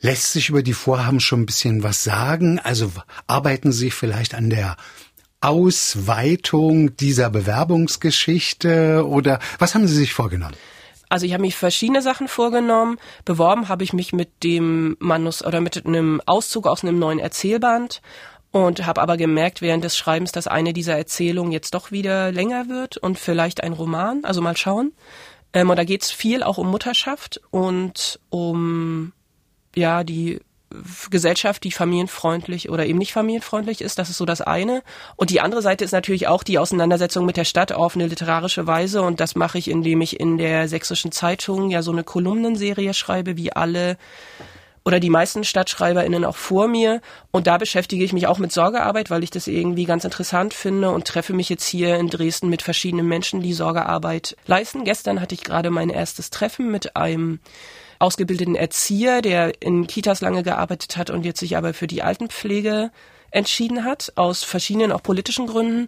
Lässt 0.00 0.32
sich 0.32 0.48
über 0.48 0.62
die 0.62 0.72
Vorhaben 0.72 1.20
schon 1.20 1.42
ein 1.42 1.46
bisschen 1.46 1.82
was 1.82 2.04
sagen? 2.04 2.58
Also 2.58 2.92
arbeiten 3.26 3.72
Sie 3.72 3.90
vielleicht 3.90 4.34
an 4.34 4.48
der 4.48 4.76
Ausweitung 5.40 6.96
dieser 6.96 7.30
Bewerbungsgeschichte 7.30 9.06
oder 9.06 9.40
was 9.58 9.74
haben 9.74 9.86
Sie 9.86 9.96
sich 9.96 10.12
vorgenommen? 10.12 10.54
Also 11.10 11.26
ich 11.26 11.32
habe 11.32 11.42
mich 11.42 11.56
verschiedene 11.56 12.00
Sachen 12.00 12.28
vorgenommen. 12.28 12.98
Beworben 13.24 13.68
habe 13.68 13.84
ich 13.84 13.92
mich 13.92 14.12
mit 14.12 14.44
dem 14.44 14.96
Manus 15.00 15.44
oder 15.44 15.60
mit 15.60 15.84
einem 15.84 16.22
Auszug 16.24 16.66
aus 16.66 16.84
einem 16.84 16.98
neuen 16.98 17.18
Erzählband 17.18 18.00
und 18.52 18.86
habe 18.86 19.02
aber 19.02 19.16
gemerkt 19.16 19.60
während 19.60 19.82
des 19.82 19.96
Schreibens, 19.96 20.30
dass 20.30 20.46
eine 20.46 20.72
dieser 20.72 20.96
Erzählungen 20.96 21.50
jetzt 21.50 21.74
doch 21.74 21.90
wieder 21.90 22.30
länger 22.30 22.68
wird 22.68 22.96
und 22.96 23.18
vielleicht 23.18 23.62
ein 23.62 23.72
Roman. 23.72 24.24
Also 24.24 24.40
mal 24.40 24.56
schauen. 24.56 24.92
Ähm, 25.52 25.68
und 25.68 25.76
da 25.76 25.84
geht 25.84 26.02
es 26.02 26.12
viel 26.12 26.44
auch 26.44 26.58
um 26.58 26.70
Mutterschaft 26.70 27.40
und 27.50 28.20
um 28.30 29.12
ja 29.74 30.04
die 30.04 30.40
Gesellschaft, 31.10 31.64
die 31.64 31.72
familienfreundlich 31.72 32.70
oder 32.70 32.86
eben 32.86 32.98
nicht 32.98 33.12
familienfreundlich 33.12 33.80
ist. 33.80 33.98
Das 33.98 34.08
ist 34.08 34.18
so 34.18 34.24
das 34.24 34.40
eine. 34.40 34.82
Und 35.16 35.30
die 35.30 35.40
andere 35.40 35.62
Seite 35.62 35.84
ist 35.84 35.92
natürlich 35.92 36.28
auch 36.28 36.42
die 36.42 36.58
Auseinandersetzung 36.58 37.26
mit 37.26 37.36
der 37.36 37.44
Stadt 37.44 37.72
auf 37.72 37.96
eine 37.96 38.06
literarische 38.06 38.66
Weise. 38.66 39.02
Und 39.02 39.20
das 39.20 39.34
mache 39.34 39.58
ich, 39.58 39.68
indem 39.68 40.00
ich 40.00 40.20
in 40.20 40.38
der 40.38 40.68
sächsischen 40.68 41.10
Zeitung 41.12 41.70
ja 41.70 41.82
so 41.82 41.90
eine 41.90 42.04
Kolumnenserie 42.04 42.94
schreibe, 42.94 43.36
wie 43.36 43.52
alle 43.52 43.96
oder 44.84 45.00
die 45.00 45.10
meisten 45.10 45.44
StadtschreiberInnen 45.44 46.24
auch 46.24 46.36
vor 46.36 46.68
mir. 46.68 47.00
Und 47.30 47.46
da 47.46 47.58
beschäftige 47.58 48.04
ich 48.04 48.12
mich 48.12 48.26
auch 48.26 48.38
mit 48.38 48.52
Sorgearbeit, 48.52 49.10
weil 49.10 49.22
ich 49.22 49.30
das 49.30 49.46
irgendwie 49.46 49.84
ganz 49.84 50.04
interessant 50.04 50.54
finde 50.54 50.90
und 50.90 51.06
treffe 51.06 51.32
mich 51.32 51.48
jetzt 51.48 51.66
hier 51.66 51.96
in 51.96 52.08
Dresden 52.08 52.48
mit 52.48 52.62
verschiedenen 52.62 53.06
Menschen, 53.06 53.42
die 53.42 53.52
Sorgearbeit 53.52 54.36
leisten. 54.46 54.84
Gestern 54.84 55.20
hatte 55.20 55.34
ich 55.34 55.42
gerade 55.42 55.70
mein 55.70 55.90
erstes 55.90 56.30
Treffen 56.30 56.70
mit 56.70 56.96
einem 56.96 57.40
ausgebildeten 58.00 58.56
Erzieher, 58.56 59.22
der 59.22 59.62
in 59.62 59.86
Kitas 59.86 60.20
lange 60.20 60.42
gearbeitet 60.42 60.96
hat 60.96 61.10
und 61.10 61.24
jetzt 61.24 61.40
sich 61.40 61.56
aber 61.56 61.74
für 61.74 61.86
die 61.86 62.02
Altenpflege 62.02 62.90
entschieden 63.30 63.84
hat, 63.84 64.12
aus 64.16 64.42
verschiedenen 64.42 64.90
auch 64.90 65.02
politischen 65.02 65.46
Gründen. 65.46 65.86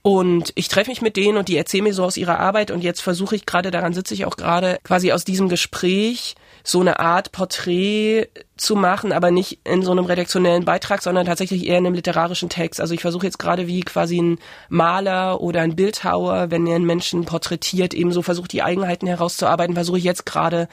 Und 0.00 0.52
ich 0.54 0.68
treffe 0.68 0.90
mich 0.90 1.02
mit 1.02 1.16
denen 1.16 1.36
und 1.36 1.48
die 1.48 1.56
erzählen 1.56 1.84
mir 1.84 1.92
so 1.92 2.04
aus 2.04 2.16
ihrer 2.16 2.38
Arbeit 2.38 2.70
und 2.70 2.82
jetzt 2.82 3.02
versuche 3.02 3.34
ich 3.34 3.46
gerade, 3.46 3.70
daran 3.70 3.92
sitze 3.92 4.14
ich 4.14 4.24
auch 4.24 4.36
gerade, 4.36 4.78
quasi 4.84 5.12
aus 5.12 5.24
diesem 5.24 5.48
Gespräch 5.48 6.36
so 6.62 6.80
eine 6.80 7.00
Art 7.00 7.32
Porträt 7.32 8.28
zu 8.56 8.76
machen, 8.76 9.12
aber 9.12 9.30
nicht 9.30 9.60
in 9.64 9.82
so 9.82 9.90
einem 9.90 10.04
redaktionellen 10.04 10.64
Beitrag, 10.64 11.02
sondern 11.02 11.26
tatsächlich 11.26 11.66
eher 11.66 11.78
in 11.78 11.86
einem 11.86 11.94
literarischen 11.94 12.48
Text. 12.48 12.80
Also 12.80 12.94
ich 12.94 13.00
versuche 13.00 13.26
jetzt 13.26 13.38
gerade 13.38 13.66
wie 13.66 13.80
quasi 13.80 14.20
ein 14.20 14.38
Maler 14.68 15.40
oder 15.40 15.62
ein 15.62 15.76
Bildhauer, 15.76 16.50
wenn 16.50 16.66
er 16.66 16.76
einen 16.76 16.86
Menschen 16.86 17.24
porträtiert, 17.24 17.92
ebenso 17.92 18.22
versucht 18.22 18.52
die 18.52 18.62
Eigenheiten 18.62 19.08
herauszuarbeiten, 19.08 19.74
versuche 19.74 19.98
ich 19.98 20.04
jetzt 20.04 20.26
gerade 20.26 20.68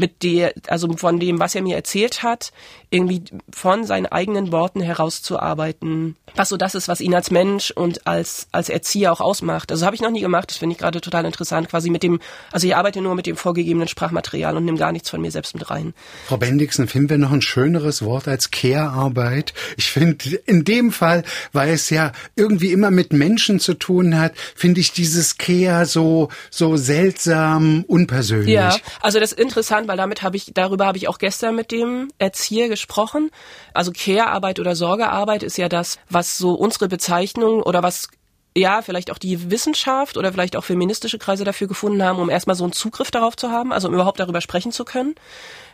mit 0.00 0.22
der, 0.22 0.54
also 0.66 0.90
von 0.96 1.20
dem, 1.20 1.38
was 1.38 1.54
er 1.54 1.62
mir 1.62 1.76
erzählt 1.76 2.22
hat, 2.22 2.52
irgendwie 2.90 3.22
von 3.52 3.84
seinen 3.84 4.06
eigenen 4.06 4.50
Worten 4.50 4.80
herauszuarbeiten, 4.80 6.16
was 6.34 6.48
so 6.48 6.56
das 6.56 6.74
ist, 6.74 6.88
was 6.88 7.00
ihn 7.00 7.14
als 7.14 7.30
Mensch 7.30 7.70
und 7.70 8.06
als, 8.06 8.48
als 8.50 8.68
Erzieher 8.68 9.12
auch 9.12 9.20
ausmacht. 9.20 9.70
Also 9.70 9.86
habe 9.86 9.94
ich 9.94 10.02
noch 10.02 10.10
nie 10.10 10.20
gemacht, 10.20 10.50
das 10.50 10.56
finde 10.56 10.74
ich 10.74 10.78
gerade 10.78 11.00
total 11.00 11.24
interessant, 11.24 11.68
quasi 11.68 11.90
mit 11.90 12.02
dem, 12.02 12.20
also 12.50 12.66
ich 12.66 12.74
arbeite 12.74 13.00
nur 13.00 13.14
mit 13.14 13.26
dem 13.26 13.36
vorgegebenen 13.36 13.86
Sprachmaterial 13.86 14.56
und 14.56 14.64
nehme 14.64 14.78
gar 14.78 14.90
nichts 14.90 15.10
von 15.10 15.20
mir 15.20 15.30
selbst 15.30 15.54
mit 15.54 15.70
rein. 15.70 15.94
Frau 16.26 16.36
Bendixen, 16.36 16.88
finden 16.88 17.10
wir 17.10 17.18
noch 17.18 17.32
ein 17.32 17.42
schöneres 17.42 18.02
Wort 18.02 18.26
als 18.26 18.50
Care-Arbeit? 18.50 19.54
Ich 19.76 19.90
finde, 19.90 20.36
in 20.46 20.64
dem 20.64 20.90
Fall, 20.90 21.22
weil 21.52 21.70
es 21.70 21.90
ja 21.90 22.12
irgendwie 22.34 22.72
immer 22.72 22.90
mit 22.90 23.12
Menschen 23.12 23.60
zu 23.60 23.74
tun 23.74 24.18
hat, 24.18 24.32
finde 24.56 24.80
ich 24.80 24.92
dieses 24.92 25.38
Care 25.38 25.86
so, 25.86 26.28
so 26.50 26.76
seltsam 26.76 27.84
unpersönlich. 27.86 28.54
Ja, 28.54 28.76
also 29.00 29.20
das 29.20 29.32
ist 29.32 29.38
interessant, 29.38 29.86
weil 29.90 29.96
damit 29.96 30.22
habe 30.22 30.36
ich, 30.36 30.52
darüber 30.54 30.86
habe 30.86 30.98
ich 30.98 31.08
auch 31.08 31.18
gestern 31.18 31.56
mit 31.56 31.72
dem 31.72 32.12
Erzieher 32.18 32.68
gesprochen. 32.68 33.32
Also 33.74 33.90
Care-Arbeit 33.90 34.60
oder 34.60 34.76
Sorgearbeit 34.76 35.42
ist 35.42 35.58
ja 35.58 35.68
das, 35.68 35.98
was 36.08 36.38
so 36.38 36.52
unsere 36.52 36.86
Bezeichnung 36.86 37.60
oder 37.60 37.82
was 37.82 38.08
ja, 38.56 38.82
vielleicht 38.82 39.10
auch 39.10 39.18
die 39.18 39.50
Wissenschaft 39.50 40.16
oder 40.16 40.32
vielleicht 40.32 40.54
auch 40.54 40.62
feministische 40.62 41.18
Kreise 41.18 41.42
dafür 41.42 41.66
gefunden 41.66 42.04
haben, 42.04 42.20
um 42.20 42.30
erstmal 42.30 42.54
so 42.54 42.62
einen 42.62 42.72
Zugriff 42.72 43.10
darauf 43.10 43.36
zu 43.36 43.50
haben, 43.50 43.72
also 43.72 43.88
um 43.88 43.94
überhaupt 43.94 44.20
darüber 44.20 44.40
sprechen 44.40 44.70
zu 44.70 44.84
können, 44.84 45.16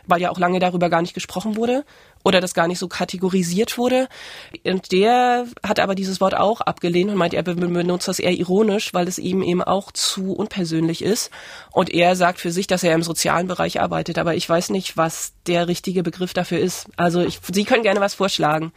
weil 0.07 0.19
ja 0.19 0.31
auch 0.31 0.39
lange 0.39 0.57
darüber 0.57 0.89
gar 0.89 1.03
nicht 1.03 1.13
gesprochen 1.13 1.55
wurde 1.55 1.85
oder 2.23 2.41
das 2.41 2.53
gar 2.53 2.67
nicht 2.67 2.79
so 2.79 2.87
kategorisiert 2.87 3.77
wurde. 3.77 4.07
Und 4.63 4.91
der 4.91 5.45
hat 5.63 5.79
aber 5.79 5.95
dieses 5.95 6.21
Wort 6.21 6.35
auch 6.35 6.61
abgelehnt 6.61 7.11
und 7.11 7.17
meint, 7.17 7.33
er 7.33 7.43
benutzt 7.43 8.07
das 8.07 8.19
eher 8.19 8.33
ironisch, 8.33 8.93
weil 8.93 9.07
es 9.07 9.17
ihm 9.17 9.41
eben 9.41 9.63
auch 9.63 9.91
zu 9.91 10.33
unpersönlich 10.33 11.03
ist. 11.03 11.31
Und 11.71 11.89
er 11.89 12.15
sagt 12.15 12.39
für 12.39 12.51
sich, 12.51 12.67
dass 12.67 12.83
er 12.83 12.93
im 12.93 13.03
sozialen 13.03 13.47
Bereich 13.47 13.79
arbeitet, 13.81 14.17
aber 14.17 14.35
ich 14.35 14.47
weiß 14.47 14.69
nicht, 14.69 14.97
was 14.97 15.33
der 15.47 15.67
richtige 15.67 16.03
Begriff 16.03 16.33
dafür 16.33 16.59
ist. 16.59 16.87
Also 16.97 17.21
ich, 17.21 17.39
Sie 17.51 17.65
können 17.65 17.83
gerne 17.83 18.01
was 18.01 18.13
vorschlagen. 18.13 18.71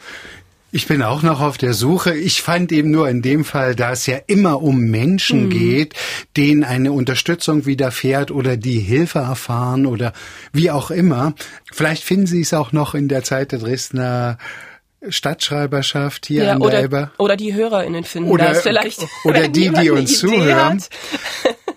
Ich 0.72 0.86
bin 0.86 1.02
auch 1.02 1.22
noch 1.22 1.40
auf 1.40 1.58
der 1.58 1.74
Suche. 1.74 2.14
Ich 2.14 2.42
fand 2.42 2.70
eben 2.70 2.90
nur 2.90 3.08
in 3.08 3.22
dem 3.22 3.44
Fall, 3.44 3.74
da 3.74 3.92
es 3.92 4.06
ja 4.06 4.18
immer 4.26 4.62
um 4.62 4.78
Menschen 4.80 5.46
mhm. 5.46 5.50
geht, 5.50 5.94
denen 6.36 6.62
eine 6.62 6.92
Unterstützung 6.92 7.66
widerfährt 7.66 8.30
oder 8.30 8.56
die 8.56 8.78
Hilfe 8.78 9.18
erfahren 9.18 9.84
oder 9.84 10.12
wie 10.52 10.70
auch 10.70 10.90
immer. 10.90 11.34
Vielleicht 11.72 12.04
finden 12.04 12.26
Sie 12.26 12.42
es 12.42 12.54
auch 12.54 12.70
noch 12.72 12.94
in 12.94 13.08
der 13.08 13.24
Zeit 13.24 13.52
der 13.52 13.58
Dresdner 13.58 14.38
Stadtschreiberschaft 15.08 16.26
hier 16.26 16.44
ja, 16.44 16.52
an 16.52 16.62
oder, 16.62 16.70
der 16.70 16.80
Elbe. 16.80 17.10
Oder 17.18 17.36
die 17.36 17.54
HörerInnen 17.54 18.04
finden 18.04 18.30
oder, 18.30 18.50
das 18.50 18.62
vielleicht. 18.62 19.06
Oder 19.24 19.48
die, 19.48 19.70
die 19.70 19.90
uns 19.90 20.18
zuhören. 20.18 20.82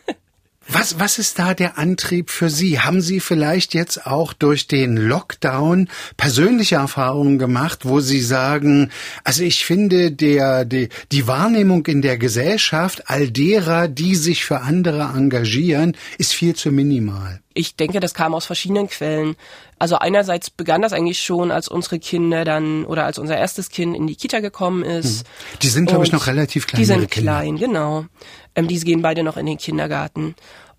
Was, 0.76 1.00
was 1.00 1.20
ist 1.20 1.38
da 1.38 1.54
der 1.54 1.78
Antrieb 1.78 2.32
für 2.32 2.50
Sie? 2.50 2.80
Haben 2.80 3.00
Sie 3.00 3.20
vielleicht 3.20 3.76
jetzt 3.76 4.08
auch 4.08 4.34
durch 4.34 4.66
den 4.66 4.98
Lockdown 4.98 5.88
persönliche 6.18 6.78
Erfahrungen 6.78 7.38
gemacht, 7.38 7.82
wo 7.84 8.00
Sie 8.00 8.22
sagen, 8.22 8.90
also 9.24 9.44
ich 9.44 9.66
finde 9.66 10.12
der, 10.12 10.66
die, 10.66 10.90
die 11.12 11.28
Wahrnehmung 11.28 11.86
in 11.86 12.02
der 12.02 12.18
Gesellschaft 12.18 13.08
all 13.08 13.30
derer, 13.30 13.88
die 13.88 14.16
sich 14.16 14.46
für 14.46 14.62
andere 14.62 15.12
engagieren, 15.16 15.96
ist 16.18 16.34
viel 16.34 16.56
zu 16.56 16.72
minimal? 16.72 17.43
Ich 17.54 17.76
denke, 17.76 18.00
das 18.00 18.14
kam 18.14 18.34
aus 18.34 18.46
verschiedenen 18.46 18.88
Quellen. 18.88 19.36
Also 19.80 19.98
einerseits 19.98 20.50
begann 20.50 20.82
das 20.82 20.94
eigentlich 20.94 21.22
schon, 21.22 21.52
als 21.52 21.68
unsere 21.68 22.00
Kinder 22.00 22.46
dann 22.46 22.86
oder 22.86 23.06
als 23.06 23.20
unser 23.20 23.38
erstes 23.38 23.70
Kind 23.70 23.96
in 23.96 24.08
die 24.08 24.16
Kita 24.16 24.40
gekommen 24.40 24.84
ist. 24.84 25.20
Hm. 25.20 25.60
Die 25.62 25.68
sind, 25.68 25.86
glaube 25.88 26.06
ich, 26.06 26.12
noch 26.12 26.28
relativ 26.28 26.68
klein. 26.68 26.80
Die 26.80 26.86
sind 26.86 27.12
klein, 27.12 27.58
genau. 27.58 28.06
Ähm, 28.56 28.68
die 28.68 28.80
gehen 28.80 29.02
beide 29.02 29.24
noch 29.24 29.38
in 29.38 29.46
den 29.46 29.58
Kindergarten. 29.58 30.36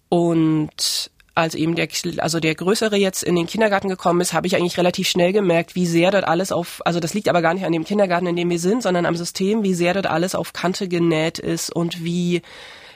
Und 0.08 1.10
als 1.34 1.54
eben 1.54 1.74
der, 1.74 1.88
also 2.18 2.38
der 2.38 2.54
Größere 2.54 2.96
jetzt 2.96 3.22
in 3.24 3.34
den 3.34 3.46
Kindergarten 3.46 3.88
gekommen 3.88 4.20
ist, 4.20 4.32
habe 4.32 4.46
ich 4.46 4.56
eigentlich 4.56 4.78
relativ 4.78 5.08
schnell 5.08 5.32
gemerkt, 5.32 5.74
wie 5.74 5.86
sehr 5.86 6.10
dort 6.12 6.24
alles 6.24 6.52
auf, 6.52 6.80
also 6.84 7.00
das 7.00 7.14
liegt 7.14 7.28
aber 7.28 7.42
gar 7.42 7.54
nicht 7.54 7.66
an 7.66 7.72
dem 7.72 7.84
Kindergarten, 7.84 8.26
in 8.26 8.36
dem 8.36 8.50
wir 8.50 8.60
sind, 8.60 8.82
sondern 8.82 9.04
am 9.04 9.16
System, 9.16 9.64
wie 9.64 9.74
sehr 9.74 9.94
dort 9.94 10.06
alles 10.06 10.34
auf 10.34 10.52
Kante 10.52 10.88
genäht 10.88 11.38
ist 11.38 11.74
und 11.74 12.04
wie 12.04 12.42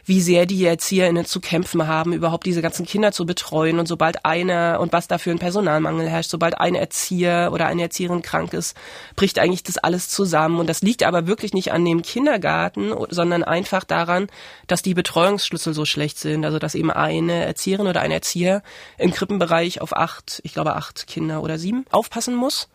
wie 0.09 0.23
sehr 0.23 0.47
die 0.47 0.65
ErzieherInnen 0.65 1.27
zu 1.27 1.39
kämpfen 1.39 1.87
haben, 1.87 2.15
überhaupt 2.15 2.47
diese 2.47 2.63
ganzen 2.63 2.87
Kinder 2.87 3.13
zu 3.13 3.27
betreuen. 3.27 3.79
Und 3.79 3.87
sobald 3.87 4.25
einer, 4.25 4.81
und 4.81 4.93
was 4.93 5.07
da 5.07 5.19
für 5.19 5.31
ein 5.31 5.39
Personalmangel 5.39 6.09
herrscht, 6.09 6.31
sobald 6.31 6.59
ein 6.59 6.75
Erzieher 6.75 7.51
oder 7.53 7.67
eine 7.67 7.83
Erzieherin 7.83 8.23
krank 8.23 8.55
ist, 8.55 8.75
bricht 9.17 9.39
eigentlich 9.39 9.63
das 9.63 9.77
alles 9.77 10.09
zusammen. 10.09 10.59
Und 10.61 10.67
das 10.69 10.81
liegt 10.81 11.03
aber 11.03 11.27
wirklich 11.27 11.53
nicht 11.53 11.73
an 11.73 11.85
dem 11.85 12.01
Kindergarten, 12.01 12.95
sondern 13.11 13.45
einfach 13.45 13.85
daran, 13.85 14.29
dass 14.67 14.81
die 14.81 14.95
Betreuungsschlüssel 14.95 15.75
so 15.75 15.85
schlecht 15.85 16.19
sind. 16.19 16.45
Also 16.47 16.59
dass 16.59 16.75
eben 16.75 16.91
eine 16.91 17.45
Erzieherin 17.45 17.87
oder 17.87 18.01
ein 18.01 18.11
Erzieher 18.11 18.63
im 18.97 19.13
Krippenbereich 19.13 19.83
auf 19.83 19.95
acht, 19.95 20.41
ich 20.43 20.55
glaube 20.55 20.75
acht 20.75 21.07
Kinder 21.07 21.43
oder 21.43 21.59
sieben 21.59 21.85
aufpassen 21.91 22.35
muss. 22.35 22.69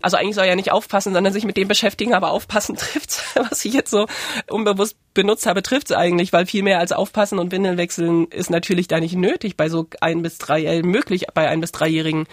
Also 0.00 0.16
eigentlich 0.16 0.36
soll 0.36 0.44
er 0.44 0.50
ja 0.50 0.56
nicht 0.56 0.70
aufpassen, 0.70 1.12
sondern 1.12 1.32
sich 1.32 1.44
mit 1.44 1.56
dem 1.56 1.66
beschäftigen, 1.66 2.14
aber 2.14 2.30
aufpassen 2.30 2.76
trifft, 2.78 3.22
was 3.34 3.64
ich 3.64 3.74
jetzt 3.74 3.90
so 3.90 4.06
unbewusst 4.48 4.96
benutzt 5.14 5.46
habe, 5.46 5.62
trifft 5.62 5.90
es 5.90 5.96
eigentlich, 5.96 6.32
weil 6.32 6.46
viel 6.46 6.62
mehr 6.62 6.78
als 6.78 6.92
aufpassen 6.92 7.40
und 7.40 7.50
Windeln 7.50 7.76
wechseln 7.76 8.28
ist 8.28 8.50
natürlich 8.50 8.86
da 8.86 9.00
nicht 9.00 9.16
nötig 9.16 9.56
bei 9.56 9.68
so 9.68 9.88
ein 10.00 10.22
bis 10.22 10.38
drei, 10.38 10.62
äh, 10.62 10.82
möglich 10.82 11.26
bei 11.34 11.48
ein 11.48 11.60
bis 11.60 11.72
dreijährigen. 11.72 12.26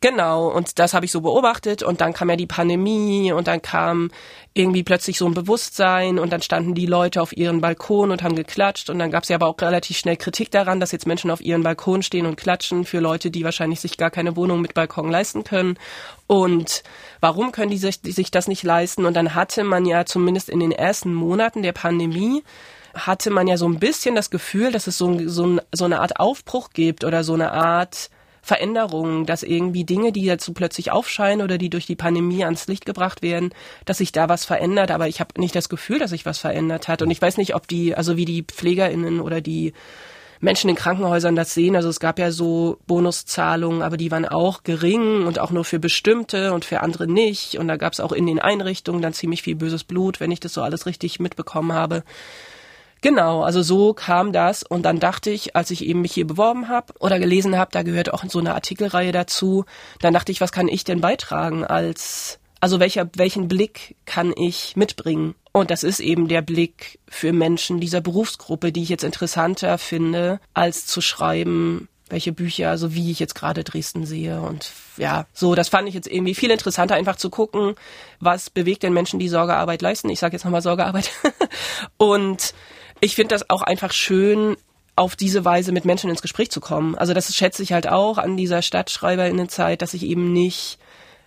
Genau, 0.00 0.48
und 0.48 0.78
das 0.78 0.94
habe 0.94 1.04
ich 1.04 1.12
so 1.12 1.20
beobachtet 1.20 1.82
und 1.82 2.00
dann 2.00 2.14
kam 2.14 2.30
ja 2.30 2.36
die 2.36 2.46
Pandemie 2.46 3.32
und 3.32 3.46
dann 3.46 3.60
kam 3.60 4.10
irgendwie 4.52 4.82
plötzlich 4.82 5.16
so 5.16 5.26
ein 5.26 5.34
Bewusstsein 5.34 6.18
und 6.18 6.32
dann 6.32 6.42
standen 6.42 6.74
die 6.74 6.86
Leute 6.86 7.22
auf 7.22 7.36
ihren 7.36 7.60
Balkon 7.60 8.10
und 8.10 8.22
haben 8.24 8.34
geklatscht 8.34 8.90
und 8.90 8.98
dann 8.98 9.12
gab 9.12 9.22
es 9.22 9.28
ja 9.28 9.36
aber 9.36 9.46
auch 9.46 9.60
relativ 9.60 9.96
schnell 9.96 10.16
Kritik 10.16 10.50
daran, 10.50 10.80
dass 10.80 10.90
jetzt 10.90 11.06
Menschen 11.06 11.30
auf 11.30 11.40
ihren 11.40 11.62
Balkon 11.62 12.02
stehen 12.02 12.26
und 12.26 12.36
klatschen 12.36 12.84
für 12.84 12.98
Leute, 12.98 13.30
die 13.30 13.44
wahrscheinlich 13.44 13.80
sich 13.80 13.96
gar 13.96 14.10
keine 14.10 14.34
Wohnung 14.34 14.60
mit 14.60 14.74
Balkon 14.74 15.08
leisten 15.08 15.44
können. 15.44 15.78
Und 16.26 16.82
warum 17.20 17.52
können 17.52 17.70
die 17.70 17.78
sich, 17.78 18.00
die 18.00 18.10
sich 18.10 18.32
das 18.32 18.48
nicht 18.48 18.64
leisten? 18.64 19.04
Und 19.04 19.14
dann 19.14 19.36
hatte 19.36 19.62
man 19.62 19.86
ja 19.86 20.04
zumindest 20.04 20.48
in 20.48 20.58
den 20.58 20.72
ersten 20.72 21.14
Monaten 21.14 21.62
der 21.62 21.72
Pandemie 21.72 22.42
hatte 22.92 23.30
man 23.30 23.46
ja 23.46 23.56
so 23.56 23.68
ein 23.68 23.78
bisschen 23.78 24.16
das 24.16 24.30
Gefühl, 24.30 24.72
dass 24.72 24.88
es 24.88 24.98
so, 24.98 25.28
so, 25.28 25.60
so 25.72 25.84
eine 25.84 26.00
Art 26.00 26.18
Aufbruch 26.18 26.70
gibt 26.70 27.04
oder 27.04 27.22
so 27.22 27.34
eine 27.34 27.52
Art 27.52 28.10
Veränderung, 28.42 29.26
dass 29.26 29.42
irgendwie 29.42 29.84
Dinge, 29.84 30.12
die 30.12 30.34
so 30.38 30.52
plötzlich 30.52 30.90
aufscheinen 30.90 31.42
oder 31.42 31.58
die 31.58 31.70
durch 31.70 31.86
die 31.86 31.96
Pandemie 31.96 32.44
ans 32.44 32.66
Licht 32.66 32.86
gebracht 32.86 33.22
werden, 33.22 33.50
dass 33.84 33.98
sich 33.98 34.12
da 34.12 34.28
was 34.28 34.44
verändert, 34.44 34.90
aber 34.90 35.08
ich 35.08 35.20
habe 35.20 35.40
nicht 35.40 35.54
das 35.54 35.68
Gefühl, 35.68 35.98
dass 35.98 36.10
sich 36.10 36.26
was 36.26 36.38
verändert 36.38 36.88
hat 36.88 37.02
und 37.02 37.10
ich 37.10 37.20
weiß 37.20 37.36
nicht, 37.36 37.54
ob 37.54 37.68
die, 37.68 37.94
also 37.94 38.16
wie 38.16 38.24
die 38.24 38.42
Pflegerinnen 38.42 39.20
oder 39.20 39.40
die 39.40 39.72
Menschen 40.40 40.70
in 40.70 40.76
Krankenhäusern 40.76 41.36
das 41.36 41.52
sehen. 41.52 41.76
Also 41.76 41.90
es 41.90 42.00
gab 42.00 42.18
ja 42.18 42.30
so 42.30 42.78
Bonuszahlungen, 42.86 43.82
aber 43.82 43.98
die 43.98 44.10
waren 44.10 44.26
auch 44.26 44.62
gering 44.62 45.26
und 45.26 45.38
auch 45.38 45.50
nur 45.50 45.64
für 45.64 45.78
bestimmte 45.78 46.54
und 46.54 46.64
für 46.64 46.80
andere 46.80 47.06
nicht. 47.06 47.58
Und 47.58 47.68
da 47.68 47.76
gab 47.76 47.92
es 47.92 48.00
auch 48.00 48.12
in 48.12 48.26
den 48.26 48.38
Einrichtungen 48.38 49.02
dann 49.02 49.12
ziemlich 49.12 49.42
viel 49.42 49.54
böses 49.54 49.84
Blut, 49.84 50.18
wenn 50.18 50.30
ich 50.30 50.40
das 50.40 50.54
so 50.54 50.62
alles 50.62 50.86
richtig 50.86 51.20
mitbekommen 51.20 51.74
habe. 51.74 52.04
Genau, 53.02 53.42
also 53.42 53.62
so 53.62 53.94
kam 53.94 54.32
das 54.32 54.62
und 54.62 54.82
dann 54.82 55.00
dachte 55.00 55.30
ich, 55.30 55.56
als 55.56 55.70
ich 55.70 55.84
eben 55.84 56.02
mich 56.02 56.12
hier 56.12 56.26
beworben 56.26 56.68
habe 56.68 56.92
oder 56.98 57.18
gelesen 57.18 57.56
habe, 57.56 57.70
da 57.72 57.82
gehört 57.82 58.12
auch 58.12 58.24
so 58.28 58.38
eine 58.38 58.54
Artikelreihe 58.54 59.12
dazu, 59.12 59.64
dann 60.00 60.12
dachte 60.12 60.32
ich, 60.32 60.40
was 60.40 60.52
kann 60.52 60.68
ich 60.68 60.84
denn 60.84 61.00
beitragen 61.00 61.64
als 61.64 62.38
also 62.60 62.78
welcher 62.78 63.08
welchen 63.14 63.48
Blick 63.48 63.96
kann 64.04 64.34
ich 64.36 64.76
mitbringen? 64.76 65.34
Und 65.52 65.70
das 65.70 65.82
ist 65.82 65.98
eben 65.98 66.28
der 66.28 66.42
Blick 66.42 66.98
für 67.08 67.32
Menschen 67.32 67.80
dieser 67.80 68.02
Berufsgruppe, 68.02 68.70
die 68.70 68.82
ich 68.82 68.90
jetzt 68.90 69.02
interessanter 69.02 69.78
finde, 69.78 70.40
als 70.52 70.86
zu 70.86 71.00
schreiben, 71.00 71.88
welche 72.10 72.32
Bücher, 72.32 72.70
also 72.70 72.94
wie 72.94 73.10
ich 73.10 73.18
jetzt 73.18 73.34
gerade 73.34 73.64
Dresden 73.64 74.04
sehe. 74.04 74.42
Und 74.42 74.72
ja, 74.96 75.26
so, 75.32 75.54
das 75.54 75.70
fand 75.70 75.88
ich 75.88 75.94
jetzt 75.94 76.06
irgendwie 76.06 76.34
viel 76.34 76.50
interessanter, 76.50 76.96
einfach 76.96 77.16
zu 77.16 77.30
gucken, 77.30 77.74
was 78.20 78.50
bewegt 78.50 78.82
den 78.82 78.92
Menschen, 78.92 79.18
die 79.18 79.28
Sorgearbeit 79.28 79.80
leisten. 79.80 80.10
Ich 80.10 80.20
sage 80.20 80.36
jetzt 80.36 80.44
nochmal 80.44 80.62
Sorgearbeit. 80.62 81.10
und 81.96 82.52
ich 83.00 83.14
finde 83.14 83.34
das 83.34 83.48
auch 83.50 83.62
einfach 83.62 83.92
schön, 83.92 84.56
auf 84.96 85.16
diese 85.16 85.44
Weise 85.44 85.72
mit 85.72 85.84
Menschen 85.84 86.10
ins 86.10 86.22
Gespräch 86.22 86.50
zu 86.50 86.60
kommen. 86.60 86.94
Also 86.94 87.14
das 87.14 87.34
schätze 87.34 87.62
ich 87.62 87.72
halt 87.72 87.88
auch 87.88 88.18
an 88.18 88.36
dieser 88.36 88.60
Stadtschreiberinnenzeit, 88.60 89.80
dass 89.80 89.94
ich 89.94 90.02
eben 90.02 90.32
nicht 90.32 90.78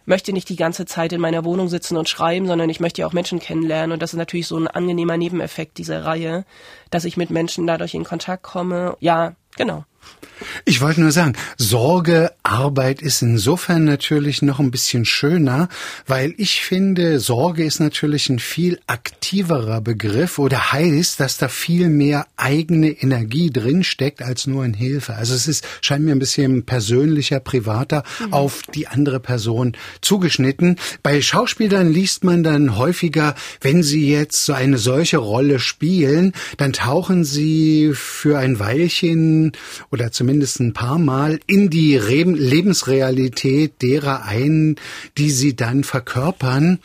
möchte 0.05 0.33
nicht 0.33 0.49
die 0.49 0.55
ganze 0.55 0.85
Zeit 0.85 1.13
in 1.13 1.21
meiner 1.21 1.45
Wohnung 1.45 1.69
sitzen 1.69 1.97
und 1.97 2.09
schreiben, 2.09 2.45
sondern 2.45 2.69
ich 2.69 2.79
möchte 2.79 3.01
ja 3.01 3.07
auch 3.07 3.13
Menschen 3.13 3.39
kennenlernen. 3.39 3.93
Und 3.93 4.01
das 4.01 4.13
ist 4.13 4.17
natürlich 4.17 4.47
so 4.47 4.57
ein 4.57 4.67
angenehmer 4.67 5.17
Nebeneffekt 5.17 5.77
dieser 5.77 6.03
Reihe, 6.05 6.45
dass 6.89 7.05
ich 7.05 7.17
mit 7.17 7.29
Menschen 7.29 7.65
dadurch 7.65 7.93
in 7.93 8.03
Kontakt 8.03 8.43
komme. 8.43 8.97
Ja, 8.99 9.35
genau. 9.55 9.85
Ich 10.65 10.81
wollte 10.81 11.01
nur 11.01 11.11
sagen, 11.11 11.33
Sorgearbeit 11.57 13.01
ist 13.01 13.21
insofern 13.21 13.83
natürlich 13.83 14.41
noch 14.41 14.59
ein 14.59 14.71
bisschen 14.71 15.05
schöner, 15.05 15.69
weil 16.07 16.33
ich 16.37 16.61
finde, 16.61 17.19
Sorge 17.19 17.63
ist 17.63 17.79
natürlich 17.79 18.29
ein 18.29 18.39
viel 18.39 18.79
aktiverer 18.87 19.81
Begriff 19.81 20.39
oder 20.39 20.71
heißt, 20.71 21.19
dass 21.19 21.37
da 21.37 21.47
viel 21.47 21.89
mehr 21.89 22.27
eigene 22.37 22.89
Energie 22.89 23.51
drinsteckt 23.51 24.21
als 24.21 24.47
nur 24.47 24.65
in 24.65 24.73
Hilfe. 24.73 25.15
Also 25.15 25.33
es 25.33 25.47
ist, 25.47 25.65
scheint 25.81 26.05
mir 26.05 26.11
ein 26.11 26.19
bisschen 26.19 26.63
persönlicher, 26.63 27.39
privater 27.39 28.03
mhm. 28.19 28.33
auf 28.33 28.61
die 28.73 28.87
andere 28.87 29.19
Person 29.19 29.73
zugeschnitten. 30.01 30.77
Bei 31.01 31.21
Schauspielern 31.21 31.91
liest 31.91 32.23
man 32.23 32.43
dann 32.43 32.77
häufiger, 32.77 33.35
wenn 33.61 33.83
sie 33.83 34.09
jetzt 34.09 34.45
so 34.45 34.53
eine 34.53 34.77
solche 34.77 35.17
Rolle 35.17 35.59
spielen, 35.59 36.33
dann 36.57 36.73
tauchen 36.73 37.23
sie 37.23 37.91
für 37.93 38.37
ein 38.37 38.59
Weilchen 38.59 39.51
oder 39.93 40.11
zumindest 40.11 40.59
ein 40.59 40.73
paar 40.73 40.97
Mal 40.97 41.39
in 41.45 41.69
die 41.69 41.95
Re 41.95 42.23
Lebensrealität 42.23 43.79
derer 43.83 44.25
ein, 44.25 44.75
die 45.19 45.29
sie 45.29 45.55
dann 45.55 45.83
verkörpern. 45.83 46.79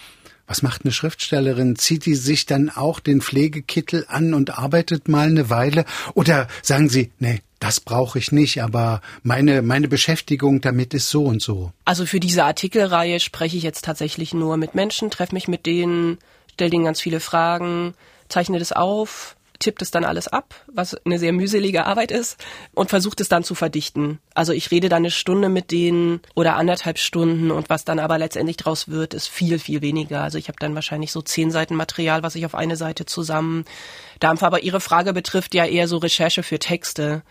Was 0.46 0.62
macht 0.62 0.84
eine 0.84 0.92
Schriftstellerin? 0.92 1.76
Zieht 1.76 2.04
die 2.04 2.14
sich 2.14 2.44
dann 2.44 2.68
auch 2.68 3.00
den 3.00 3.22
Pflegekittel 3.22 4.04
an 4.08 4.34
und 4.34 4.58
arbeitet 4.58 5.08
mal 5.08 5.26
eine 5.26 5.48
Weile? 5.48 5.86
Oder 6.12 6.48
sagen 6.62 6.90
sie, 6.90 7.10
nee, 7.18 7.40
das 7.60 7.80
brauche 7.80 8.18
ich 8.18 8.30
nicht, 8.30 8.62
aber 8.62 9.00
meine, 9.22 9.62
meine 9.62 9.88
Beschäftigung 9.88 10.60
damit 10.60 10.92
ist 10.92 11.08
so 11.08 11.24
und 11.24 11.40
so. 11.40 11.72
Also 11.86 12.04
für 12.04 12.20
diese 12.20 12.44
Artikelreihe 12.44 13.20
spreche 13.20 13.56
ich 13.56 13.62
jetzt 13.62 13.86
tatsächlich 13.86 14.34
nur 14.34 14.58
mit 14.58 14.74
Menschen, 14.74 15.10
treffe 15.10 15.34
mich 15.34 15.48
mit 15.48 15.64
denen, 15.64 16.18
stelle 16.52 16.70
denen 16.70 16.84
ganz 16.84 17.00
viele 17.00 17.20
Fragen, 17.20 17.94
zeichne 18.28 18.58
das 18.58 18.72
auf, 18.72 19.34
tippt 19.58 19.82
es 19.82 19.90
dann 19.90 20.04
alles 20.04 20.28
ab, 20.28 20.54
was 20.66 20.94
eine 21.04 21.18
sehr 21.18 21.32
mühselige 21.32 21.86
Arbeit 21.86 22.10
ist, 22.10 22.36
und 22.74 22.90
versucht 22.90 23.20
es 23.20 23.28
dann 23.28 23.44
zu 23.44 23.54
verdichten. 23.54 24.20
Also 24.34 24.52
ich 24.52 24.70
rede 24.70 24.88
dann 24.88 24.98
eine 24.98 25.10
Stunde 25.10 25.48
mit 25.48 25.70
denen 25.70 26.20
oder 26.34 26.56
anderthalb 26.56 26.98
Stunden 26.98 27.50
und 27.50 27.68
was 27.68 27.84
dann 27.84 27.98
aber 27.98 28.18
letztendlich 28.18 28.56
draus 28.56 28.88
wird, 28.88 29.14
ist 29.14 29.28
viel, 29.28 29.58
viel 29.58 29.82
weniger. 29.82 30.22
Also 30.22 30.38
ich 30.38 30.48
habe 30.48 30.58
dann 30.60 30.74
wahrscheinlich 30.74 31.12
so 31.12 31.22
zehn 31.22 31.50
Seiten 31.50 31.74
Material, 31.74 32.22
was 32.22 32.34
ich 32.34 32.46
auf 32.46 32.54
eine 32.54 32.76
Seite 32.76 33.06
zusammen 33.06 33.64
dampfe. 34.20 34.46
Aber 34.46 34.62
Ihre 34.62 34.80
Frage 34.80 35.12
betrifft 35.12 35.54
ja 35.54 35.64
eher 35.64 35.88
so 35.88 35.98
Recherche 35.98 36.42
für 36.42 36.58
Texte. 36.58 37.22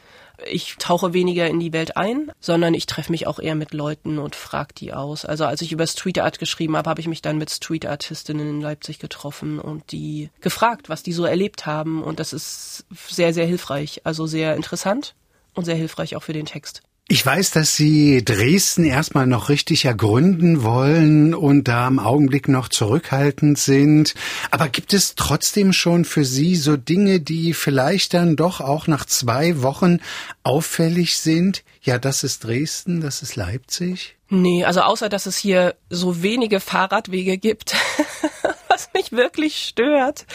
Ich 0.45 0.75
tauche 0.77 1.13
weniger 1.13 1.47
in 1.47 1.59
die 1.59 1.73
Welt 1.73 1.97
ein, 1.97 2.31
sondern 2.39 2.73
ich 2.73 2.85
treffe 2.85 3.11
mich 3.11 3.25
auch 3.25 3.39
eher 3.39 3.55
mit 3.55 3.73
Leuten 3.73 4.19
und 4.19 4.35
frage 4.35 4.73
die 4.75 4.93
aus. 4.93 5.25
Also 5.25 5.45
als 5.45 5.61
ich 5.61 5.71
über 5.71 5.87
Street 5.87 6.19
Art 6.19 6.39
geschrieben 6.39 6.77
habe, 6.77 6.89
habe 6.89 7.01
ich 7.01 7.07
mich 7.07 7.21
dann 7.21 7.37
mit 7.37 7.49
Street 7.49 7.85
Artistinnen 7.85 8.47
in 8.47 8.61
Leipzig 8.61 8.99
getroffen 8.99 9.59
und 9.59 9.91
die 9.91 10.29
gefragt, 10.41 10.89
was 10.89 11.03
die 11.03 11.13
so 11.13 11.25
erlebt 11.25 11.65
haben. 11.65 12.03
Und 12.03 12.19
das 12.19 12.33
ist 12.33 12.85
sehr, 12.93 13.33
sehr 13.33 13.45
hilfreich. 13.45 14.01
Also 14.03 14.27
sehr 14.27 14.55
interessant 14.55 15.15
und 15.55 15.65
sehr 15.65 15.75
hilfreich 15.75 16.15
auch 16.15 16.23
für 16.23 16.33
den 16.33 16.45
Text. 16.45 16.83
Ich 17.09 17.25
weiß, 17.25 17.51
dass 17.51 17.77
Sie 17.77 18.25
Dresden 18.25 18.83
erstmal 18.83 19.27
noch 19.27 19.47
richtig 19.47 19.85
ergründen 19.85 20.63
wollen 20.63 21.33
und 21.33 21.69
da 21.69 21.87
im 21.87 21.99
Augenblick 21.99 22.49
noch 22.49 22.67
zurückhaltend 22.67 23.57
sind. 23.57 24.13
Aber 24.51 24.67
gibt 24.67 24.91
es 24.91 25.15
trotzdem 25.15 25.71
schon 25.71 26.03
für 26.03 26.25
Sie 26.25 26.57
so 26.57 26.75
Dinge, 26.75 27.21
die 27.21 27.53
vielleicht 27.53 28.13
dann 28.13 28.35
doch 28.35 28.59
auch 28.59 28.87
nach 28.87 29.05
zwei 29.05 29.61
Wochen 29.61 29.99
auffällig 30.43 31.17
sind? 31.17 31.63
Ja, 31.81 31.97
das 31.97 32.25
ist 32.25 32.43
Dresden, 32.43 32.99
das 32.99 33.21
ist 33.21 33.37
Leipzig. 33.37 34.17
Nee, 34.27 34.65
also 34.65 34.81
außer 34.81 35.07
dass 35.07 35.27
es 35.27 35.37
hier 35.37 35.75
so 35.89 36.21
wenige 36.21 36.59
Fahrradwege 36.59 37.37
gibt. 37.37 37.73
was 38.77 38.89
mich 38.93 39.11
wirklich 39.11 39.57
stört. 39.57 40.25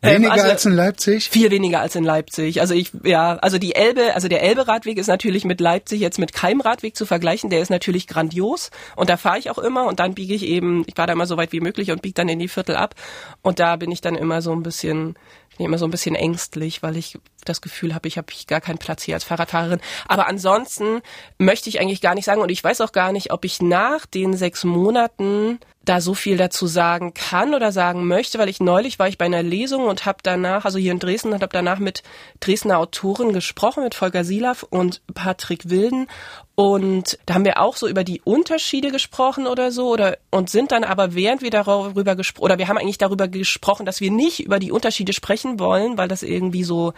Ähm, 0.00 0.14
weniger 0.14 0.26
ähm, 0.26 0.40
also 0.40 0.50
als 0.50 0.64
in 0.64 0.72
Leipzig? 0.72 1.28
Viel 1.28 1.50
weniger 1.50 1.80
als 1.80 1.94
in 1.94 2.04
Leipzig. 2.04 2.60
Also 2.60 2.74
ich, 2.74 2.90
ja, 3.04 3.36
also 3.36 3.58
die 3.58 3.74
Elbe, 3.74 4.14
also 4.14 4.28
der 4.28 4.42
Elbe-Radweg 4.42 4.96
ist 4.96 5.08
natürlich 5.08 5.44
mit 5.44 5.60
Leipzig 5.60 6.00
jetzt 6.00 6.18
mit 6.18 6.32
keinem 6.32 6.62
Radweg 6.62 6.96
zu 6.96 7.04
vergleichen. 7.04 7.50
Der 7.50 7.60
ist 7.60 7.70
natürlich 7.70 8.06
grandios 8.06 8.70
und 8.96 9.10
da 9.10 9.18
fahre 9.18 9.38
ich 9.38 9.50
auch 9.50 9.58
immer 9.58 9.84
und 9.84 10.00
dann 10.00 10.14
biege 10.14 10.34
ich 10.34 10.46
eben, 10.46 10.84
ich 10.86 10.94
fahre 10.94 11.08
da 11.08 11.12
immer 11.12 11.26
so 11.26 11.36
weit 11.36 11.52
wie 11.52 11.60
möglich 11.60 11.90
und 11.90 12.00
biege 12.00 12.14
dann 12.14 12.28
in 12.28 12.38
die 12.38 12.48
Viertel 12.48 12.76
ab 12.76 12.94
und 13.42 13.58
da 13.58 13.76
bin 13.76 13.90
ich 13.90 14.00
dann 14.00 14.14
immer 14.14 14.40
so 14.40 14.52
ein 14.52 14.62
bisschen 14.62 15.14
bin 15.58 15.66
immer 15.66 15.76
so 15.76 15.84
ein 15.84 15.90
bisschen 15.90 16.14
ängstlich, 16.14 16.82
weil 16.82 16.96
ich 16.96 17.18
das 17.44 17.60
Gefühl 17.60 17.94
habe, 17.94 18.08
ich 18.08 18.16
habe 18.16 18.32
gar 18.46 18.62
keinen 18.62 18.78
Platz 18.78 19.02
hier 19.02 19.14
als 19.14 19.24
Fahrradfahrerin. 19.24 19.80
Aber 20.08 20.26
ansonsten 20.26 21.02
möchte 21.36 21.68
ich 21.68 21.78
eigentlich 21.78 22.00
gar 22.00 22.14
nicht 22.14 22.24
sagen 22.24 22.40
und 22.40 22.50
ich 22.50 22.64
weiß 22.64 22.80
auch 22.80 22.92
gar 22.92 23.12
nicht, 23.12 23.32
ob 23.32 23.44
ich 23.44 23.60
nach 23.60 24.06
den 24.06 24.34
sechs 24.34 24.64
Monaten 24.64 25.58
da 25.84 26.00
so 26.00 26.14
viel 26.14 26.36
dazu 26.36 26.66
sagen 26.66 27.12
kann 27.14 27.54
oder 27.54 27.72
sagen 27.72 28.06
möchte, 28.06 28.38
weil 28.38 28.48
ich 28.48 28.60
neulich 28.60 28.98
war 28.98 29.08
ich 29.08 29.18
bei 29.18 29.24
einer 29.24 29.42
Lesung 29.42 29.84
und 29.84 30.06
habe 30.06 30.18
danach, 30.22 30.64
also 30.64 30.78
hier 30.78 30.92
in 30.92 30.98
Dresden, 30.98 31.32
und 31.32 31.42
habe 31.42 31.52
danach 31.52 31.78
mit 31.78 32.02
Dresdner 32.40 32.78
Autoren 32.78 33.32
gesprochen, 33.32 33.82
mit 33.82 33.94
Volker 33.94 34.24
Silav 34.24 34.64
und 34.68 35.02
Patrick 35.14 35.70
Wilden. 35.70 36.06
Und 36.54 37.18
da 37.26 37.34
haben 37.34 37.44
wir 37.44 37.60
auch 37.60 37.76
so 37.76 37.88
über 37.88 38.04
die 38.04 38.20
Unterschiede 38.22 38.90
gesprochen 38.90 39.46
oder 39.46 39.72
so, 39.72 39.88
oder 39.88 40.18
und 40.30 40.50
sind 40.50 40.70
dann 40.70 40.84
aber, 40.84 41.14
während 41.14 41.42
wir 41.42 41.50
darüber 41.50 42.14
gesprochen, 42.14 42.44
oder 42.44 42.58
wir 42.58 42.68
haben 42.68 42.78
eigentlich 42.78 42.98
darüber 42.98 43.26
gesprochen, 43.26 43.84
dass 43.84 44.00
wir 44.00 44.10
nicht 44.10 44.40
über 44.40 44.58
die 44.58 44.70
Unterschiede 44.70 45.12
sprechen 45.12 45.58
wollen, 45.58 45.98
weil 45.98 46.08
das 46.08 46.22
irgendwie 46.22 46.64
so 46.64 46.92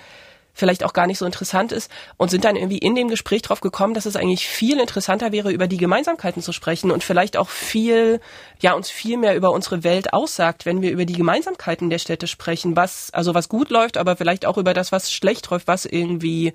vielleicht 0.55 0.85
auch 0.85 0.93
gar 0.93 1.07
nicht 1.07 1.19
so 1.19 1.27
interessant 1.27 1.73
ist 1.73 1.91
und 2.17 2.31
sind 2.31 2.45
dann 2.45 2.57
irgendwie 2.57 2.79
in 2.79 2.95
dem 2.95 3.09
Gespräch 3.09 3.43
drauf 3.43 3.61
gekommen, 3.61 3.93
dass 3.93 4.07
es 4.07 4.17
eigentlich 4.17 4.47
viel 4.47 4.81
interessanter 4.81 5.33
wäre, 5.33 5.53
über 5.53 5.67
die 5.67 5.77
Gemeinsamkeiten 5.77 6.43
zu 6.43 6.53
sprechen 6.53 6.91
und 6.91 7.05
vielleicht 7.05 7.37
auch 7.37 7.49
viel, 7.49 8.21
ja, 8.61 8.73
uns 8.73 8.89
viel 8.89 9.19
mehr 9.19 9.37
über 9.37 9.51
unsere 9.51 9.85
Welt 9.85 10.13
aussagt, 10.13 10.65
wenn 10.65 10.81
wir 10.81 10.93
über 10.93 11.05
die 11.05 11.15
Gemeinsamkeiten 11.15 11.91
der 11.91 11.99
Städte 11.99 12.29
sprechen, 12.29 12.77
was, 12.77 13.11
also 13.13 13.35
was 13.35 13.49
gut 13.49 13.71
läuft, 13.71 13.97
aber 13.97 14.17
vielleicht 14.17 14.47
auch 14.47 14.57
über 14.57 14.73
das, 14.73 14.93
was 14.93 15.13
schlecht 15.13 15.51
läuft, 15.51 15.67
was 15.67 15.85
irgendwie 15.85 16.55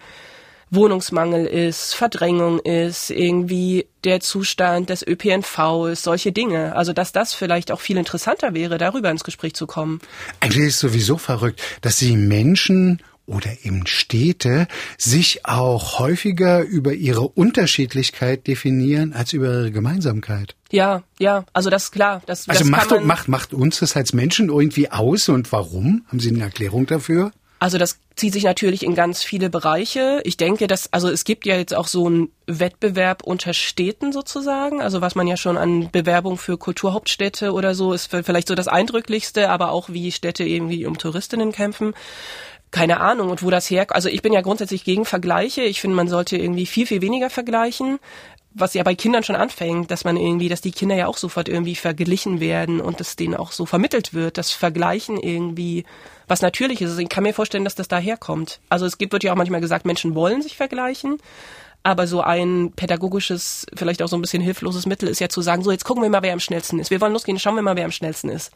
Wohnungsmangel 0.71 1.45
ist, 1.47 1.95
Verdrängung 1.95 2.59
ist, 2.59 3.09
irgendwie 3.09 3.87
der 4.03 4.19
Zustand 4.19 4.89
des 4.89 5.05
ÖPNV 5.05 5.87
ist, 5.91 6.03
solche 6.03 6.31
Dinge. 6.31 6.75
Also 6.75 6.93
dass 6.93 7.11
das 7.11 7.33
vielleicht 7.33 7.71
auch 7.71 7.81
viel 7.81 7.97
interessanter 7.97 8.53
wäre, 8.53 8.77
darüber 8.77 9.09
ins 9.09 9.23
Gespräch 9.23 9.55
zu 9.55 9.65
kommen. 9.65 9.99
Eigentlich 10.39 10.67
ist 10.67 10.75
es 10.75 10.79
sowieso 10.79 11.17
verrückt, 11.17 11.61
dass 11.81 11.97
sie 11.97 12.15
Menschen 12.15 13.01
oder 13.29 13.51
eben 13.63 13.85
Städte 13.87 14.67
sich 14.97 15.45
auch 15.45 15.99
häufiger 15.99 16.61
über 16.63 16.93
ihre 16.93 17.27
Unterschiedlichkeit 17.27 18.47
definieren 18.47 19.13
als 19.13 19.33
über 19.33 19.47
ihre 19.47 19.71
Gemeinsamkeit. 19.71 20.55
Ja, 20.71 21.03
ja, 21.17 21.45
also 21.53 21.69
das 21.69 21.85
ist 21.85 21.91
klar. 21.91 22.21
Das, 22.25 22.49
also 22.49 22.59
das 22.59 22.69
macht, 22.69 23.03
macht, 23.03 23.27
macht 23.27 23.53
uns 23.53 23.79
das 23.79 23.95
als 23.95 24.13
Menschen 24.13 24.49
irgendwie 24.49 24.91
aus 24.91 25.29
und 25.29 25.51
warum? 25.51 26.05
Haben 26.07 26.19
Sie 26.19 26.29
eine 26.29 26.43
Erklärung 26.43 26.85
dafür? 26.85 27.31
Also 27.61 27.77
das 27.77 27.99
zieht 28.15 28.31
sich 28.31 28.45
natürlich 28.45 28.83
in 28.83 28.95
ganz 28.95 29.21
viele 29.21 29.49
Bereiche. 29.49 30.21
Ich 30.23 30.37
denke, 30.37 30.67
dass, 30.67 30.93
also 30.93 31.09
es 31.09 31.25
gibt 31.25 31.45
ja 31.45 31.57
jetzt 31.57 31.75
auch 31.75 31.87
so 31.87 32.07
einen 32.07 32.29
Wettbewerb 32.47 33.21
unter 33.23 33.53
Städten 33.53 34.13
sozusagen. 34.13 34.81
Also 34.81 35.01
was 35.01 35.15
man 35.15 35.27
ja 35.27 35.35
schon 35.35 35.57
an 35.57 35.91
Bewerbung 35.91 36.37
für 36.37 36.57
Kulturhauptstädte 36.57 37.51
oder 37.51 37.75
so 37.75 37.91
ist 37.91 38.11
vielleicht 38.11 38.47
so 38.47 38.55
das 38.55 38.69
Eindrücklichste, 38.69 39.49
aber 39.49 39.71
auch 39.71 39.89
wie 39.89 40.13
Städte 40.13 40.45
irgendwie 40.45 40.85
um 40.85 40.97
Touristinnen 40.97 41.51
kämpfen 41.51 41.93
keine 42.71 42.99
Ahnung 42.99 43.29
und 43.29 43.43
wo 43.43 43.49
das 43.49 43.69
her, 43.69 43.87
also 43.89 44.09
ich 44.09 44.21
bin 44.21 44.33
ja 44.33 44.41
grundsätzlich 44.41 44.83
gegen 44.83 45.05
Vergleiche. 45.05 45.61
Ich 45.61 45.81
finde, 45.81 45.95
man 45.95 46.07
sollte 46.07 46.37
irgendwie 46.37 46.65
viel, 46.65 46.85
viel 46.85 47.01
weniger 47.01 47.29
vergleichen. 47.29 47.99
Was 48.51 48.73
ja 48.73 48.83
bei 48.83 48.95
Kindern 48.95 49.23
schon 49.23 49.35
anfängt, 49.35 49.91
dass 49.91 50.05
man 50.05 50.17
irgendwie, 50.17 50.49
dass 50.49 50.61
die 50.61 50.71
Kinder 50.71 50.95
ja 50.95 51.07
auch 51.07 51.17
sofort 51.17 51.47
irgendwie 51.47 51.75
verglichen 51.75 52.39
werden 52.39 52.81
und 52.81 52.99
es 52.99 53.15
denen 53.15 53.35
auch 53.35 53.51
so 53.51 53.65
vermittelt 53.65 54.13
wird, 54.13 54.37
dass 54.37 54.51
Vergleichen 54.51 55.17
irgendwie 55.17 55.85
was 56.27 56.41
natürlich 56.41 56.81
ist. 56.81 56.89
Also 56.91 57.01
ich 57.01 57.09
kann 57.09 57.23
mir 57.23 57.33
vorstellen, 57.33 57.63
dass 57.63 57.75
das 57.75 57.87
daherkommt. 57.87 58.59
Also 58.69 58.85
es 58.85 58.97
gibt, 58.97 59.13
wird 59.13 59.23
ja 59.23 59.33
auch 59.33 59.37
manchmal 59.37 59.61
gesagt, 59.61 59.85
Menschen 59.85 60.15
wollen 60.15 60.41
sich 60.41 60.57
vergleichen. 60.57 61.19
Aber 61.89 62.05
so 62.05 62.21
ein 62.21 62.71
pädagogisches, 62.75 63.65
vielleicht 63.75 64.03
auch 64.03 64.07
so 64.07 64.15
ein 64.15 64.21
bisschen 64.21 64.43
hilfloses 64.43 64.85
Mittel 64.85 65.09
ist 65.09 65.19
ja 65.19 65.27
zu 65.27 65.41
sagen, 65.41 65.63
so 65.63 65.71
jetzt 65.71 65.85
gucken 65.85 66.03
wir 66.03 66.09
mal, 66.11 66.21
wer 66.21 66.33
am 66.33 66.39
schnellsten 66.39 66.77
ist. 66.77 66.91
Wir 66.91 67.01
wollen 67.01 67.13
losgehen, 67.13 67.39
schauen 67.39 67.55
wir 67.55 67.63
mal, 67.63 67.75
wer 67.75 67.85
am 67.85 67.91
schnellsten 67.91 68.29
ist. 68.29 68.51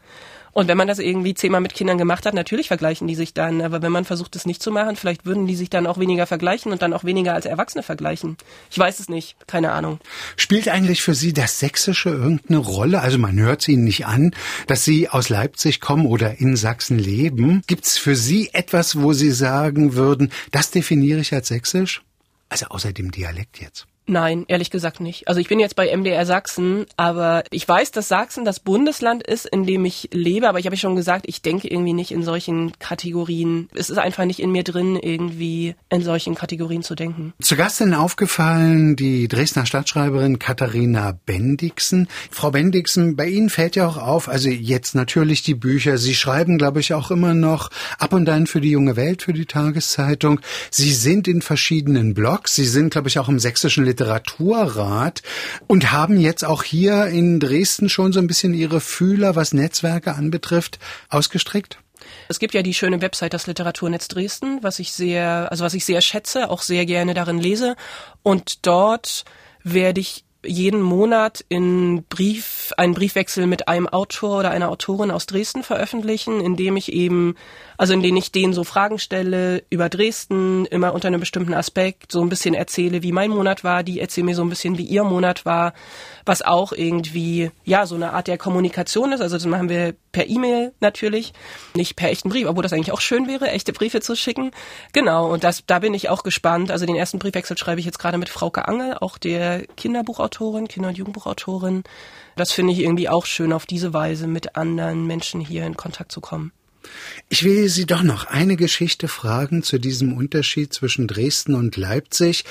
Und 0.52 0.68
wenn 0.68 0.78
man 0.78 0.86
das 0.86 1.00
irgendwie 1.00 1.34
zehnmal 1.34 1.60
mit 1.60 1.74
Kindern 1.74 1.98
gemacht 1.98 2.26
hat, 2.26 2.34
natürlich 2.34 2.68
vergleichen 2.68 3.08
die 3.08 3.16
sich 3.16 3.34
dann. 3.34 3.60
Aber 3.60 3.82
wenn 3.82 3.90
man 3.90 4.04
versucht, 4.04 4.36
das 4.36 4.46
nicht 4.46 4.62
zu 4.62 4.70
machen, 4.70 4.94
vielleicht 4.94 5.26
würden 5.26 5.48
die 5.48 5.56
sich 5.56 5.68
dann 5.68 5.88
auch 5.88 5.98
weniger 5.98 6.28
vergleichen 6.28 6.70
und 6.70 6.80
dann 6.80 6.92
auch 6.92 7.02
weniger 7.02 7.34
als 7.34 7.44
Erwachsene 7.44 7.82
vergleichen. 7.82 8.36
Ich 8.70 8.78
weiß 8.78 9.00
es 9.00 9.08
nicht. 9.08 9.34
Keine 9.48 9.72
Ahnung. 9.72 9.98
Spielt 10.36 10.68
eigentlich 10.68 11.02
für 11.02 11.16
Sie 11.16 11.32
das 11.32 11.58
Sächsische 11.58 12.10
irgendeine 12.10 12.58
Rolle? 12.58 13.00
Also 13.00 13.18
man 13.18 13.36
hört 13.40 13.62
es 13.62 13.68
Ihnen 13.68 13.82
nicht 13.82 14.06
an, 14.06 14.30
dass 14.68 14.84
Sie 14.84 15.08
aus 15.08 15.28
Leipzig 15.28 15.80
kommen 15.80 16.06
oder 16.06 16.38
in 16.38 16.54
Sachsen 16.54 17.00
leben. 17.00 17.62
Gibt 17.66 17.86
es 17.86 17.98
für 17.98 18.14
Sie 18.14 18.50
etwas, 18.52 19.02
wo 19.02 19.12
Sie 19.12 19.32
sagen 19.32 19.94
würden, 19.94 20.30
das 20.52 20.70
definiere 20.70 21.18
ich 21.18 21.34
als 21.34 21.48
Sächsisch? 21.48 22.04
Also 22.48 22.66
außer 22.66 22.92
dem 22.92 23.10
Dialekt 23.10 23.60
jetzt. 23.60 23.86
Nein, 24.06 24.44
ehrlich 24.48 24.70
gesagt 24.70 25.00
nicht. 25.00 25.28
Also 25.28 25.40
ich 25.40 25.48
bin 25.48 25.58
jetzt 25.58 25.76
bei 25.76 25.94
MDR 25.94 26.26
Sachsen, 26.26 26.84
aber 26.96 27.42
ich 27.50 27.66
weiß, 27.66 27.90
dass 27.90 28.08
Sachsen 28.08 28.44
das 28.44 28.60
Bundesland 28.60 29.26
ist, 29.26 29.46
in 29.46 29.64
dem 29.64 29.84
ich 29.86 30.10
lebe, 30.12 30.46
aber 30.46 30.58
ich 30.58 30.66
habe 30.66 30.76
schon 30.76 30.94
gesagt, 30.94 31.24
ich 31.26 31.40
denke 31.40 31.68
irgendwie 31.68 31.94
nicht 31.94 32.10
in 32.10 32.22
solchen 32.22 32.78
Kategorien. 32.78 33.70
Es 33.74 33.88
ist 33.88 33.96
einfach 33.96 34.26
nicht 34.26 34.40
in 34.40 34.50
mir 34.52 34.62
drin, 34.62 34.96
irgendwie 34.96 35.74
in 35.88 36.02
solchen 36.02 36.34
Kategorien 36.34 36.82
zu 36.82 36.94
denken. 36.94 37.32
Zu 37.40 37.56
Gast 37.56 37.78
sind 37.78 37.94
aufgefallen 37.94 38.94
die 38.96 39.26
Dresdner 39.26 39.64
Stadtschreiberin 39.64 40.38
Katharina 40.38 41.18
Bendixen. 41.24 42.08
Frau 42.30 42.50
Bendixen, 42.50 43.16
bei 43.16 43.26
Ihnen 43.26 43.48
fällt 43.48 43.74
ja 43.74 43.88
auch 43.88 43.96
auf, 43.96 44.28
also 44.28 44.50
jetzt 44.50 44.94
natürlich 44.94 45.42
die 45.42 45.54
Bücher. 45.54 45.96
Sie 45.96 46.14
schreiben, 46.14 46.58
glaube 46.58 46.80
ich, 46.80 46.92
auch 46.92 47.10
immer 47.10 47.32
noch 47.32 47.70
ab 47.98 48.12
und 48.12 48.28
an 48.28 48.46
für 48.46 48.60
die 48.60 48.70
junge 48.70 48.96
Welt, 48.96 49.22
für 49.22 49.32
die 49.32 49.46
Tageszeitung. 49.46 50.40
Sie 50.70 50.92
sind 50.92 51.26
in 51.26 51.40
verschiedenen 51.40 52.12
Blogs. 52.12 52.54
Sie 52.54 52.66
sind, 52.66 52.90
glaube 52.90 53.08
ich, 53.08 53.18
auch 53.18 53.30
im 53.30 53.38
sächsischen 53.38 53.93
Literaturrat 53.94 55.22
und 55.68 55.92
haben 55.92 56.18
jetzt 56.18 56.44
auch 56.44 56.64
hier 56.64 57.06
in 57.06 57.38
Dresden 57.38 57.88
schon 57.88 58.12
so 58.12 58.18
ein 58.18 58.26
bisschen 58.26 58.52
ihre 58.52 58.80
Fühler, 58.80 59.36
was 59.36 59.54
Netzwerke 59.54 60.14
anbetrifft, 60.14 60.80
ausgestreckt? 61.08 61.78
Es 62.28 62.38
gibt 62.38 62.54
ja 62.54 62.62
die 62.62 62.74
schöne 62.74 63.00
Website 63.00 63.34
das 63.34 63.46
Literaturnetz 63.46 64.08
Dresden, 64.08 64.58
was 64.62 64.78
ich 64.78 64.92
sehr, 64.92 65.48
also 65.50 65.64
was 65.64 65.74
ich 65.74 65.84
sehr 65.84 66.00
schätze, 66.00 66.50
auch 66.50 66.60
sehr 66.60 66.84
gerne 66.86 67.14
darin 67.14 67.38
lese. 67.38 67.76
Und 68.22 68.66
dort 68.66 69.24
werde 69.62 70.00
ich 70.00 70.23
jeden 70.46 70.80
Monat 70.80 71.44
in 71.48 72.04
Brief, 72.08 72.72
einen 72.76 72.94
Briefwechsel 72.94 73.46
mit 73.46 73.68
einem 73.68 73.88
Autor 73.88 74.40
oder 74.40 74.50
einer 74.50 74.70
Autorin 74.70 75.10
aus 75.10 75.26
Dresden 75.26 75.62
veröffentlichen, 75.62 76.40
in 76.40 76.56
dem 76.56 76.76
ich 76.76 76.92
eben, 76.92 77.34
also 77.76 77.92
in 77.94 78.02
denen 78.02 78.16
ich 78.16 78.32
denen 78.32 78.52
so 78.52 78.64
Fragen 78.64 78.98
stelle 78.98 79.62
über 79.70 79.88
Dresden, 79.88 80.66
immer 80.66 80.94
unter 80.94 81.08
einem 81.08 81.20
bestimmten 81.20 81.54
Aspekt, 81.54 82.12
so 82.12 82.20
ein 82.22 82.28
bisschen 82.28 82.54
erzähle, 82.54 83.02
wie 83.02 83.12
mein 83.12 83.30
Monat 83.30 83.64
war, 83.64 83.82
die 83.82 84.00
erzählen 84.00 84.26
mir 84.26 84.36
so 84.36 84.42
ein 84.42 84.50
bisschen, 84.50 84.78
wie 84.78 84.84
ihr 84.84 85.04
Monat 85.04 85.44
war, 85.44 85.72
was 86.24 86.42
auch 86.42 86.72
irgendwie, 86.72 87.50
ja, 87.64 87.86
so 87.86 87.94
eine 87.94 88.12
Art 88.12 88.28
der 88.28 88.38
Kommunikation 88.38 89.12
ist. 89.12 89.20
Also 89.20 89.36
das 89.36 89.46
machen 89.46 89.68
wir 89.68 89.94
per 90.14 90.28
E-Mail 90.28 90.72
natürlich, 90.80 91.34
nicht 91.74 91.96
per 91.96 92.10
echten 92.10 92.30
Brief, 92.30 92.46
obwohl 92.48 92.62
das 92.62 92.72
eigentlich 92.72 92.92
auch 92.92 93.02
schön 93.02 93.28
wäre, 93.28 93.50
echte 93.50 93.74
Briefe 93.74 94.00
zu 94.00 94.16
schicken. 94.16 94.52
Genau, 94.94 95.30
und 95.30 95.44
das, 95.44 95.64
da 95.66 95.80
bin 95.80 95.92
ich 95.92 96.08
auch 96.08 96.22
gespannt. 96.22 96.70
Also 96.70 96.86
den 96.86 96.96
ersten 96.96 97.18
Briefwechsel 97.18 97.58
schreibe 97.58 97.80
ich 97.80 97.86
jetzt 97.86 97.98
gerade 97.98 98.16
mit 98.16 98.30
Frauke 98.30 98.66
Angel, 98.66 98.96
auch 99.00 99.18
der 99.18 99.66
Kinderbuchautorin, 99.76 100.68
Kinder- 100.68 100.88
und 100.88 100.96
Jugendbuchautorin. 100.96 101.84
Das 102.36 102.52
finde 102.52 102.72
ich 102.72 102.78
irgendwie 102.78 103.10
auch 103.10 103.26
schön, 103.26 103.52
auf 103.52 103.66
diese 103.66 103.92
Weise 103.92 104.26
mit 104.26 104.56
anderen 104.56 105.06
Menschen 105.06 105.40
hier 105.40 105.66
in 105.66 105.76
Kontakt 105.76 106.12
zu 106.12 106.20
kommen. 106.20 106.52
Ich 107.28 107.42
will 107.42 107.68
Sie 107.68 107.86
doch 107.86 108.02
noch 108.02 108.26
eine 108.26 108.56
Geschichte 108.56 109.08
fragen 109.08 109.62
zu 109.62 109.78
diesem 109.78 110.12
Unterschied 110.12 110.72
zwischen 110.72 111.08
Dresden 111.08 111.54
und 111.54 111.76
Leipzig. 111.76 112.44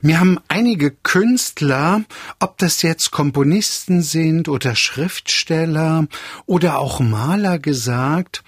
Mir 0.00 0.20
haben 0.20 0.38
einige 0.48 0.90
Künstler, 0.90 2.04
ob 2.38 2.58
das 2.58 2.82
jetzt 2.82 3.10
Komponisten 3.10 4.02
sind 4.02 4.48
oder 4.48 4.76
Schriftsteller 4.76 6.06
oder 6.46 6.78
auch 6.78 7.00
Maler 7.00 7.58
gesagt, 7.58 8.42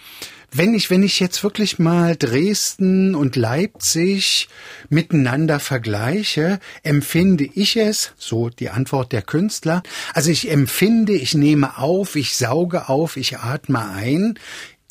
wenn 0.54 0.74
ich, 0.74 0.90
wenn 0.90 1.02
ich 1.02 1.18
jetzt 1.18 1.42
wirklich 1.42 1.78
mal 1.78 2.14
Dresden 2.14 3.14
und 3.14 3.36
Leipzig 3.36 4.48
miteinander 4.90 5.58
vergleiche, 5.60 6.60
empfinde 6.82 7.44
ich 7.44 7.76
es, 7.76 8.12
so 8.18 8.50
die 8.50 8.68
Antwort 8.68 9.12
der 9.12 9.22
Künstler, 9.22 9.82
also 10.12 10.30
ich 10.30 10.50
empfinde, 10.50 11.14
ich 11.14 11.34
nehme 11.34 11.78
auf, 11.78 12.16
ich 12.16 12.36
sauge 12.36 12.90
auf, 12.90 13.16
ich 13.16 13.38
atme 13.38 13.88
ein, 13.92 14.38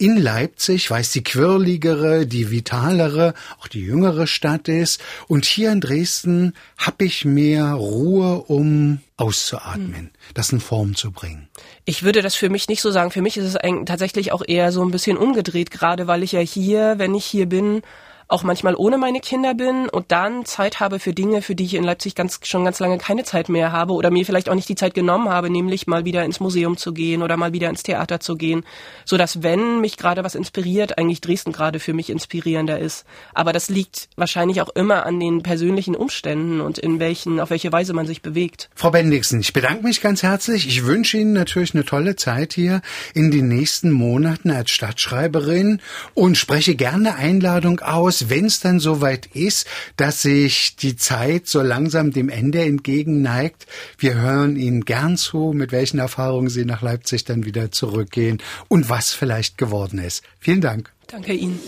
in 0.02 0.18
Leipzig, 0.18 0.90
weil 0.90 1.02
es 1.02 1.12
die 1.12 1.24
quirligere, 1.24 2.26
die 2.26 2.50
vitalere, 2.50 3.36
auch 3.60 3.68
die 3.68 3.82
jüngere 3.82 4.26
Stadt 4.26 4.68
ist. 4.68 5.00
Und 5.28 5.46
hier 5.46 5.72
in 5.72 5.80
Dresden 5.80 6.54
habe 6.76 7.06
ich 7.06 7.24
mehr 7.24 7.74
Ruhe, 7.74 8.42
um 8.48 9.02
auszuatmen, 9.18 9.94
hm. 9.94 10.10
das 10.34 10.52
in 10.52 10.60
Form 10.60 10.96
zu 10.96 11.12
bringen. 11.12 11.50
Ich 11.86 12.02
würde 12.02 12.24
das 12.24 12.34
für 12.34 12.50
mich 12.50 12.68
nicht 12.68 12.82
so 12.82 12.90
sagen. 12.90 13.12
Für 13.12 13.22
mich 13.22 13.38
ist 13.38 13.54
es 13.54 13.58
tatsächlich 13.86 14.32
auch 14.32 14.42
eher 14.46 14.72
so 14.72 14.84
ein 14.84 14.90
bisschen 14.90 15.18
umgedreht, 15.18 15.70
gerade 15.70 16.08
weil 16.08 16.24
ich 16.24 16.32
ja 16.32 16.40
hier, 16.40 16.96
wenn 16.98 17.14
ich 17.14 17.26
hier 17.26 17.46
bin, 17.46 17.84
auch 18.32 18.44
manchmal 18.44 18.76
ohne 18.76 18.98
meine 18.98 19.20
Kinder 19.20 19.54
bin 19.54 19.90
und 19.90 20.12
dann 20.12 20.46
Zeit 20.46 20.80
habe 20.80 21.00
für 21.00 21.14
Dinge, 21.14 21.42
für 21.42 21.54
die 21.54 21.66
ich 21.66 21.74
in 21.74 21.84
Leipzig 21.84 22.16
ganz, 22.16 22.40
schon 22.44 22.64
ganz 22.64 22.80
lange 22.80 22.98
keine 22.98 23.24
Zeit 23.24 23.50
mehr 23.50 23.72
habe 23.72 23.94
oder 23.94 24.10
mir 24.10 24.26
vielleicht 24.26 24.48
auch 24.48 24.56
nicht 24.56 24.70
die 24.70 24.76
Zeit 24.76 24.94
genommen 24.94 25.30
habe, 25.30 25.50
nämlich 25.50 25.86
mal 25.86 26.06
wieder 26.06 26.24
ins 26.24 26.40
Museum 26.40 26.78
zu 26.78 26.94
gehen 26.94 27.24
oder 27.24 27.36
mal 27.36 27.52
wieder 27.52 27.70
ins 27.70 27.84
Theater 27.84 28.22
zu 28.22 28.36
gehen, 28.36 28.64
so 29.04 29.18
dass 29.18 29.44
wenn 29.44 29.82
mich 29.82 29.98
gerade 29.98 30.24
was 30.24 30.36
inspiriert, 30.36 30.98
eigentlich 30.98 31.20
Dresden 31.20 31.52
gerade 31.52 31.80
für 31.80 31.94
mich 31.94 32.10
inspirierender 32.10 32.80
ist. 32.80 33.06
Aber 33.34 33.52
das 33.52 33.70
liegt 33.70 34.08
wahrscheinlich 34.16 34.62
auch 34.62 34.70
immer 34.70 35.06
an 35.06 35.20
den 35.20 35.44
persönlichen 35.44 35.96
Umständen 35.96 36.62
und 36.62 36.78
in 36.78 37.00
welchen, 37.00 37.40
auf 37.40 37.50
welche 37.50 37.72
Weise 37.72 37.94
man 37.94 38.08
sich 38.08 38.22
bewegt. 38.22 38.70
Frau 38.76 38.92
Bendixen, 38.92 39.42
ich 39.42 39.52
bedanke 39.52 39.84
mich 39.84 40.00
ganz 40.00 40.24
herzlich. 40.24 40.68
Ich 40.68 40.86
wünsche 40.86 41.18
Ihnen 41.18 41.34
natürlich 41.34 41.74
eine 41.74 41.84
tolle 41.84 42.16
Zeit 42.16 42.54
hier 42.54 42.82
in 43.14 43.30
den 43.30 43.50
nächsten 43.50 43.92
Monaten 43.92 44.52
als 44.52 44.72
Stadtschreiberin 44.72 45.82
und 46.14 46.38
spreche 46.38 46.76
gerne 46.76 47.16
Einladung 47.16 47.82
aus 47.82 48.21
wenn 48.30 48.46
es 48.46 48.60
dann 48.60 48.80
soweit 48.80 49.28
ist, 49.28 49.68
dass 49.98 50.22
sich 50.22 50.76
die 50.76 50.96
Zeit 50.96 51.48
so 51.48 51.62
langsam 51.62 52.12
dem 52.12 52.30
Ende 52.30 52.62
entgegenneigt, 52.62 53.68
wir 53.98 54.16
hören 54.16 54.56
Ihnen 54.56 54.86
gern 54.86 55.18
zu, 55.18 55.54
mit 55.56 55.72
welchen 55.72 56.00
Erfahrungen 56.00 56.50
Sie 56.50 56.66
nach 56.66 56.82
Leipzig 56.82 57.26
dann 57.26 57.46
wieder 57.46 57.72
zurückgehen 57.72 58.40
und 58.68 58.90
was 58.90 59.14
vielleicht 59.14 59.58
geworden 59.58 60.00
ist. 60.00 60.24
Vielen 60.40 60.62
Dank. 60.62 60.92
Danke 61.08 61.34
Ihnen. 61.34 61.60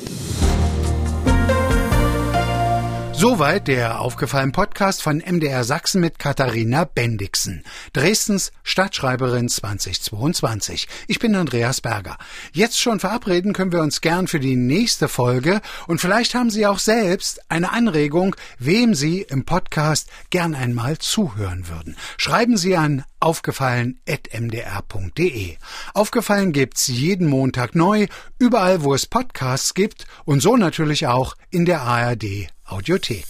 Soweit 3.24 3.70
der 3.70 4.02
aufgefallene 4.02 4.52
Podcast 4.52 5.02
von 5.02 5.20
MDR 5.20 5.64
Sachsen 5.64 6.02
mit 6.02 6.20
Katharina 6.20 6.84
Bendixen, 6.84 7.64
Dresdens 7.94 8.52
Stadtschreiberin 8.64 9.48
2022. 9.48 10.90
Ich 11.08 11.20
bin 11.20 11.34
Andreas 11.34 11.80
Berger. 11.80 12.18
Jetzt 12.52 12.82
schon 12.82 13.00
verabreden 13.00 13.54
können 13.54 13.72
wir 13.72 13.80
uns 13.80 14.02
gern 14.02 14.28
für 14.28 14.42
die 14.42 14.58
nächste 14.58 15.08
Folge 15.08 15.62
und 15.88 16.02
vielleicht 16.02 16.36
haben 16.36 16.50
Sie 16.50 16.68
auch 16.68 16.80
selbst 16.80 17.50
eine 17.50 17.72
Anregung, 17.72 18.36
wem 18.60 18.94
Sie 18.94 19.22
im 19.22 19.46
Podcast 19.46 20.10
gern 20.30 20.54
einmal 20.54 20.98
zuhören 20.98 21.70
würden. 21.70 21.96
Schreiben 22.18 22.58
Sie 22.58 22.76
an 22.76 23.06
aufgefallen.mdr.de. 23.22 25.56
Aufgefallen 25.94 26.52
gibt's 26.52 26.88
jeden 26.88 27.28
Montag 27.28 27.74
neu, 27.74 28.08
überall 28.38 28.84
wo 28.84 28.94
es 28.94 29.06
Podcasts 29.06 29.74
gibt 29.74 30.08
und 30.26 30.42
so 30.42 30.58
natürlich 30.58 31.08
auch 31.08 31.36
in 31.52 31.64
der 31.64 31.84
ARD 31.84 32.50
Audiothek. 32.74 33.28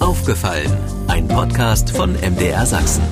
Aufgefallen, 0.00 0.70
ein 1.08 1.26
Podcast 1.26 1.96
von 1.96 2.12
MDR 2.12 2.66
Sachsen. 2.66 3.02